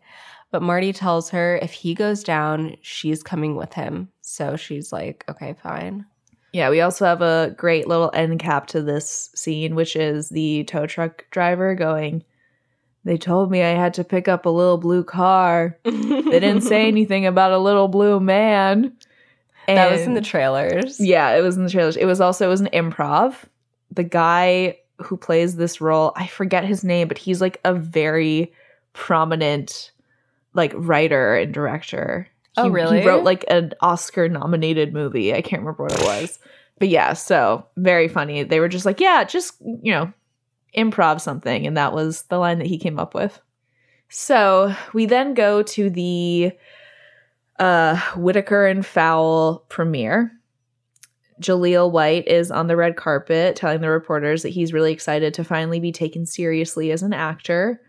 [0.50, 4.10] But Marty tells her if he goes down, she's coming with him.
[4.20, 6.06] So she's like, okay, fine.
[6.52, 10.64] Yeah, we also have a great little end cap to this scene, which is the
[10.64, 12.24] tow truck driver going,
[13.04, 15.78] They told me I had to pick up a little blue car.
[15.84, 18.96] They didn't say anything about a little blue man.
[19.68, 20.98] And that was in the trailers.
[20.98, 21.96] Yeah, it was in the trailers.
[21.96, 23.34] It was also it was an improv.
[23.90, 28.52] The guy who plays this role, I forget his name, but he's like a very
[28.92, 29.92] prominent
[30.54, 32.28] like writer and director.
[32.56, 33.00] Oh, He- really?
[33.00, 35.34] He wrote like an Oscar nominated movie.
[35.34, 36.38] I can't remember what it was.
[36.78, 38.42] But yeah, so very funny.
[38.42, 40.12] They were just like, yeah, just, you know,
[40.76, 41.66] improv something.
[41.66, 43.40] And that was the line that he came up with.
[44.08, 46.52] So we then go to the
[47.58, 50.32] uh Whitaker and Fowl premiere.
[51.40, 55.44] Jaleel White is on the red carpet telling the reporters that he's really excited to
[55.44, 57.80] finally be taken seriously as an actor.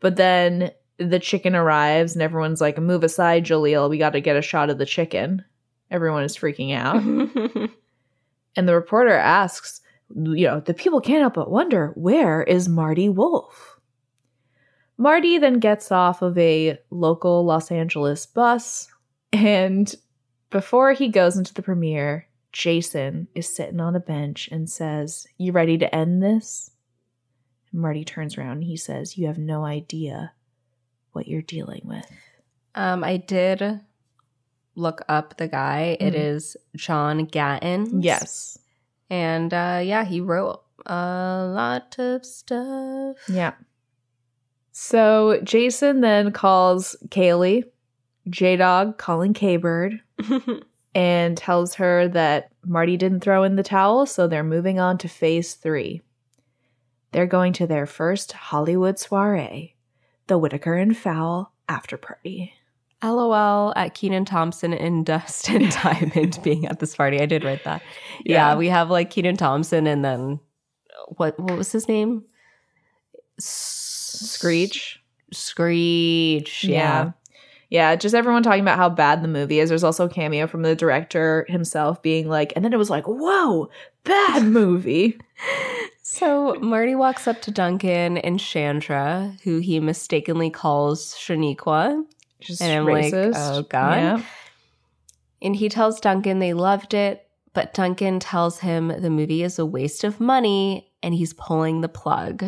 [0.00, 3.90] But then the chicken arrives and everyone's like, move aside, Jaleel.
[3.90, 5.44] We got to get a shot of the chicken.
[5.90, 7.02] Everyone is freaking out.
[8.56, 9.80] and the reporter asks,
[10.14, 13.80] you know, the people can't help but wonder, where is Marty Wolf?
[14.98, 18.88] Marty then gets off of a local Los Angeles bus,
[19.32, 19.94] and
[20.50, 25.52] before he goes into the premiere, Jason is sitting on a bench and says, You
[25.52, 26.70] ready to end this?
[27.72, 30.32] And Marty turns around and he says, You have no idea
[31.12, 32.06] what you're dealing with.
[32.74, 33.80] um, I did
[34.74, 35.96] look up the guy.
[36.00, 36.16] It Mhm.
[36.36, 38.04] is John Gatins.
[38.04, 38.58] Yes.
[39.10, 43.16] And uh, yeah, he wrote a lot of stuff.
[43.28, 43.52] Yeah.
[44.72, 47.64] So Jason then calls Kaylee,
[48.30, 50.00] J Dog calling K Bird,
[50.94, 55.08] and tells her that Marty didn't throw in the towel, so they're moving on to
[55.08, 56.02] phase three.
[57.12, 59.74] They're going to their first Hollywood soiree,
[60.26, 62.54] the Whitaker and Fowl after party.
[63.02, 67.20] LOL at Kenan Thompson and Dustin Diamond being at this party.
[67.20, 67.82] I did write that.
[68.24, 68.56] Yeah, Yeah.
[68.56, 70.38] we have like Kenan Thompson and then
[71.16, 72.22] what what was his name?
[73.38, 75.00] S- Screech.
[75.32, 76.64] Screech.
[76.64, 76.70] Yeah.
[77.04, 77.10] Yeah,
[77.96, 79.70] just everyone talking about how bad the movie is.
[79.70, 83.04] There's also a cameo from the director himself being like, and then it was like,
[83.06, 83.70] whoa,
[84.04, 85.18] bad movie.
[86.04, 92.04] So Marty walks up to Duncan and Chandra, who he mistakenly calls Shaniqua.
[92.38, 93.96] Just And I'm like, oh, God.
[93.96, 94.22] Yeah.
[95.40, 99.64] And he tells Duncan they loved it, but Duncan tells him the movie is a
[99.64, 102.44] waste of money and he's pulling the plug.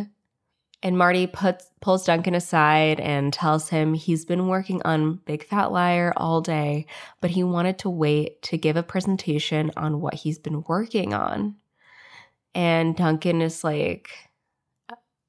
[0.85, 5.73] And Marty puts pulls Duncan aside and tells him he's been working on Big Fat
[5.73, 6.87] Liar all day,
[7.23, 11.57] but he wanted to wait to give a presentation on what he's been working on.
[12.55, 14.11] And Duncan is like,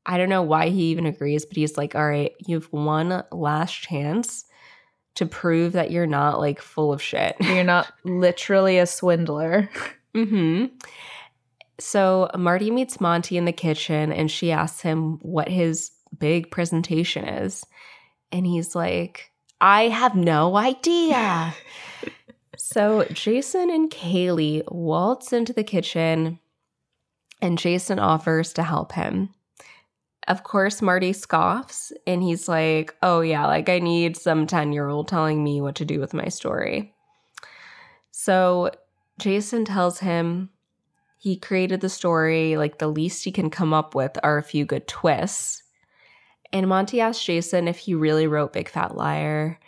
[0.05, 3.23] I don't know why he even agrees, but he's like, all right, you have one
[3.31, 4.43] last chance
[5.15, 7.37] to prove that you're not like full of shit.
[7.39, 9.69] You're not literally a swindler.
[10.13, 10.65] hmm
[11.79, 17.25] So Marty meets Monty in the kitchen and she asks him what his big presentation
[17.27, 17.65] is.
[18.31, 21.53] And he's like, I have no idea.
[22.57, 26.39] so Jason and Kaylee waltz into the kitchen
[27.41, 29.29] and Jason offers to help him.
[30.27, 34.87] Of course, Marty scoffs and he's like, Oh, yeah, like I need some 10 year
[34.87, 36.95] old telling me what to do with my story.
[38.11, 38.71] So
[39.19, 40.49] Jason tells him
[41.17, 44.65] he created the story, like the least he can come up with are a few
[44.65, 45.63] good twists.
[46.53, 49.59] And Monty asks Jason if he really wrote Big Fat Liar.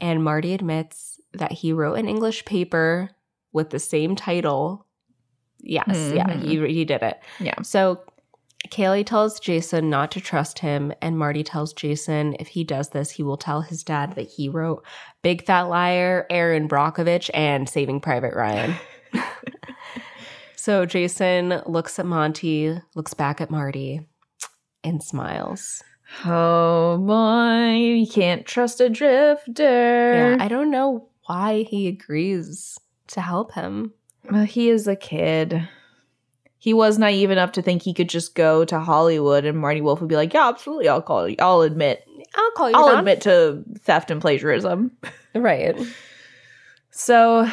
[0.00, 3.10] And Marty admits that he wrote an English paper
[3.52, 4.86] with the same title.
[5.60, 6.42] Yes, yeah, Mhm.
[6.42, 7.20] he, he did it.
[7.40, 7.60] Yeah.
[7.62, 8.02] So
[8.68, 13.10] Kaylee tells Jason not to trust him, and Marty tells Jason if he does this,
[13.12, 14.84] he will tell his dad that he wrote
[15.22, 18.74] Big Fat Liar, Erin Brockovich, and Saving Private Ryan.
[20.62, 24.06] So Jason looks at Monty, looks back at Marty,
[24.84, 25.82] and smiles.
[26.24, 29.64] Oh boy, you can't trust a drifter.
[29.64, 32.78] Yeah, I don't know why he agrees
[33.08, 33.92] to help him.
[34.30, 35.68] Well, he is a kid.
[36.58, 40.00] He was naive enough to think he could just go to Hollywood and Marty Wolf
[40.00, 41.34] would be like, "Yeah, absolutely, I'll call you.
[41.40, 42.06] I'll admit.
[42.36, 42.76] I'll call you.
[42.76, 44.92] I'll Don." admit to theft and plagiarism."
[45.34, 45.74] Right.
[46.94, 47.50] So,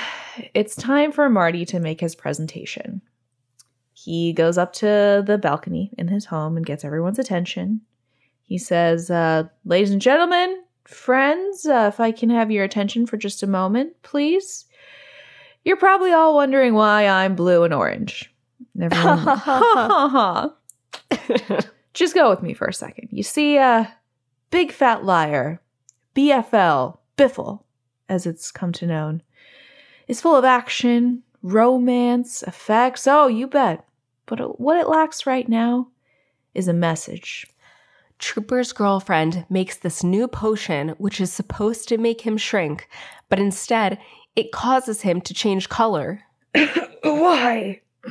[0.54, 3.02] it's time for Marty to make his presentation.
[3.94, 7.80] He goes up to the balcony in his home and gets everyone's attention.
[8.44, 13.16] He says, uh, Ladies and gentlemen, friends, uh, if I can have your attention for
[13.16, 14.66] just a moment, please.
[15.64, 18.34] You're probably all wondering why I'm blue and orange.
[18.80, 20.54] Everyone, ha ha
[21.10, 21.66] ha.
[21.94, 23.08] Just go with me for a second.
[23.12, 23.86] You see, uh,
[24.52, 25.62] Big Fat Liar,
[26.14, 27.64] BFL, Biffle,
[28.10, 29.22] as it's come to known,
[30.10, 33.08] is full of action, romance, effects.
[33.08, 33.86] Oh, you bet.
[34.26, 35.88] But what it lacks right now
[36.54, 37.48] is a message.
[38.18, 42.90] Trooper's girlfriend makes this new potion, which is supposed to make him shrink,
[43.30, 43.98] but instead,
[44.36, 46.22] it causes him to change color.
[47.04, 47.80] Why?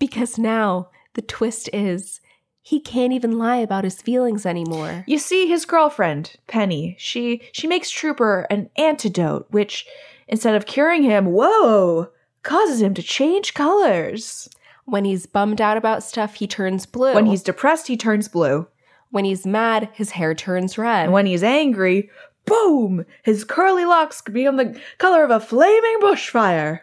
[0.00, 2.20] Because now the twist is
[2.66, 5.04] he can't even lie about his feelings anymore.
[5.06, 9.86] You see, his girlfriend, Penny, she she makes Trooper an antidote, which
[10.28, 12.08] instead of curing him, whoa,
[12.42, 14.48] causes him to change colors.
[14.86, 17.14] When he's bummed out about stuff, he turns blue.
[17.14, 18.66] When he's depressed, he turns blue.
[19.10, 21.04] when he's mad, his hair turns red.
[21.04, 22.08] And when he's angry,
[22.46, 26.80] boom, his curly locks become the color of a flaming bushfire.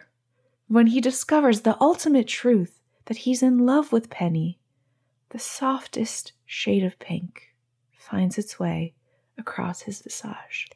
[0.68, 4.58] When he discovers the ultimate truth that he's in love with Penny,
[5.32, 7.54] the softest shade of pink
[7.96, 8.92] finds its way
[9.38, 10.68] across his visage.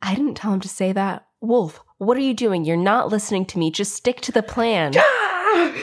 [0.00, 1.26] I didn't tell him to say that.
[1.40, 2.64] Wolf, what are you doing?
[2.64, 3.72] You're not listening to me.
[3.72, 4.92] Just stick to the plan.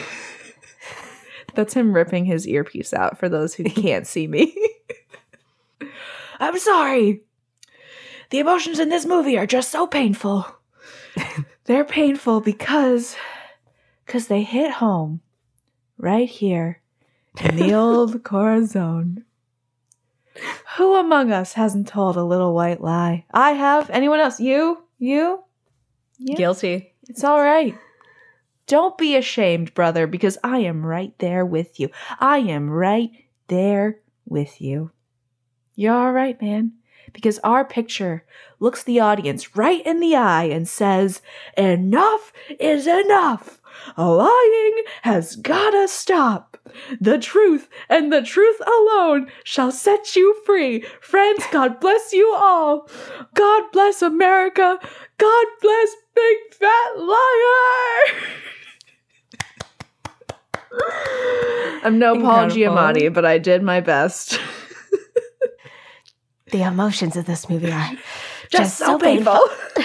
[1.53, 4.55] That's him ripping his earpiece out for those who can't see me.
[6.39, 7.23] I'm sorry.
[8.29, 10.45] The emotions in this movie are just so painful.
[11.65, 13.17] They're painful because
[14.05, 15.19] because they hit home
[15.97, 16.80] right here
[17.39, 19.23] in the old Corazon.
[20.77, 23.25] Who among us hasn't told a little white lie?
[23.33, 23.89] I have.
[23.89, 24.39] Anyone else?
[24.39, 24.83] You?
[24.97, 25.43] You?
[26.17, 26.35] You?
[26.35, 26.93] Guilty.
[27.09, 27.77] It's all right.
[28.67, 31.89] Don't be ashamed, brother, because I am right there with you.
[32.19, 33.09] I am right
[33.47, 34.91] there with you.
[35.75, 36.73] You're all right, man,
[37.11, 38.23] because our picture
[38.59, 41.21] looks the audience right in the eye and says,
[41.57, 43.59] Enough is enough.
[43.97, 46.50] Lying has gotta stop.
[46.99, 50.81] The truth and the truth alone shall set you free.
[51.01, 52.89] Friends, God bless you all.
[53.35, 54.79] God bless America.
[55.17, 58.21] God bless Big Fat Liar.
[61.83, 62.77] I'm no Paul Incredible.
[62.77, 64.39] Giamatti, but I did my best.
[66.51, 67.91] The emotions of this movie are
[68.49, 69.39] Just so painful.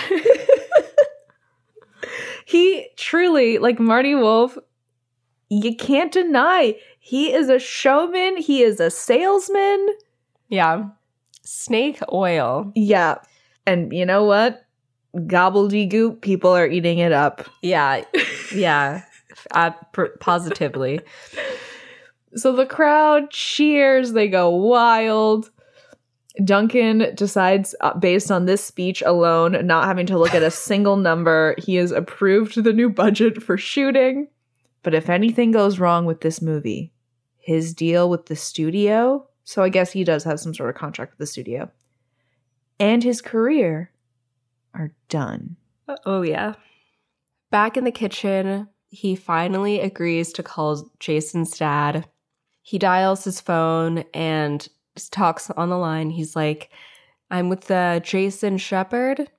[2.45, 4.59] he truly, like Marty Wolf,
[5.49, 9.89] you can't deny he is a showman, he is a salesman.
[10.49, 10.89] Yeah.
[11.43, 12.73] Snake oil.
[12.75, 13.19] Yeah.
[13.67, 14.65] And you know what?
[15.15, 17.49] Gobbledygook, people are eating it up.
[17.63, 18.05] Yeah.
[18.55, 19.03] Yeah.
[19.53, 21.01] uh, pr- positively.
[22.35, 25.51] So the crowd cheers, they go wild.
[26.45, 30.97] Duncan decides, uh, based on this speech alone, not having to look at a single
[30.97, 34.29] number, he has approved the new budget for shooting.
[34.87, 36.93] But if anything goes wrong with this movie,
[37.39, 41.11] his deal with the studio, so I guess he does have some sort of contract
[41.11, 41.73] with the studio,
[42.79, 43.91] and his career
[44.75, 45.57] are done.
[46.05, 46.55] Oh, yeah.
[47.51, 52.09] Back in the kitchen, he finally agrees to call Jason's dad.
[52.63, 54.69] He dials his phone and
[55.11, 56.11] talks on the line.
[56.11, 56.71] He's like,
[57.29, 59.33] I'm with uh, Jason Shepherd.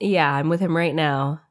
[0.00, 1.42] Yeah, I'm with him right now.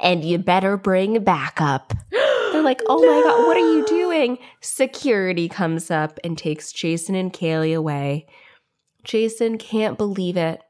[0.00, 1.92] And you better bring backup.
[2.60, 4.36] They're like, oh my God, what are you doing?
[4.60, 8.26] Security comes up and takes Jason and Kaylee away.
[9.02, 10.60] Jason can't believe it.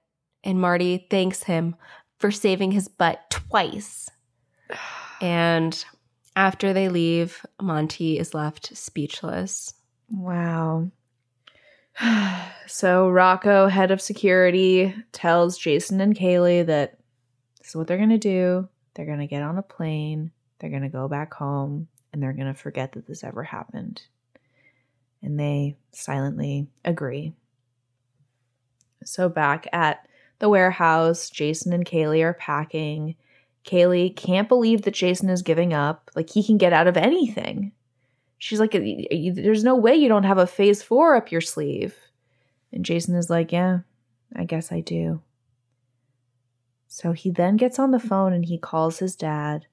[0.45, 1.75] And Marty thanks him
[2.17, 4.09] for saving his butt twice.
[5.23, 5.85] And
[6.35, 9.75] after they leave, Monty is left speechless.
[10.11, 10.93] Wow.
[12.67, 16.99] so Rocco, head of security, tells Jason and Kaylee that
[17.59, 18.67] this is what they're going to do.
[18.95, 20.31] They're going to get on a plane,
[20.61, 24.03] they're going to go back home, and they're going to forget that this ever happened.
[25.23, 27.35] And they silently agree.
[29.05, 30.07] So back at
[30.39, 31.31] the warehouse.
[31.31, 33.15] Jason and Kaylee are packing.
[33.65, 36.11] Kaylee can't believe that Jason is giving up.
[36.17, 37.73] Like he can get out of anything.
[38.39, 41.95] She's like, there's no way you don't have a phase four up your sleeve.
[42.73, 43.81] And Jason is like, yeah,
[44.35, 45.21] I guess I do.
[46.89, 49.67] So he then gets on the phone and he calls his dad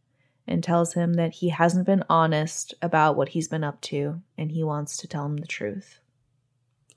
[0.48, 4.52] and tells him that he hasn't been honest about what he's been up to and
[4.52, 6.00] he wants to tell him the truth.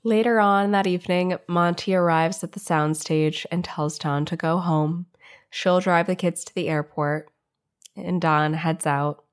[0.03, 5.05] Later on that evening, Monty arrives at the soundstage and tells Don to go home.
[5.51, 7.29] She'll drive the kids to the airport,
[7.95, 9.23] and Don heads out.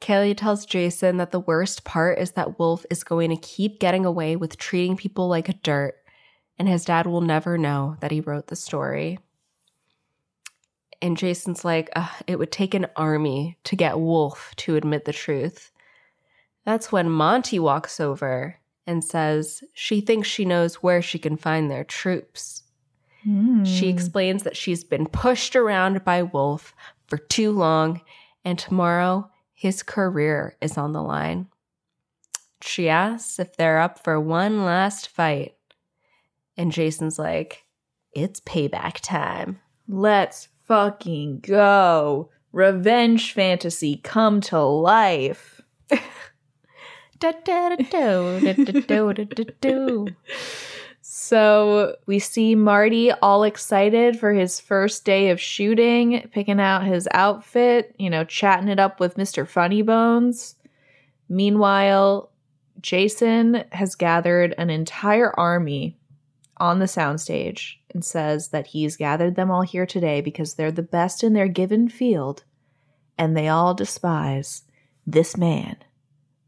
[0.00, 4.04] Kaylee tells Jason that the worst part is that Wolf is going to keep getting
[4.04, 5.94] away with treating people like dirt,
[6.58, 9.18] and his dad will never know that he wrote the story.
[11.02, 11.90] And Jason's like,
[12.26, 15.72] it would take an army to get Wolf to admit the truth.
[16.64, 18.56] That's when Monty walks over
[18.86, 22.64] and says she thinks she knows where she can find their troops.
[23.26, 23.66] Mm.
[23.66, 26.74] She explains that she's been pushed around by Wolf
[27.06, 28.00] for too long,
[28.44, 31.48] and tomorrow his career is on the line.
[32.62, 35.54] She asks if they're up for one last fight.
[36.56, 37.64] And Jason's like,
[38.12, 39.60] it's payback time.
[39.88, 42.30] Let's fucking go.
[42.52, 45.60] Revenge fantasy come to life.
[51.02, 57.08] So we see Marty all excited for his first day of shooting, picking out his
[57.10, 59.46] outfit, you know, chatting it up with Mr.
[59.46, 60.54] Funny Bones.
[61.28, 62.30] Meanwhile,
[62.80, 65.99] Jason has gathered an entire army
[66.60, 70.82] on the soundstage and says that he's gathered them all here today because they're the
[70.82, 72.44] best in their given field
[73.18, 74.62] and they all despise
[75.06, 75.76] this man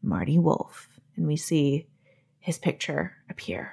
[0.03, 0.89] Marty Wolf.
[1.17, 1.87] And we see
[2.39, 3.73] his picture appear.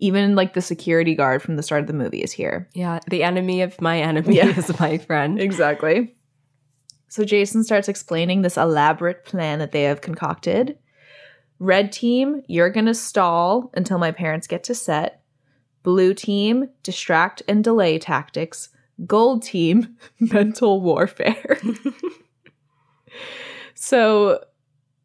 [0.00, 2.68] Even like the security guard from the start of the movie is here.
[2.72, 4.56] Yeah, the enemy of my enemy yeah.
[4.56, 5.40] is my friend.
[5.40, 6.14] exactly.
[7.08, 10.78] So Jason starts explaining this elaborate plan that they have concocted.
[11.58, 15.22] Red team, you're going to stall until my parents get to set.
[15.82, 18.68] Blue team, distract and delay tactics.
[19.06, 21.58] Gold team, mental warfare.
[23.74, 24.44] so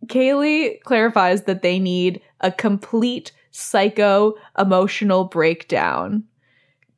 [0.07, 6.23] Kaylee clarifies that they need a complete psycho emotional breakdown.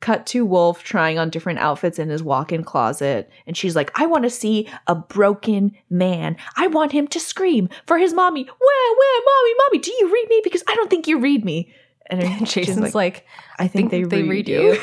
[0.00, 3.30] Cut to Wolf trying on different outfits in his walk in closet.
[3.46, 6.36] And she's like, I want to see a broken man.
[6.56, 8.44] I want him to scream for his mommy.
[8.44, 10.40] Where, where, mommy, mommy, do you read me?
[10.44, 11.72] Because I don't think you read me.
[12.10, 13.26] And Jason's like, like,
[13.58, 14.78] I think, think they, they, read, read you.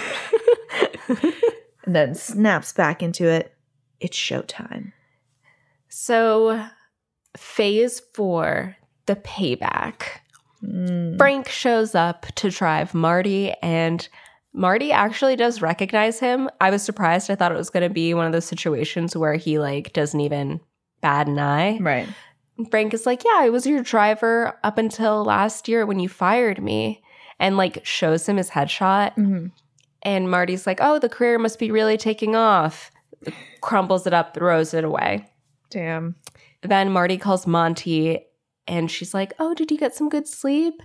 [1.10, 1.34] you.
[1.86, 3.54] and then snaps back into it.
[4.00, 4.94] It's showtime.
[5.90, 6.66] So
[7.38, 8.76] phase four,
[9.06, 10.04] the payback.
[10.64, 11.18] Mm.
[11.18, 14.08] Frank shows up to drive Marty, and
[14.54, 16.50] Marty actually does recognize him.
[16.62, 17.32] I was surprised.
[17.32, 20.20] I thought it was going to be one of those situations where he like doesn't
[20.20, 20.62] even
[21.02, 21.80] bat an eye.
[21.80, 22.08] Right.
[22.70, 26.62] Frank is like, "Yeah, I was your driver up until last year when you fired
[26.62, 27.02] me,"
[27.40, 29.16] and like shows him his headshot.
[29.16, 29.48] Mm-hmm.
[30.04, 32.92] And Marty's like, "Oh, the career must be really taking off."
[33.62, 35.28] Crumbles it up, throws it away.
[35.70, 36.16] Damn.
[36.62, 38.26] Then Marty calls Monty
[38.68, 40.82] and she's like, Oh, did you get some good sleep?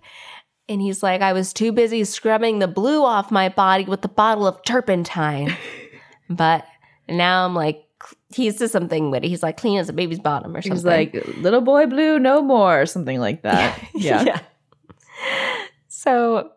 [0.69, 4.09] And he's like, I was too busy scrubbing the blue off my body with the
[4.09, 5.57] bottle of turpentine.
[6.31, 6.67] but
[7.09, 7.85] now I'm like,
[8.31, 9.29] he says something witty.
[9.29, 10.77] He's like, clean as a baby's bottom or something.
[10.77, 13.83] He's like, little boy blue, no more, or something like that.
[13.95, 14.23] yeah.
[14.23, 14.41] yeah.
[15.91, 16.53] So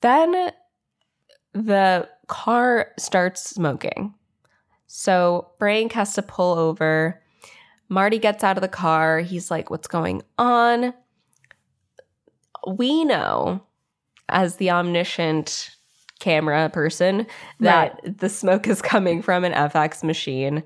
[0.00, 0.52] then
[1.52, 4.14] the car starts smoking.
[4.86, 7.20] So Frank has to pull over
[7.88, 9.20] Marty gets out of the car.
[9.20, 10.94] He's like, What's going on?
[12.66, 13.62] We know,
[14.28, 15.70] as the omniscient
[16.18, 17.26] camera person,
[17.60, 18.18] that right.
[18.18, 20.62] the smoke is coming from an FX machine.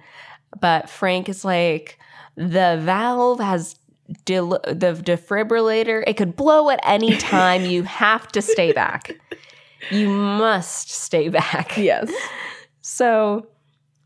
[0.61, 1.99] But Frank is like,
[2.37, 3.77] The valve has
[4.25, 6.03] del- the defibrillator.
[6.07, 7.65] It could blow at any time.
[7.65, 9.17] you have to stay back.
[9.91, 11.77] You must stay back.
[11.77, 12.11] Yes.
[12.83, 13.47] So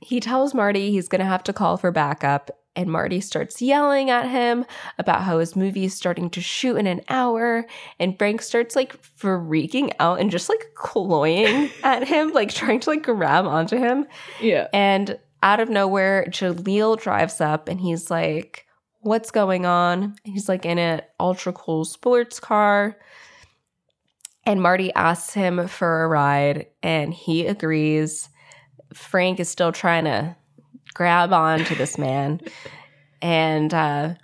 [0.00, 4.10] he tells Marty he's going to have to call for backup and Marty starts yelling
[4.10, 4.64] at him
[4.98, 7.66] about how his movie is starting to shoot in an hour.
[7.98, 12.90] And Frank starts like freaking out and just like cloying at him, like trying to
[12.90, 14.06] like grab onto him.
[14.40, 14.68] Yeah.
[14.72, 18.66] And out of nowhere, Jaleel drives up and he's like,
[19.00, 20.16] What's going on?
[20.24, 22.96] He's like in an ultra cool sports car.
[24.46, 28.30] And Marty asks him for a ride and he agrees.
[28.94, 30.36] Frank is still trying to
[30.94, 32.40] grab on to this man.
[33.20, 34.14] and uh,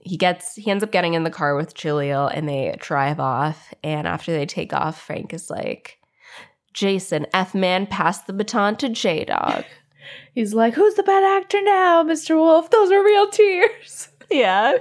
[0.00, 3.74] he gets he ends up getting in the car with Jaleel and they drive off.
[3.82, 5.98] And after they take off, Frank is like,
[6.72, 9.64] Jason F Man passed the baton to J Dog.
[10.34, 12.36] He's like, Who's the bad actor now, Mr.
[12.36, 12.70] Wolf?
[12.70, 14.08] Those are real tears.
[14.30, 14.78] yeah.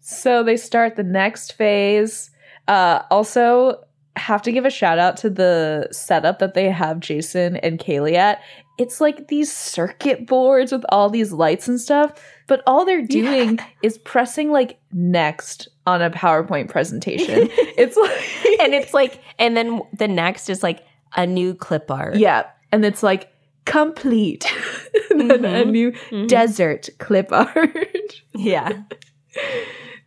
[0.00, 2.30] So they start the next phase.
[2.66, 3.84] Uh, also,
[4.16, 8.14] have to give a shout out to the setup that they have Jason and Kaylee
[8.14, 8.40] at.
[8.78, 12.12] It's like these circuit boards with all these lights and stuff,
[12.46, 13.64] but all they're doing Yeah.
[13.82, 17.48] is pressing like next on a PowerPoint presentation.
[17.76, 20.84] it's like, And it's like, and then the next is like
[21.16, 22.16] a new clip art.
[22.16, 23.32] yeah, and it's like
[23.64, 24.46] complete,
[25.10, 26.28] then a new Mhm.
[26.28, 28.22] desert clip art.
[28.34, 28.82] Yeah.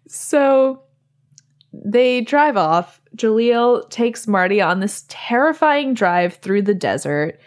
[0.07, 0.84] So
[1.73, 3.02] they drive off.
[3.15, 7.39] Jaleel takes Marty on this terrifying drive through the desert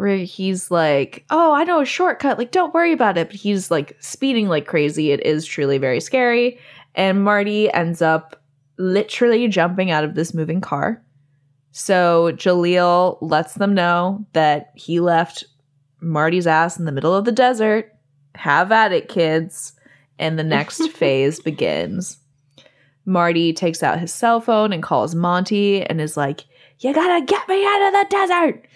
[0.00, 2.38] where he's like, Oh, I know a shortcut.
[2.38, 3.28] Like, don't worry about it.
[3.28, 5.12] But he's like speeding like crazy.
[5.12, 6.58] It is truly very scary.
[6.94, 8.42] And Marty ends up
[8.78, 11.02] literally jumping out of this moving car.
[11.72, 15.44] So Jaleel lets them know that he left
[16.00, 17.94] Marty's ass in the middle of the desert.
[18.34, 19.74] Have at it, kids.
[20.18, 22.18] And the next phase begins.
[23.06, 26.44] Marty takes out his cell phone and calls Monty and is like,
[26.78, 28.66] You gotta get me out of the desert.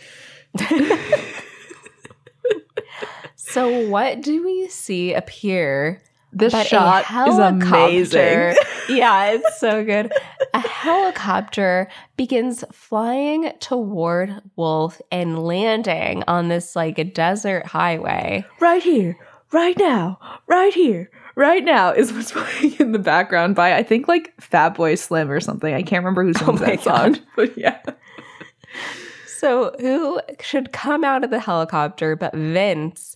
[3.55, 6.03] So what do we see appear?
[6.33, 8.57] This But shot is amazing.
[8.89, 10.13] yeah, it's so good.
[10.53, 11.87] A helicopter
[12.17, 18.45] begins flying toward Wolf and landing on this like a desert highway.
[18.59, 19.17] right here,
[19.53, 20.19] right now,
[20.49, 24.99] right here, right now is what's playing in the background by I think like Fatboy
[24.99, 25.73] Slim or something.
[25.73, 27.81] I can't remember who sings oh my that song, but yeah.
[29.45, 33.15] So who should come out of the helicopter but Vince?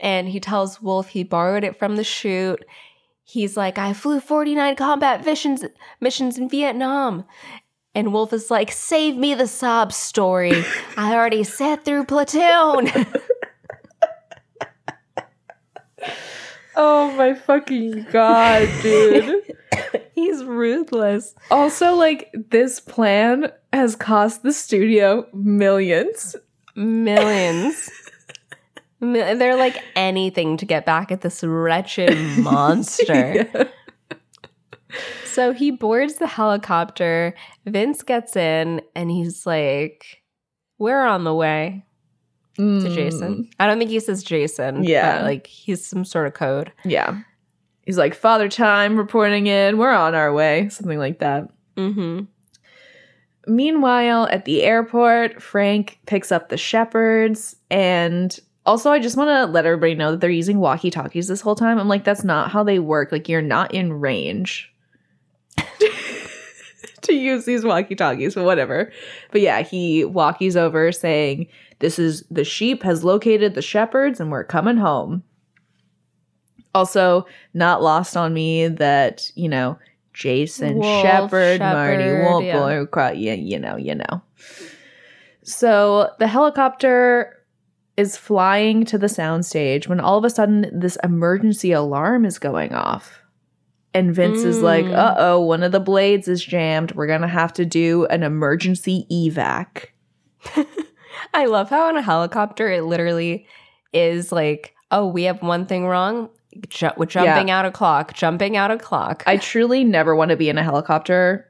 [0.00, 2.64] And he tells Wolf he borrowed it from the shoot.
[3.22, 5.64] He's like, I flew 49 combat missions
[6.00, 7.24] missions in Vietnam.
[7.94, 10.64] And Wolf is like, save me the sob story.
[10.96, 12.90] I already sat through platoon.
[16.76, 19.42] Oh my fucking god, dude.
[20.14, 21.34] He's ruthless.
[21.50, 26.36] also, like this plan has cost the studio millions.
[26.76, 27.90] Millions.
[29.00, 33.48] They're like anything to get back at this wretched monster.
[33.52, 33.64] Yeah.
[35.24, 37.34] So he boards the helicopter.
[37.66, 40.22] Vince gets in and he's like,
[40.78, 41.84] We're on the way
[42.56, 43.50] to Mm, Jason.
[43.58, 44.84] I don't think he says Jason.
[44.84, 45.18] Yeah.
[45.18, 46.72] but, like he's some sort of code.
[46.84, 47.20] Yeah.
[47.84, 49.76] He's like, Father Time reporting in.
[49.76, 50.68] We're on our way.
[50.70, 51.48] Something like that.
[51.76, 52.24] Mm-hmm.
[53.46, 57.56] Meanwhile, at the airport, Frank picks up the shepherds.
[57.70, 61.40] And also, I just want to let everybody know that they're using walkie talkies this
[61.40, 61.78] whole time.
[61.78, 63.12] I'm like, that's not how they work.
[63.12, 64.72] Like, you're not in range
[67.02, 68.92] to use these walkie talkies, but whatever.
[69.30, 71.46] But yeah, he walkies over saying,
[71.78, 75.22] This is the sheep has located the shepherds and we're coming home.
[76.74, 79.78] Also, not lost on me that, you know,
[80.14, 82.58] Jason Wolf, Shepherd, Marty Wolf, yeah.
[82.58, 84.22] Boy, yeah, you know, you know.
[85.42, 87.44] So the helicopter
[87.96, 92.72] is flying to the soundstage when all of a sudden this emergency alarm is going
[92.72, 93.20] off.
[93.92, 94.96] And Vince is like, Mm.
[94.96, 96.92] uh oh, one of the blades is jammed.
[96.92, 99.86] We're going to have to do an emergency evac.
[101.34, 103.46] I love how in a helicopter it literally
[103.92, 106.28] is like, oh, we have one thing wrong.
[106.68, 109.22] Ju- jumping out of clock, jumping out of clock.
[109.26, 111.48] I truly never want to be in a helicopter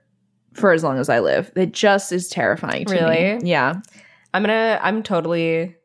[0.55, 1.51] for as long as I live.
[1.57, 3.01] It just is terrifying to me.
[3.01, 3.41] Really?
[3.49, 3.81] Yeah.
[4.33, 4.79] I'm gonna.
[4.83, 5.77] I'm totally.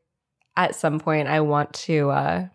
[0.57, 2.47] At some point, I want to uh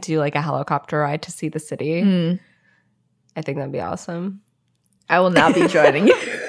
[0.00, 2.02] do like a helicopter ride to see the city.
[2.02, 2.40] Mm.
[3.36, 4.42] I think that'd be awesome.
[5.08, 6.14] I will not be joining you.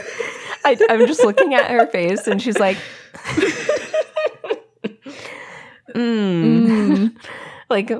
[0.65, 2.77] I, I'm just looking at her face, and she's like,
[5.95, 5.95] mm.
[5.95, 7.15] Mm.
[7.69, 7.91] like,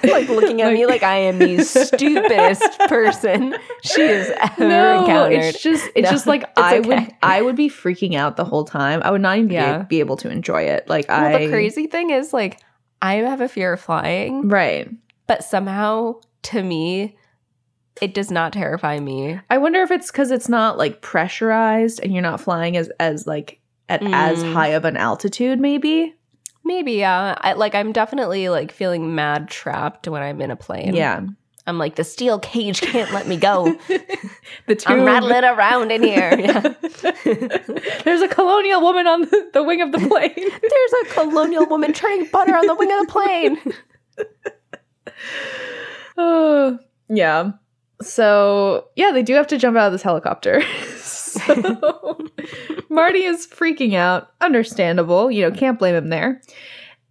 [0.10, 5.38] like looking at me like I am the stupidest person she has ever no, encountered.
[5.44, 7.14] it's just it's No, just like it's I would.
[7.22, 9.02] I would be freaking out the whole time.
[9.04, 9.82] I would not even be- Yeah.
[9.82, 10.88] be, able to enjoy it.
[10.88, 12.60] Like well, I the crazy thing is, like,
[13.02, 14.88] I have a fear of flying, right.
[15.26, 17.16] but somehow to me,
[18.00, 19.38] it does not terrify me.
[19.50, 23.26] I wonder if it's because it's not like pressurized and you're not flying as as
[23.26, 24.52] like at as Mm.
[24.54, 25.60] high of an altitude.
[25.60, 26.14] Maybe.
[26.70, 27.34] Maybe, yeah.
[27.40, 30.94] I, like, I'm definitely like feeling mad trapped when I'm in a plane.
[30.94, 31.22] Yeah.
[31.66, 33.76] I'm like, the steel cage can't let me go.
[34.68, 34.86] the tube.
[34.86, 36.30] I'm rattling around in here.
[36.38, 36.60] Yeah.
[38.04, 40.32] There's a colonial woman on the, the wing of the plane.
[40.36, 43.58] There's a colonial woman churning butter on the wing of the plane.
[46.16, 46.78] Oh,
[47.08, 47.50] yeah.
[48.00, 50.62] So, yeah, they do have to jump out of this helicopter.
[51.46, 52.18] So
[52.88, 54.32] Marty is freaking out.
[54.40, 55.30] Understandable.
[55.30, 56.40] You know, can't blame him there.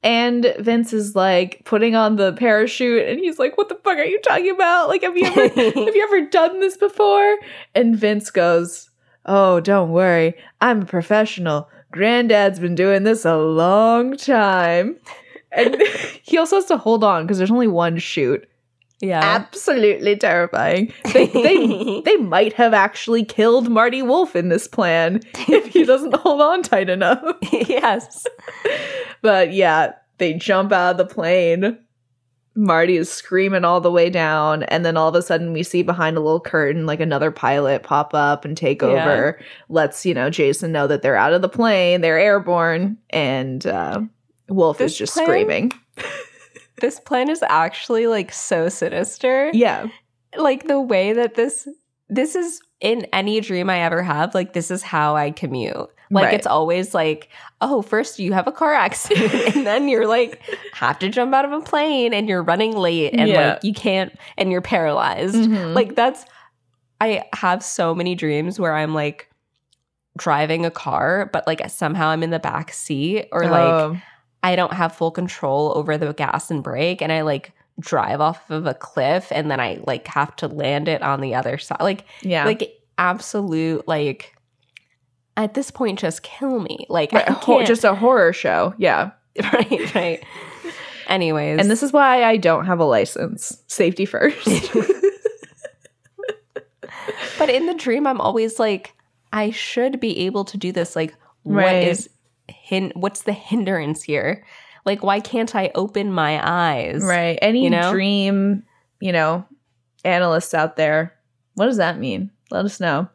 [0.01, 4.03] And Vince is like putting on the parachute and he's like, What the fuck are
[4.03, 4.87] you talking about?
[4.87, 7.37] Like, have you ever have you ever done this before?
[7.75, 8.89] And Vince goes,
[9.25, 10.35] Oh, don't worry.
[10.61, 11.69] I'm a professional.
[11.91, 14.97] Granddad's been doing this a long time.
[15.51, 15.81] And
[16.23, 18.48] he also has to hold on because there's only one chute.
[19.01, 19.21] Yeah.
[19.23, 20.91] Absolutely terrifying.
[21.13, 26.15] They, they, they might have actually killed Marty Wolf in this plan if he doesn't
[26.17, 27.23] hold on tight enough.
[27.51, 28.25] yes.
[29.21, 31.77] But yeah, they jump out of the plane.
[32.55, 35.81] Marty is screaming all the way down, and then all of a sudden we see
[35.83, 38.87] behind a little curtain like another pilot pop up and take Yeah.
[38.87, 39.39] over.
[39.67, 44.01] Lets you know Jason know that they're out of the plane, they're airborne, and uh,
[44.47, 45.25] Wolf is just plane?
[45.25, 45.71] screaming.
[46.79, 49.49] This plan is actually like so sinister.
[49.53, 49.87] Yeah,
[50.37, 51.67] Like the way that this
[52.09, 55.75] this is in any dream I ever have, like this is how I commute.
[56.11, 56.33] Like Right.
[56.33, 57.29] it's always like,
[57.61, 60.41] oh, first you have a car accident and then you're like
[60.73, 63.53] have to jump out of a plane and you're running late and Yeah.
[63.53, 65.35] like you can't and you're paralyzed.
[65.35, 65.75] Mhm.
[65.75, 66.25] Like that's
[67.01, 69.29] I have so many dreams where I'm like
[70.17, 73.97] driving a car, but like somehow I'm in the back seat or like Oh,
[74.43, 78.49] I don't have full control over the gas and brake and I like drive off
[78.49, 81.81] of a cliff and then I like have to land it on the other side.
[81.81, 84.35] Like yeah, like absolute like
[85.37, 86.85] at this point just kill me.
[86.89, 88.73] Like Right, I a can't- just a horror show.
[88.77, 89.11] Yeah,
[89.53, 90.23] right, right.
[91.07, 91.59] Anyways.
[91.59, 93.63] and this is why I don't have a license.
[93.67, 94.47] Safety first.
[97.37, 98.93] but in the dream I'm always like
[99.31, 100.95] I should be able to do this.
[100.95, 101.87] Like what Right.
[101.87, 102.09] is
[102.49, 104.43] hin- what's the hindrance here?
[104.85, 107.01] Like why can't I open my eyes?
[107.03, 107.37] right.
[107.41, 107.91] Any You know?
[107.91, 108.63] dream,
[108.99, 109.45] you know,
[110.05, 111.13] analysts out there,
[111.55, 112.31] what does that mean?
[112.51, 113.07] Let us know.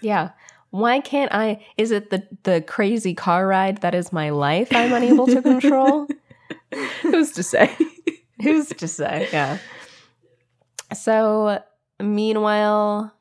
[0.00, 0.30] Yeah.
[0.70, 1.64] Why can't I?
[1.78, 6.06] Is it the the crazy car ride that is my life I'm unable to control?
[7.02, 7.74] Who's to say?
[8.42, 9.28] Who's to say?
[9.32, 9.58] Yeah.
[10.94, 11.62] So,
[12.00, 13.12] meanwhile,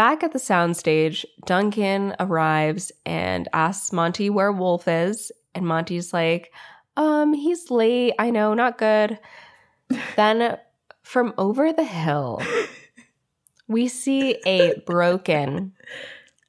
[0.00, 6.54] back at the soundstage, Duncan arrives and asks Monty where Wolf is, and Monty's like,
[6.96, 8.14] "Um, he's late.
[8.18, 9.18] I know, not good."
[10.16, 10.56] then,
[11.02, 12.40] from over the hill,
[13.68, 15.74] we see a broken,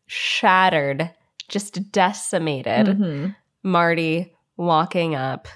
[0.05, 1.11] shattered,
[1.49, 3.35] just decimated Mhm.
[3.63, 5.49] Marty walking up,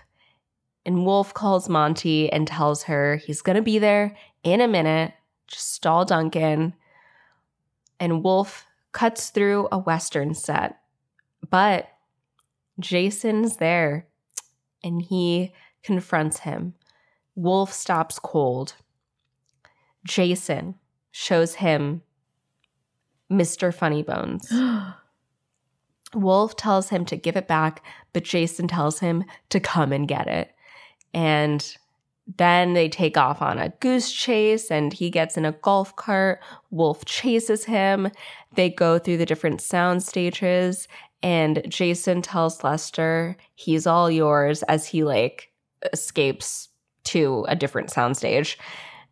[0.86, 5.14] and Wolf calls Monty and tells her he's going to be there in a minute.
[5.48, 6.74] Just stall Duncan.
[8.06, 10.78] And Wolf cuts through a Western set,
[11.50, 11.88] but
[12.80, 14.06] Jason's there
[14.84, 16.76] and he confronts him.
[17.34, 18.76] Wolf stops cold.
[20.06, 20.76] Jason
[21.10, 22.04] shows him
[23.32, 23.74] Mr.
[23.74, 24.54] Funny Bones.
[26.14, 27.84] Wolf tells him to give it back,
[28.14, 30.52] but Jason tells him to come and get it.
[31.12, 31.76] And
[32.38, 36.42] then they take off on a goose chase and he gets in a golf cart.
[36.72, 38.10] Wolf chases him.
[38.56, 40.88] They go through the different sound stages
[41.22, 45.52] and Jason tells Lester he's all yours as he like
[45.92, 46.70] escapes
[47.06, 48.58] to a different soundstage.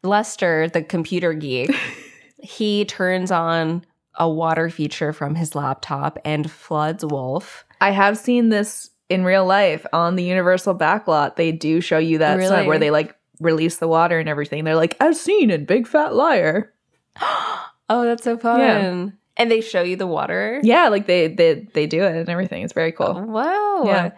[0.03, 1.72] Lester, the computer geek,
[2.40, 3.85] he turns on
[4.15, 7.65] a water feature from his laptop and floods Wolf.
[7.81, 11.35] I have seen this in real life on the Universal backlot.
[11.35, 12.68] They do show you that Really?
[12.68, 14.64] where they like release the water and everything.
[14.64, 16.73] They're like, as seen in Big Fat Liar.
[17.22, 18.60] oh, that's so fun.
[18.60, 19.10] Yeah.
[19.35, 20.60] And they show you the water.
[20.64, 22.64] Yeah, like they they they do it and everything.
[22.64, 23.19] It's very cool.
[23.22, 23.84] Wow.
[23.85, 24.11] Yeah.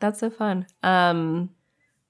[0.00, 0.66] That's so fun.
[0.82, 1.50] Um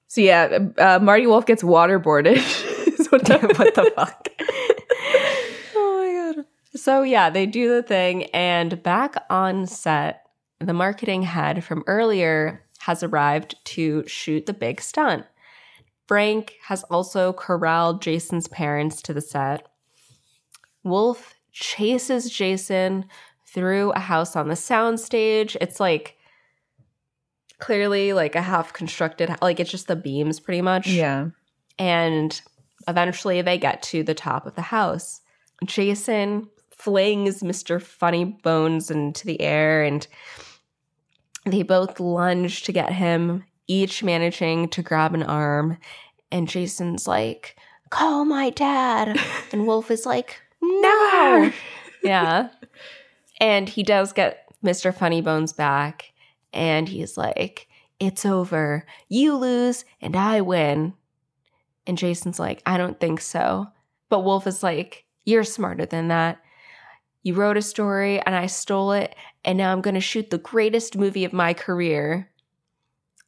[0.09, 2.39] So yeah, uh, Marty Wolf gets waterboarded.
[3.13, 3.29] what,
[3.59, 4.29] what the fuck?
[5.77, 6.47] oh my god.
[6.75, 10.22] So yeah, they do the thing and back on set,
[10.69, 15.25] the marketing head from earlier has arrived to shoot the big stunt.
[16.09, 19.67] Frank has also corralled Jason's parents to the set.
[20.85, 23.05] Wolf chases Jason
[23.47, 25.57] through a house on the soundstage.
[25.61, 26.17] It's like
[27.59, 31.29] clearly like a half constructed like it's just the beams pretty much Yeah.
[31.79, 32.41] and
[32.89, 35.21] eventually they get to the top of the house.
[35.65, 37.81] Jason flings Mr.
[37.81, 40.09] Funny Bones into the air and
[41.45, 45.79] they both lunge to get him, each managing to grab an arm.
[46.31, 47.57] And Jason's like,
[47.91, 49.19] Call my dad.
[49.53, 51.41] And Wolf is like, No.
[51.43, 51.55] Never.
[52.03, 52.49] Yeah.
[53.41, 54.95] And he does get Mr.
[54.95, 56.13] Funny Bones back.
[56.53, 57.69] And he's like,
[58.01, 58.87] It's over.
[59.09, 60.95] You lose and I win.
[61.87, 63.69] And Jason's like, I don't think so.
[64.09, 66.39] But Wolf is like, You're smarter than that.
[67.23, 69.15] You wrote a story and I stole it,
[69.45, 72.31] and now I'm going to shoot the greatest movie of my career.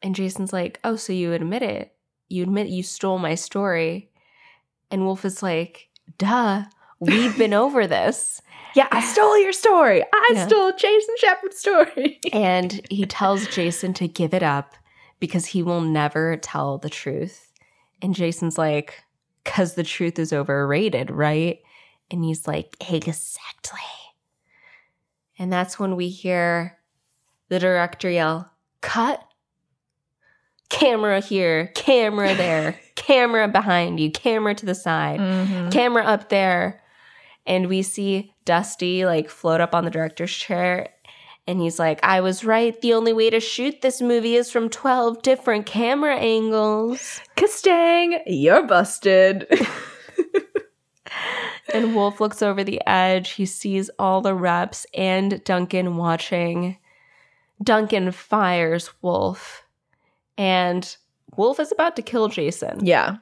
[0.02, 1.94] And Jason's like, Oh, so you admit it?
[2.28, 4.10] You admit you stole my story.
[4.90, 5.88] And Wolf is like,
[6.18, 6.64] Duh,
[7.00, 8.40] we've been over this.
[8.74, 10.02] Yeah, I stole your story.
[10.12, 10.46] I Yeah.
[10.46, 12.20] stole Jason Shepherd's story.
[12.32, 14.74] And he tells Jason to give it up
[15.20, 17.52] because he will never tell the truth.
[18.02, 19.02] And Jason's like,
[19.42, 21.60] because the truth is overrated, right?
[22.10, 23.80] And he's like, Hey, exactly.
[25.38, 26.78] And that's when we hear
[27.48, 28.50] the director yell,
[28.80, 29.22] cut.
[30.70, 35.20] Camera here, camera there, camera behind you, camera to the side.
[35.20, 35.70] Mhm.
[35.70, 36.80] camera up there.
[37.46, 40.88] And we see dusty like float up on the director's chair.
[41.46, 42.80] And he's like i was right.
[42.80, 47.20] The only way to shoot this movie is from 12 different camera angles.
[47.36, 49.46] Kastang, you're busted.
[51.74, 56.76] and wolf looks over the edge he sees all the reps and duncan watching
[57.62, 59.64] duncan fires wolf
[60.38, 60.96] and
[61.36, 63.16] wolf is about to kill jason yeah.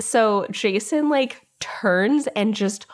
[0.00, 2.86] so Jason like turns and just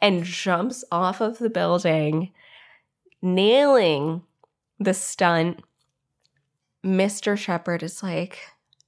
[0.00, 2.32] and jumps off of the building,
[3.22, 4.22] nailing
[4.78, 5.62] the stunt.
[6.84, 7.36] Mr.
[7.36, 8.38] Shepherd is like,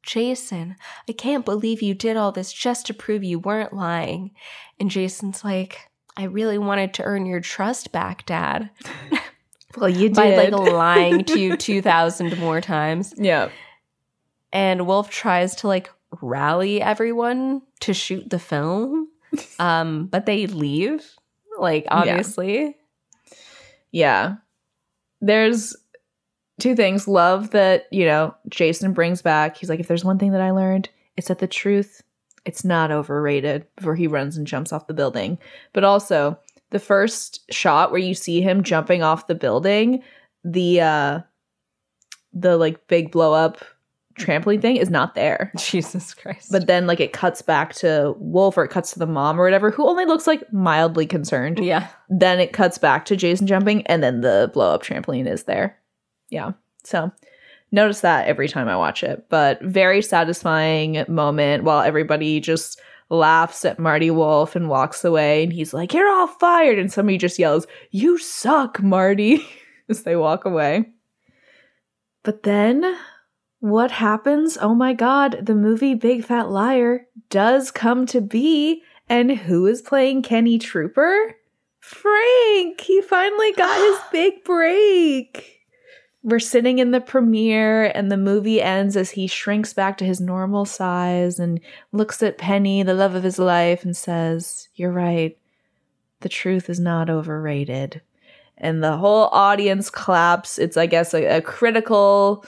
[0.02, 0.76] Jason,
[1.08, 4.32] I can't believe you did all this just to prove you weren't lying.
[4.80, 8.70] And Jason's like, I really wanted to earn your trust back, Dad,
[9.76, 10.16] Well, you did.
[10.16, 13.14] by like lying to you 2,000 more times.
[13.16, 13.48] yeah.
[14.52, 19.08] and Wolf tries to like rally everyone to shoot the film.
[19.58, 21.06] Um, but they leave,
[21.58, 22.76] like obviously.
[23.90, 24.34] Yeah.
[25.22, 25.74] There's
[26.62, 27.08] two things.
[27.08, 29.56] Love that, you know, Jason brings back.
[29.56, 32.02] He's like, if there's one thing that I learned, it's that the truth,
[32.44, 35.38] it's not overrated before he runs and jumps off the building.
[35.72, 36.38] But also,
[36.70, 40.02] the first shot where you see him jumping off the building,
[40.44, 41.20] the uh
[42.32, 43.62] the like big blow up
[44.18, 45.52] trampoline thing is not there.
[45.58, 46.50] Jesus Christ.
[46.50, 49.44] But then like it cuts back to Wolf or it cuts to the mom or
[49.44, 51.88] whatever, who only looks like mildly concerned yeah.
[52.08, 55.78] then it cuts back to Jason jumping, and then the blow up trampoline is there.
[56.32, 56.52] Yeah.
[56.82, 57.12] So
[57.70, 59.26] notice that every time I watch it.
[59.28, 62.80] But very satisfying moment while everybody just
[63.10, 65.44] laughs at Marty Wolf and walks away.
[65.44, 66.78] And he's like, You're all fired.
[66.78, 69.46] And somebody just yells, You suck, Marty,
[69.88, 70.86] as they walk away.
[72.22, 72.96] But then
[73.60, 74.56] what happens?
[74.60, 78.82] Oh my God, the movie Big Fat Liar does come to be.
[79.08, 81.34] And who is playing Kenny Trooper?
[81.80, 82.80] Frank!
[82.80, 85.61] He finally got his big break.
[86.24, 90.20] We're sitting in the premiere, and the movie ends as he shrinks back to his
[90.20, 95.36] normal size and looks at Penny, the love of his life, and says, You're right.
[96.20, 98.02] The truth is not overrated.
[98.56, 100.58] And the whole audience claps.
[100.58, 102.44] It's, I guess, a, a critical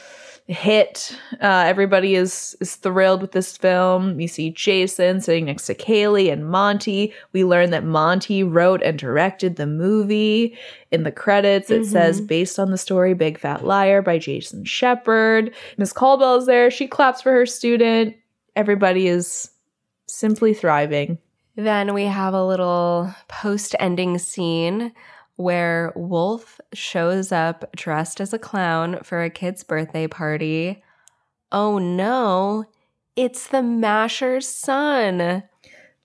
[0.47, 1.19] hit.
[1.41, 4.21] Uh, everybody is is thrilled with this film.
[4.21, 7.15] You see Jason sitting next to Kaylee and Monty.
[7.33, 10.57] We learn that Monty wrote and directed the movie.
[10.91, 11.87] In the credits, it Mhm.
[11.87, 15.53] says based on the story Big Fat Liar by Jason Shepherd.
[15.79, 16.71] Miss Caldwell is there.
[16.71, 18.15] She claps for her student.
[18.55, 19.51] Everybody is
[20.07, 21.19] simply thriving.
[21.57, 24.93] Then we have a little post ending scene
[25.37, 30.83] where Wolf shows up dressed as a clown for a kid's birthday party.
[31.51, 32.65] Oh no,
[33.17, 35.43] it's the Masher's son.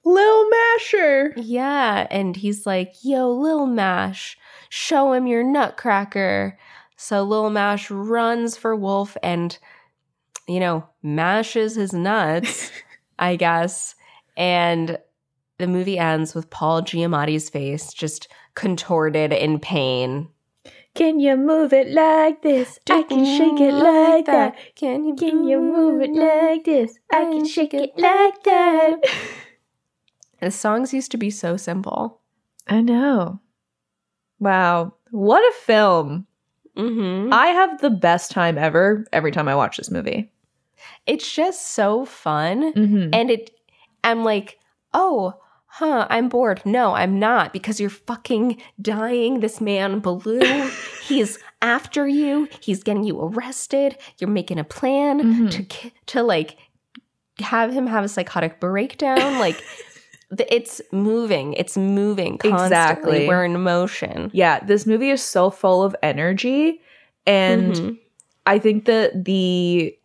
[0.06, 1.34] Lil Masher.
[1.36, 4.38] Yeah, and he's like, "Yo, Lil Mash,
[4.70, 6.58] show him your nutcracker."
[6.96, 9.58] So Lil Mash runs for Wolf and
[10.50, 12.72] you know, mashes his nuts,
[13.20, 13.96] I guess.
[14.36, 14.98] And
[15.60, 18.28] the movie ends with Paul Giamatti's face just
[18.60, 20.28] contorted in pain.
[20.94, 22.78] Can you move it like this?
[22.90, 24.58] I can shake it like that.
[24.76, 27.00] Can you Can you move it like this?
[27.10, 28.98] I can shake it like that.
[30.42, 32.22] The songs used to be so simple.
[32.66, 33.42] I know.
[34.40, 34.94] Wow.
[35.12, 36.28] What a film.
[36.78, 37.34] Mm-hmm.
[37.34, 40.32] I have the best time ever every time I watch this movie.
[41.06, 42.72] It's just so fun.
[42.72, 43.10] Mm-hmm.
[43.12, 43.52] And it,
[44.02, 44.60] I'm like,
[44.94, 45.34] oh,
[45.72, 46.62] huh, I'm bored.
[46.66, 49.40] No, I'm not because you're fucking dying.
[49.40, 50.70] This man, Baloo,
[51.04, 52.48] he's after you.
[52.62, 53.98] He's getting you arrested.
[54.20, 55.52] You're making a plan Mhm.
[55.52, 56.58] to to like
[57.40, 59.40] have him have a psychotic breakdown.
[59.40, 59.62] like
[60.32, 61.54] it's moving.
[61.54, 62.66] It's moving constantly.
[62.66, 63.28] Exactly.
[63.28, 64.30] We're in motion.
[64.34, 66.82] Yeah, this movie is so full of energy.
[67.26, 67.98] And Mhm.
[68.46, 69.96] I think that the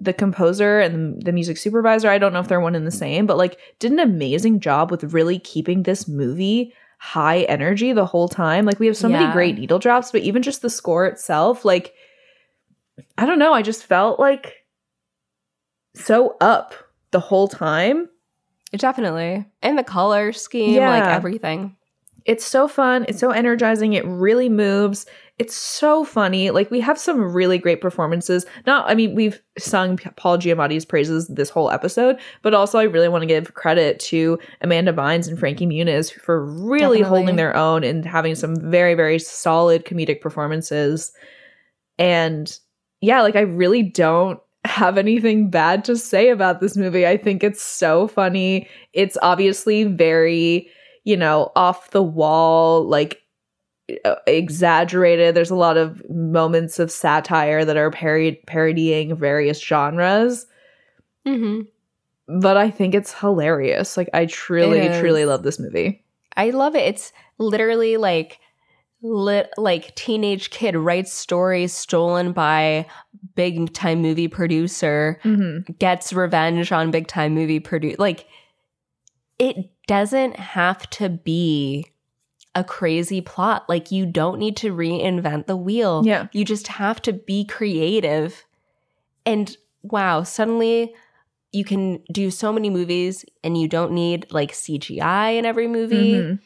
[0.00, 3.26] the composer and the music supervisor, I don't know if they're one and the same,
[3.26, 8.28] but like did an amazing job with really keeping this movie high energy the whole
[8.28, 8.64] time.
[8.64, 11.94] Like we have so many great needle drops, but even just the score itself, like
[13.16, 14.64] I don't know, I just felt like
[15.94, 16.74] so up
[17.10, 18.08] the whole time.
[18.72, 19.46] Definitely.
[19.62, 21.76] And the color scheme, like everything.
[22.26, 23.06] It's so fun.
[23.08, 23.94] It's so energizing.
[23.94, 25.06] It really moves.
[25.40, 26.50] It's so funny.
[26.50, 28.44] Like we have some really great performances.
[28.66, 33.08] Not, I mean, we've sung Paul Giamatti's praises this whole episode, but also I really
[33.08, 37.02] want to give credit to Amanda Bynes and Frankie Muniz for really Definitely.
[37.04, 41.10] holding their own and having some very, very solid comedic performances.
[41.98, 42.54] And
[43.00, 47.06] yeah, like I really don't have anything bad to say about this movie.
[47.06, 48.68] I think it's so funny.
[48.92, 50.68] It's obviously very,
[51.04, 53.19] you know, off the wall, like
[54.26, 55.34] exaggerated.
[55.34, 60.46] There's a lot of moments of satire that are parod- parodying various genres,
[61.26, 62.40] Mm-hmm.
[62.40, 63.96] but I think it's hilarious.
[63.96, 66.02] Like I truly, truly love this movie.
[66.36, 66.84] I love it.
[66.88, 68.38] It's literally like
[69.02, 72.86] lit like teenage kid writes stories stolen by
[73.34, 75.72] big time movie producer Mm-hmm.
[75.78, 78.26] gets revenge on big time movie producer like
[79.38, 79.56] it
[79.86, 81.86] doesn't have to be
[82.54, 86.26] a crazy plot like you don't need to reinvent the wheel Yeah.
[86.32, 88.44] you just have to be creative
[89.24, 90.94] and wow suddenly
[91.52, 96.14] you can do so many movies and you don't need like cgi in every movie
[96.14, 96.40] Mhm.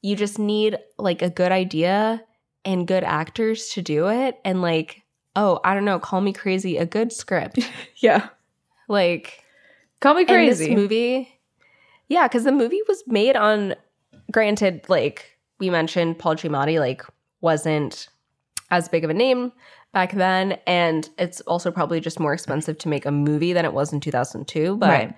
[0.00, 2.22] you just need like a good idea
[2.64, 5.02] and good actors to do it and like
[5.36, 7.58] oh i don't know call me crazy a good script
[7.96, 8.28] Yeah.
[8.88, 9.42] like
[10.00, 10.68] Call me crazy.
[10.68, 11.28] this movie
[12.08, 13.74] yeah because the movie was made on
[14.30, 15.31] granted like
[15.62, 17.02] we mentioned paul giamatti like
[17.40, 18.08] wasn't
[18.70, 19.52] as big of a name
[19.92, 23.72] back then and it's also probably just more expensive to make a movie than it
[23.72, 25.14] was in 2002 but right.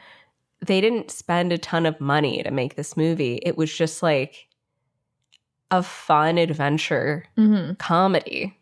[0.67, 4.49] they didn't spend a ton of money to make this movie it was just like
[5.71, 7.75] a fun adventure Mm-hmm.
[7.75, 8.57] comedy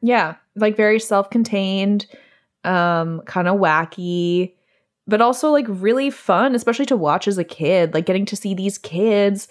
[0.00, 2.06] Yeah, like very self-contained,
[2.64, 4.52] um, kind of wacky,
[5.06, 7.94] but also like really fun, especially to watch as a kid.
[7.94, 9.48] Like getting to see these kids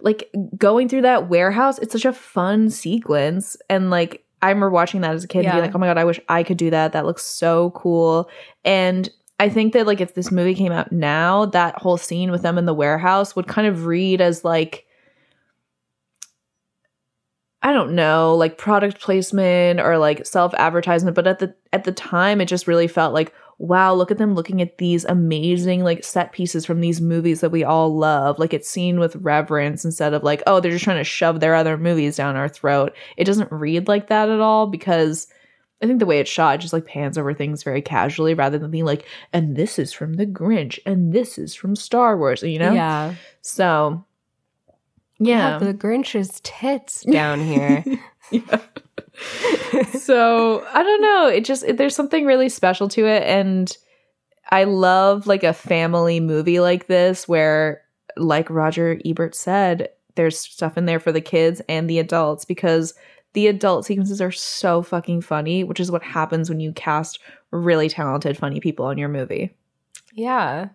[0.00, 1.78] like going through that warehouse.
[1.78, 5.52] It's such a fun sequence, and like I remember watching that as a kid and
[5.52, 6.92] being like, "Oh my god, I wish I could do that.
[6.92, 8.28] That looks so cool."
[8.64, 9.08] And
[9.40, 12.58] I think that like if this movie came out now, that whole scene with them
[12.58, 14.86] in the warehouse would kind of read as like
[17.62, 22.42] I don't know, like product placement or like self-advertisement, but at the at the time
[22.42, 23.32] it just really felt like
[23.64, 27.50] wow, look at them looking at these amazing like set pieces from these movies that
[27.50, 28.38] we all love.
[28.38, 31.54] Like it's seen with reverence instead of like, oh, they're just trying to shove their
[31.54, 32.94] other movies down our throat.
[33.16, 35.26] It doesn't read like that at all because
[35.82, 38.58] I think the way it's shot it just like pans over things very casually rather
[38.58, 42.42] than being like, and this is from the Grinch and this is from Star Wars,
[42.42, 42.72] you know?
[42.72, 44.04] yeah So
[45.18, 45.58] yeah.
[45.58, 47.84] the grinch's tits down here
[48.30, 48.60] Yeah.
[49.98, 51.26] So I don't know.
[51.28, 53.76] It just it, there's something really special to it, and
[54.50, 57.82] I love like a family movie like this where,
[58.16, 62.94] like Roger Ebert said, there's stuff in there for the kids and the adults because
[63.32, 67.18] the adult sequences are so fucking funny, which is what happens when you cast
[67.50, 69.54] really talented, funny people in your movie.
[70.12, 70.68] yeah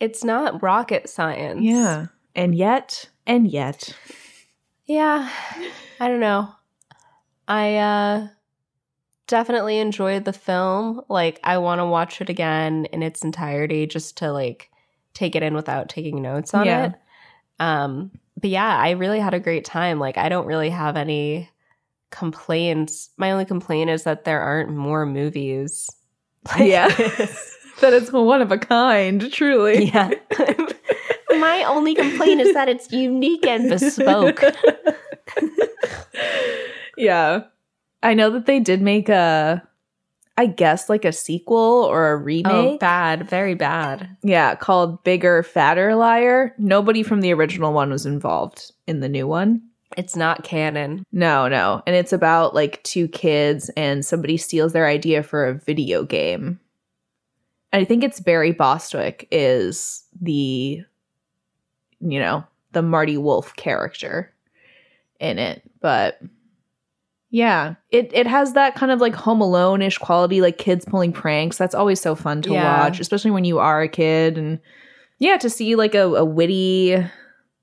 [0.00, 3.94] it's not rocket science Yeah, and yet, and yet,
[4.86, 5.28] Yeah.
[5.98, 6.50] I don't know.
[7.48, 8.28] I uh
[9.26, 11.02] definitely enjoyed the film.
[11.08, 14.70] Like I want to watch it again in its entirety just to like
[15.14, 16.86] take it in without taking notes on Yeah.
[16.86, 16.94] it.
[17.58, 18.10] Um
[18.40, 19.98] but yeah, I really had a great time.
[19.98, 21.48] Like I don't really have any
[22.10, 23.10] complaints.
[23.16, 25.88] My only complaint is that there aren't more movies.
[26.48, 26.88] like Yeah.
[27.80, 29.86] that it's one of a kind, truly.
[29.86, 30.10] yeah.
[31.38, 34.42] My only complaint is that it's unique and bespoke.
[36.96, 37.44] Yeah.
[38.02, 39.62] I know that they did make a
[40.38, 42.46] I guess like a sequel or a oh, remake.
[42.46, 44.16] Oh, bad, very bad.
[44.22, 46.54] Yeah, called Bigger Fatter Liar.
[46.58, 49.62] Nobody from the original one was involved in the new one.
[49.96, 51.04] It's not canon.
[51.10, 51.82] No, no.
[51.86, 56.60] And it's about like two kids and somebody steals their idea for a video game.
[57.72, 60.82] And I think it's Barry Bostwick is the
[62.00, 64.32] you know, the Marty Wolf character
[65.18, 65.62] in it.
[65.80, 66.20] But
[67.36, 71.58] yeah, it it has that kind of like home alone-ish quality, like kids pulling pranks.
[71.58, 72.64] That's always so fun to Yeah.
[72.64, 74.58] watch, especially when you are a kid and
[75.18, 76.96] yeah, to see like a, a witty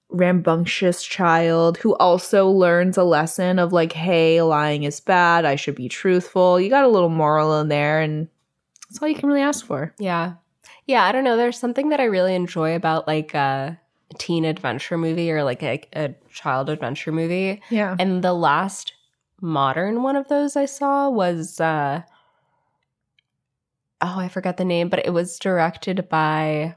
[0.10, 5.44] rambunctious child who also learns a lesson of like, hey, lying is bad.
[5.46, 6.60] I should be truthful.
[6.60, 8.28] You got a little moral in there, and
[8.90, 9.94] that's all you can really ask for.
[10.00, 10.34] Yeah.
[10.86, 11.38] Yeah, I don't know.
[11.38, 13.72] There's something that I really enjoy about like uh
[14.20, 17.62] teen adventure movie or like a, a child adventure movie.
[17.72, 17.96] Yeah.
[17.98, 18.93] And the last
[19.44, 22.02] modern one of those I saw was uh
[24.02, 26.76] oh, I forgot the name, but it was directed by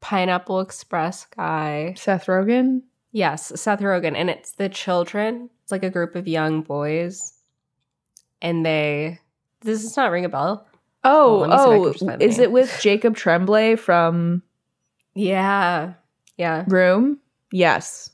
[0.00, 1.94] Pineapple Express guy.
[1.96, 2.82] Seth Rogen.
[3.12, 4.14] Yes, Seth Rogen.
[4.16, 5.50] And it's the children.
[5.62, 7.32] It's like a group of young boys.
[8.40, 9.18] And they
[9.62, 10.66] does this not ring a bell?
[11.04, 12.44] Oh, let me see if I can oh, the is name.
[12.44, 14.42] it with Jacob Tremblay from
[15.14, 15.94] Yeah.
[16.36, 16.64] Yeah.
[16.68, 17.18] Room?
[17.50, 18.10] Yes.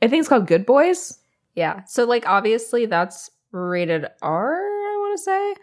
[0.00, 1.18] I think it's called Good Boys.
[1.58, 1.82] Yeah.
[1.86, 5.54] So like obviously that's rated R, I want to say.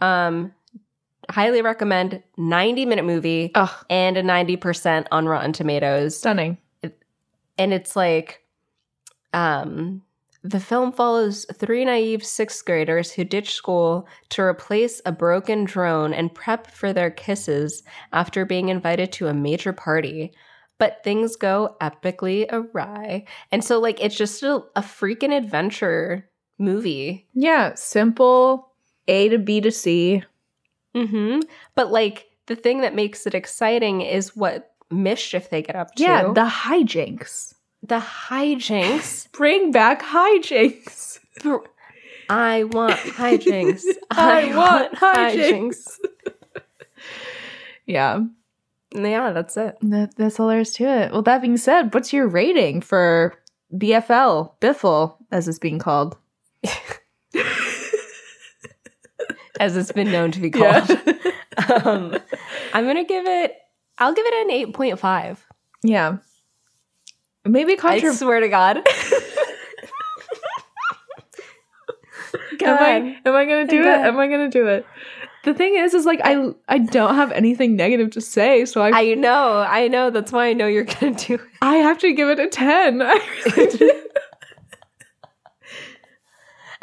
[0.00, 0.52] Um
[1.30, 6.16] highly recommend 90 minute movie Ugh, and a 90% on Rotten Tomatoes.
[6.16, 6.56] stunning.
[7.58, 8.42] And it's like
[9.34, 10.02] um
[10.42, 16.12] the film follows three naive sixth graders who ditch school to replace a broken drone
[16.14, 20.32] and prep for their kisses after being invited to a major party.
[20.78, 23.24] But things go epically awry.
[23.52, 26.28] And so, like, it's just a, a freaking adventure
[26.58, 27.28] movie.
[27.32, 28.72] Yeah, simple
[29.06, 30.24] A to B to C.
[30.94, 31.40] Mm-hmm.
[31.74, 36.02] But, like, the thing that makes it exciting is what mischief they get up to.
[36.02, 37.54] Yeah, the hijinks.
[37.82, 39.30] the hijinks.
[39.32, 41.18] Bring back hijinks.
[42.28, 43.82] I want hijinks.
[44.10, 45.98] I want hijinks.
[47.86, 48.20] Yeah,
[48.94, 49.76] Yeah, that's it.
[49.82, 51.12] that, that's all there is to it.
[51.12, 53.34] Well, that being said, what's your rating for
[53.72, 56.16] BFL, Biffle, as it's being called?
[59.60, 60.90] As it's been known to be called.
[61.84, 62.18] um,
[62.72, 63.56] I'm gonna give it.
[63.98, 65.38] I'll give it an 8.5.
[65.84, 66.16] yeah.
[67.44, 68.78] Maybe I swear to God.
[72.62, 73.98] Am I am I gonna do Go it?
[74.06, 74.86] Am I gonna do it?
[75.44, 78.90] The thing is, is like I I don't have anything negative to say, so I
[78.92, 80.10] I, know, I know.
[80.10, 81.40] That's why I know you're gonna do it.
[81.62, 83.02] I have to give it a ten.
[83.02, 83.20] I
[83.56, 83.90] really.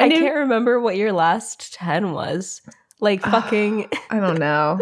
[0.01, 2.61] I can't remember what your last 10 was.
[2.99, 3.87] Like fucking.
[4.09, 4.79] I don't know.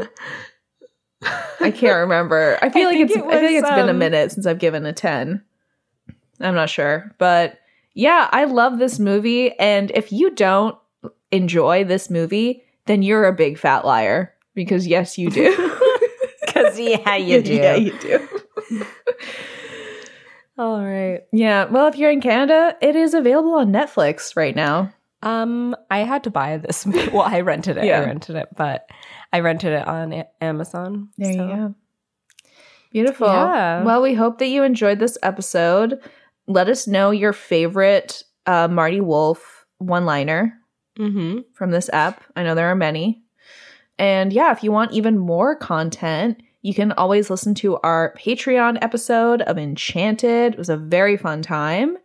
[1.60, 2.58] I can't remember.
[2.62, 4.46] I feel I like it's it I think was, it's been a um, minute since
[4.46, 5.44] I've given a 10.
[6.40, 7.60] I'm not sure, but
[7.94, 10.78] yeah, I love this movie and if you don't
[11.32, 15.76] enjoy this movie, then you're a big fat liar because yes, you do.
[16.42, 17.54] Because, yeah, you do.
[17.54, 18.28] yeah, you do.
[20.58, 21.22] All right.
[21.32, 24.92] Yeah, well, if you're in Canada, it is available on Netflix right now.
[25.22, 26.88] Um, I had to buy this.
[27.14, 27.86] Well, I rented it.
[27.86, 28.02] Yeah.
[28.02, 28.90] I rented it, but
[29.32, 31.10] I rented it on A- Amazon.
[31.20, 31.76] There so- you go.
[32.92, 33.28] Beautiful.
[33.28, 33.84] Yeah.
[33.84, 36.00] Well, we hope that you enjoyed this episode.
[36.48, 40.60] Let us know your favorite uh, Marty Wolf one liner
[41.00, 41.40] Mm-hmm.
[41.54, 42.24] from this app.
[42.36, 43.24] I know there are many.
[43.98, 48.78] And yeah, if you want even more content, you can always listen to our Patreon
[48.82, 50.54] episode of Enchanted.
[50.54, 51.98] It was a very fun time.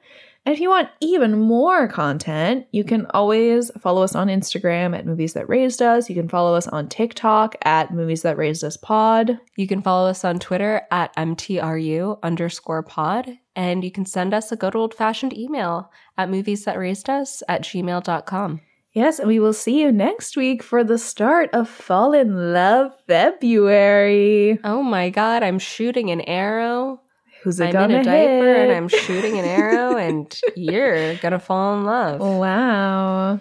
[0.46, 5.06] And if you want even more content, you can always follow us on Instagram at
[5.06, 6.10] Movies That Raised Us.
[6.10, 9.38] You can follow us on TikTok at Movies That Raised Us Pod.
[9.56, 13.38] You can follow us on Twitter at MTRU underscore pod.
[13.56, 17.42] And you can send us a good old fashioned email at movies that raised us
[17.48, 18.60] at gmail.com.
[18.94, 22.92] Yes, and we will see you next week for the start of Fall in Love
[23.08, 24.60] February.
[24.62, 27.00] Oh my God, I'm shooting an arrow.
[27.42, 28.68] Who's it I'm gonna in a diaper hit?
[28.68, 32.20] and I'm shooting an arrow, and you're gonna fall in love.
[32.20, 33.40] Wow.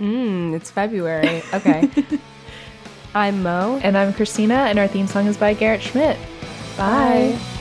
[0.00, 1.42] Mm, it's February.
[1.52, 1.90] Okay.
[3.14, 3.78] I'm Mo.
[3.82, 6.18] And I'm Christina, and our theme song is by Garrett Schmidt.
[6.78, 7.36] Bye.
[7.38, 7.55] Bye.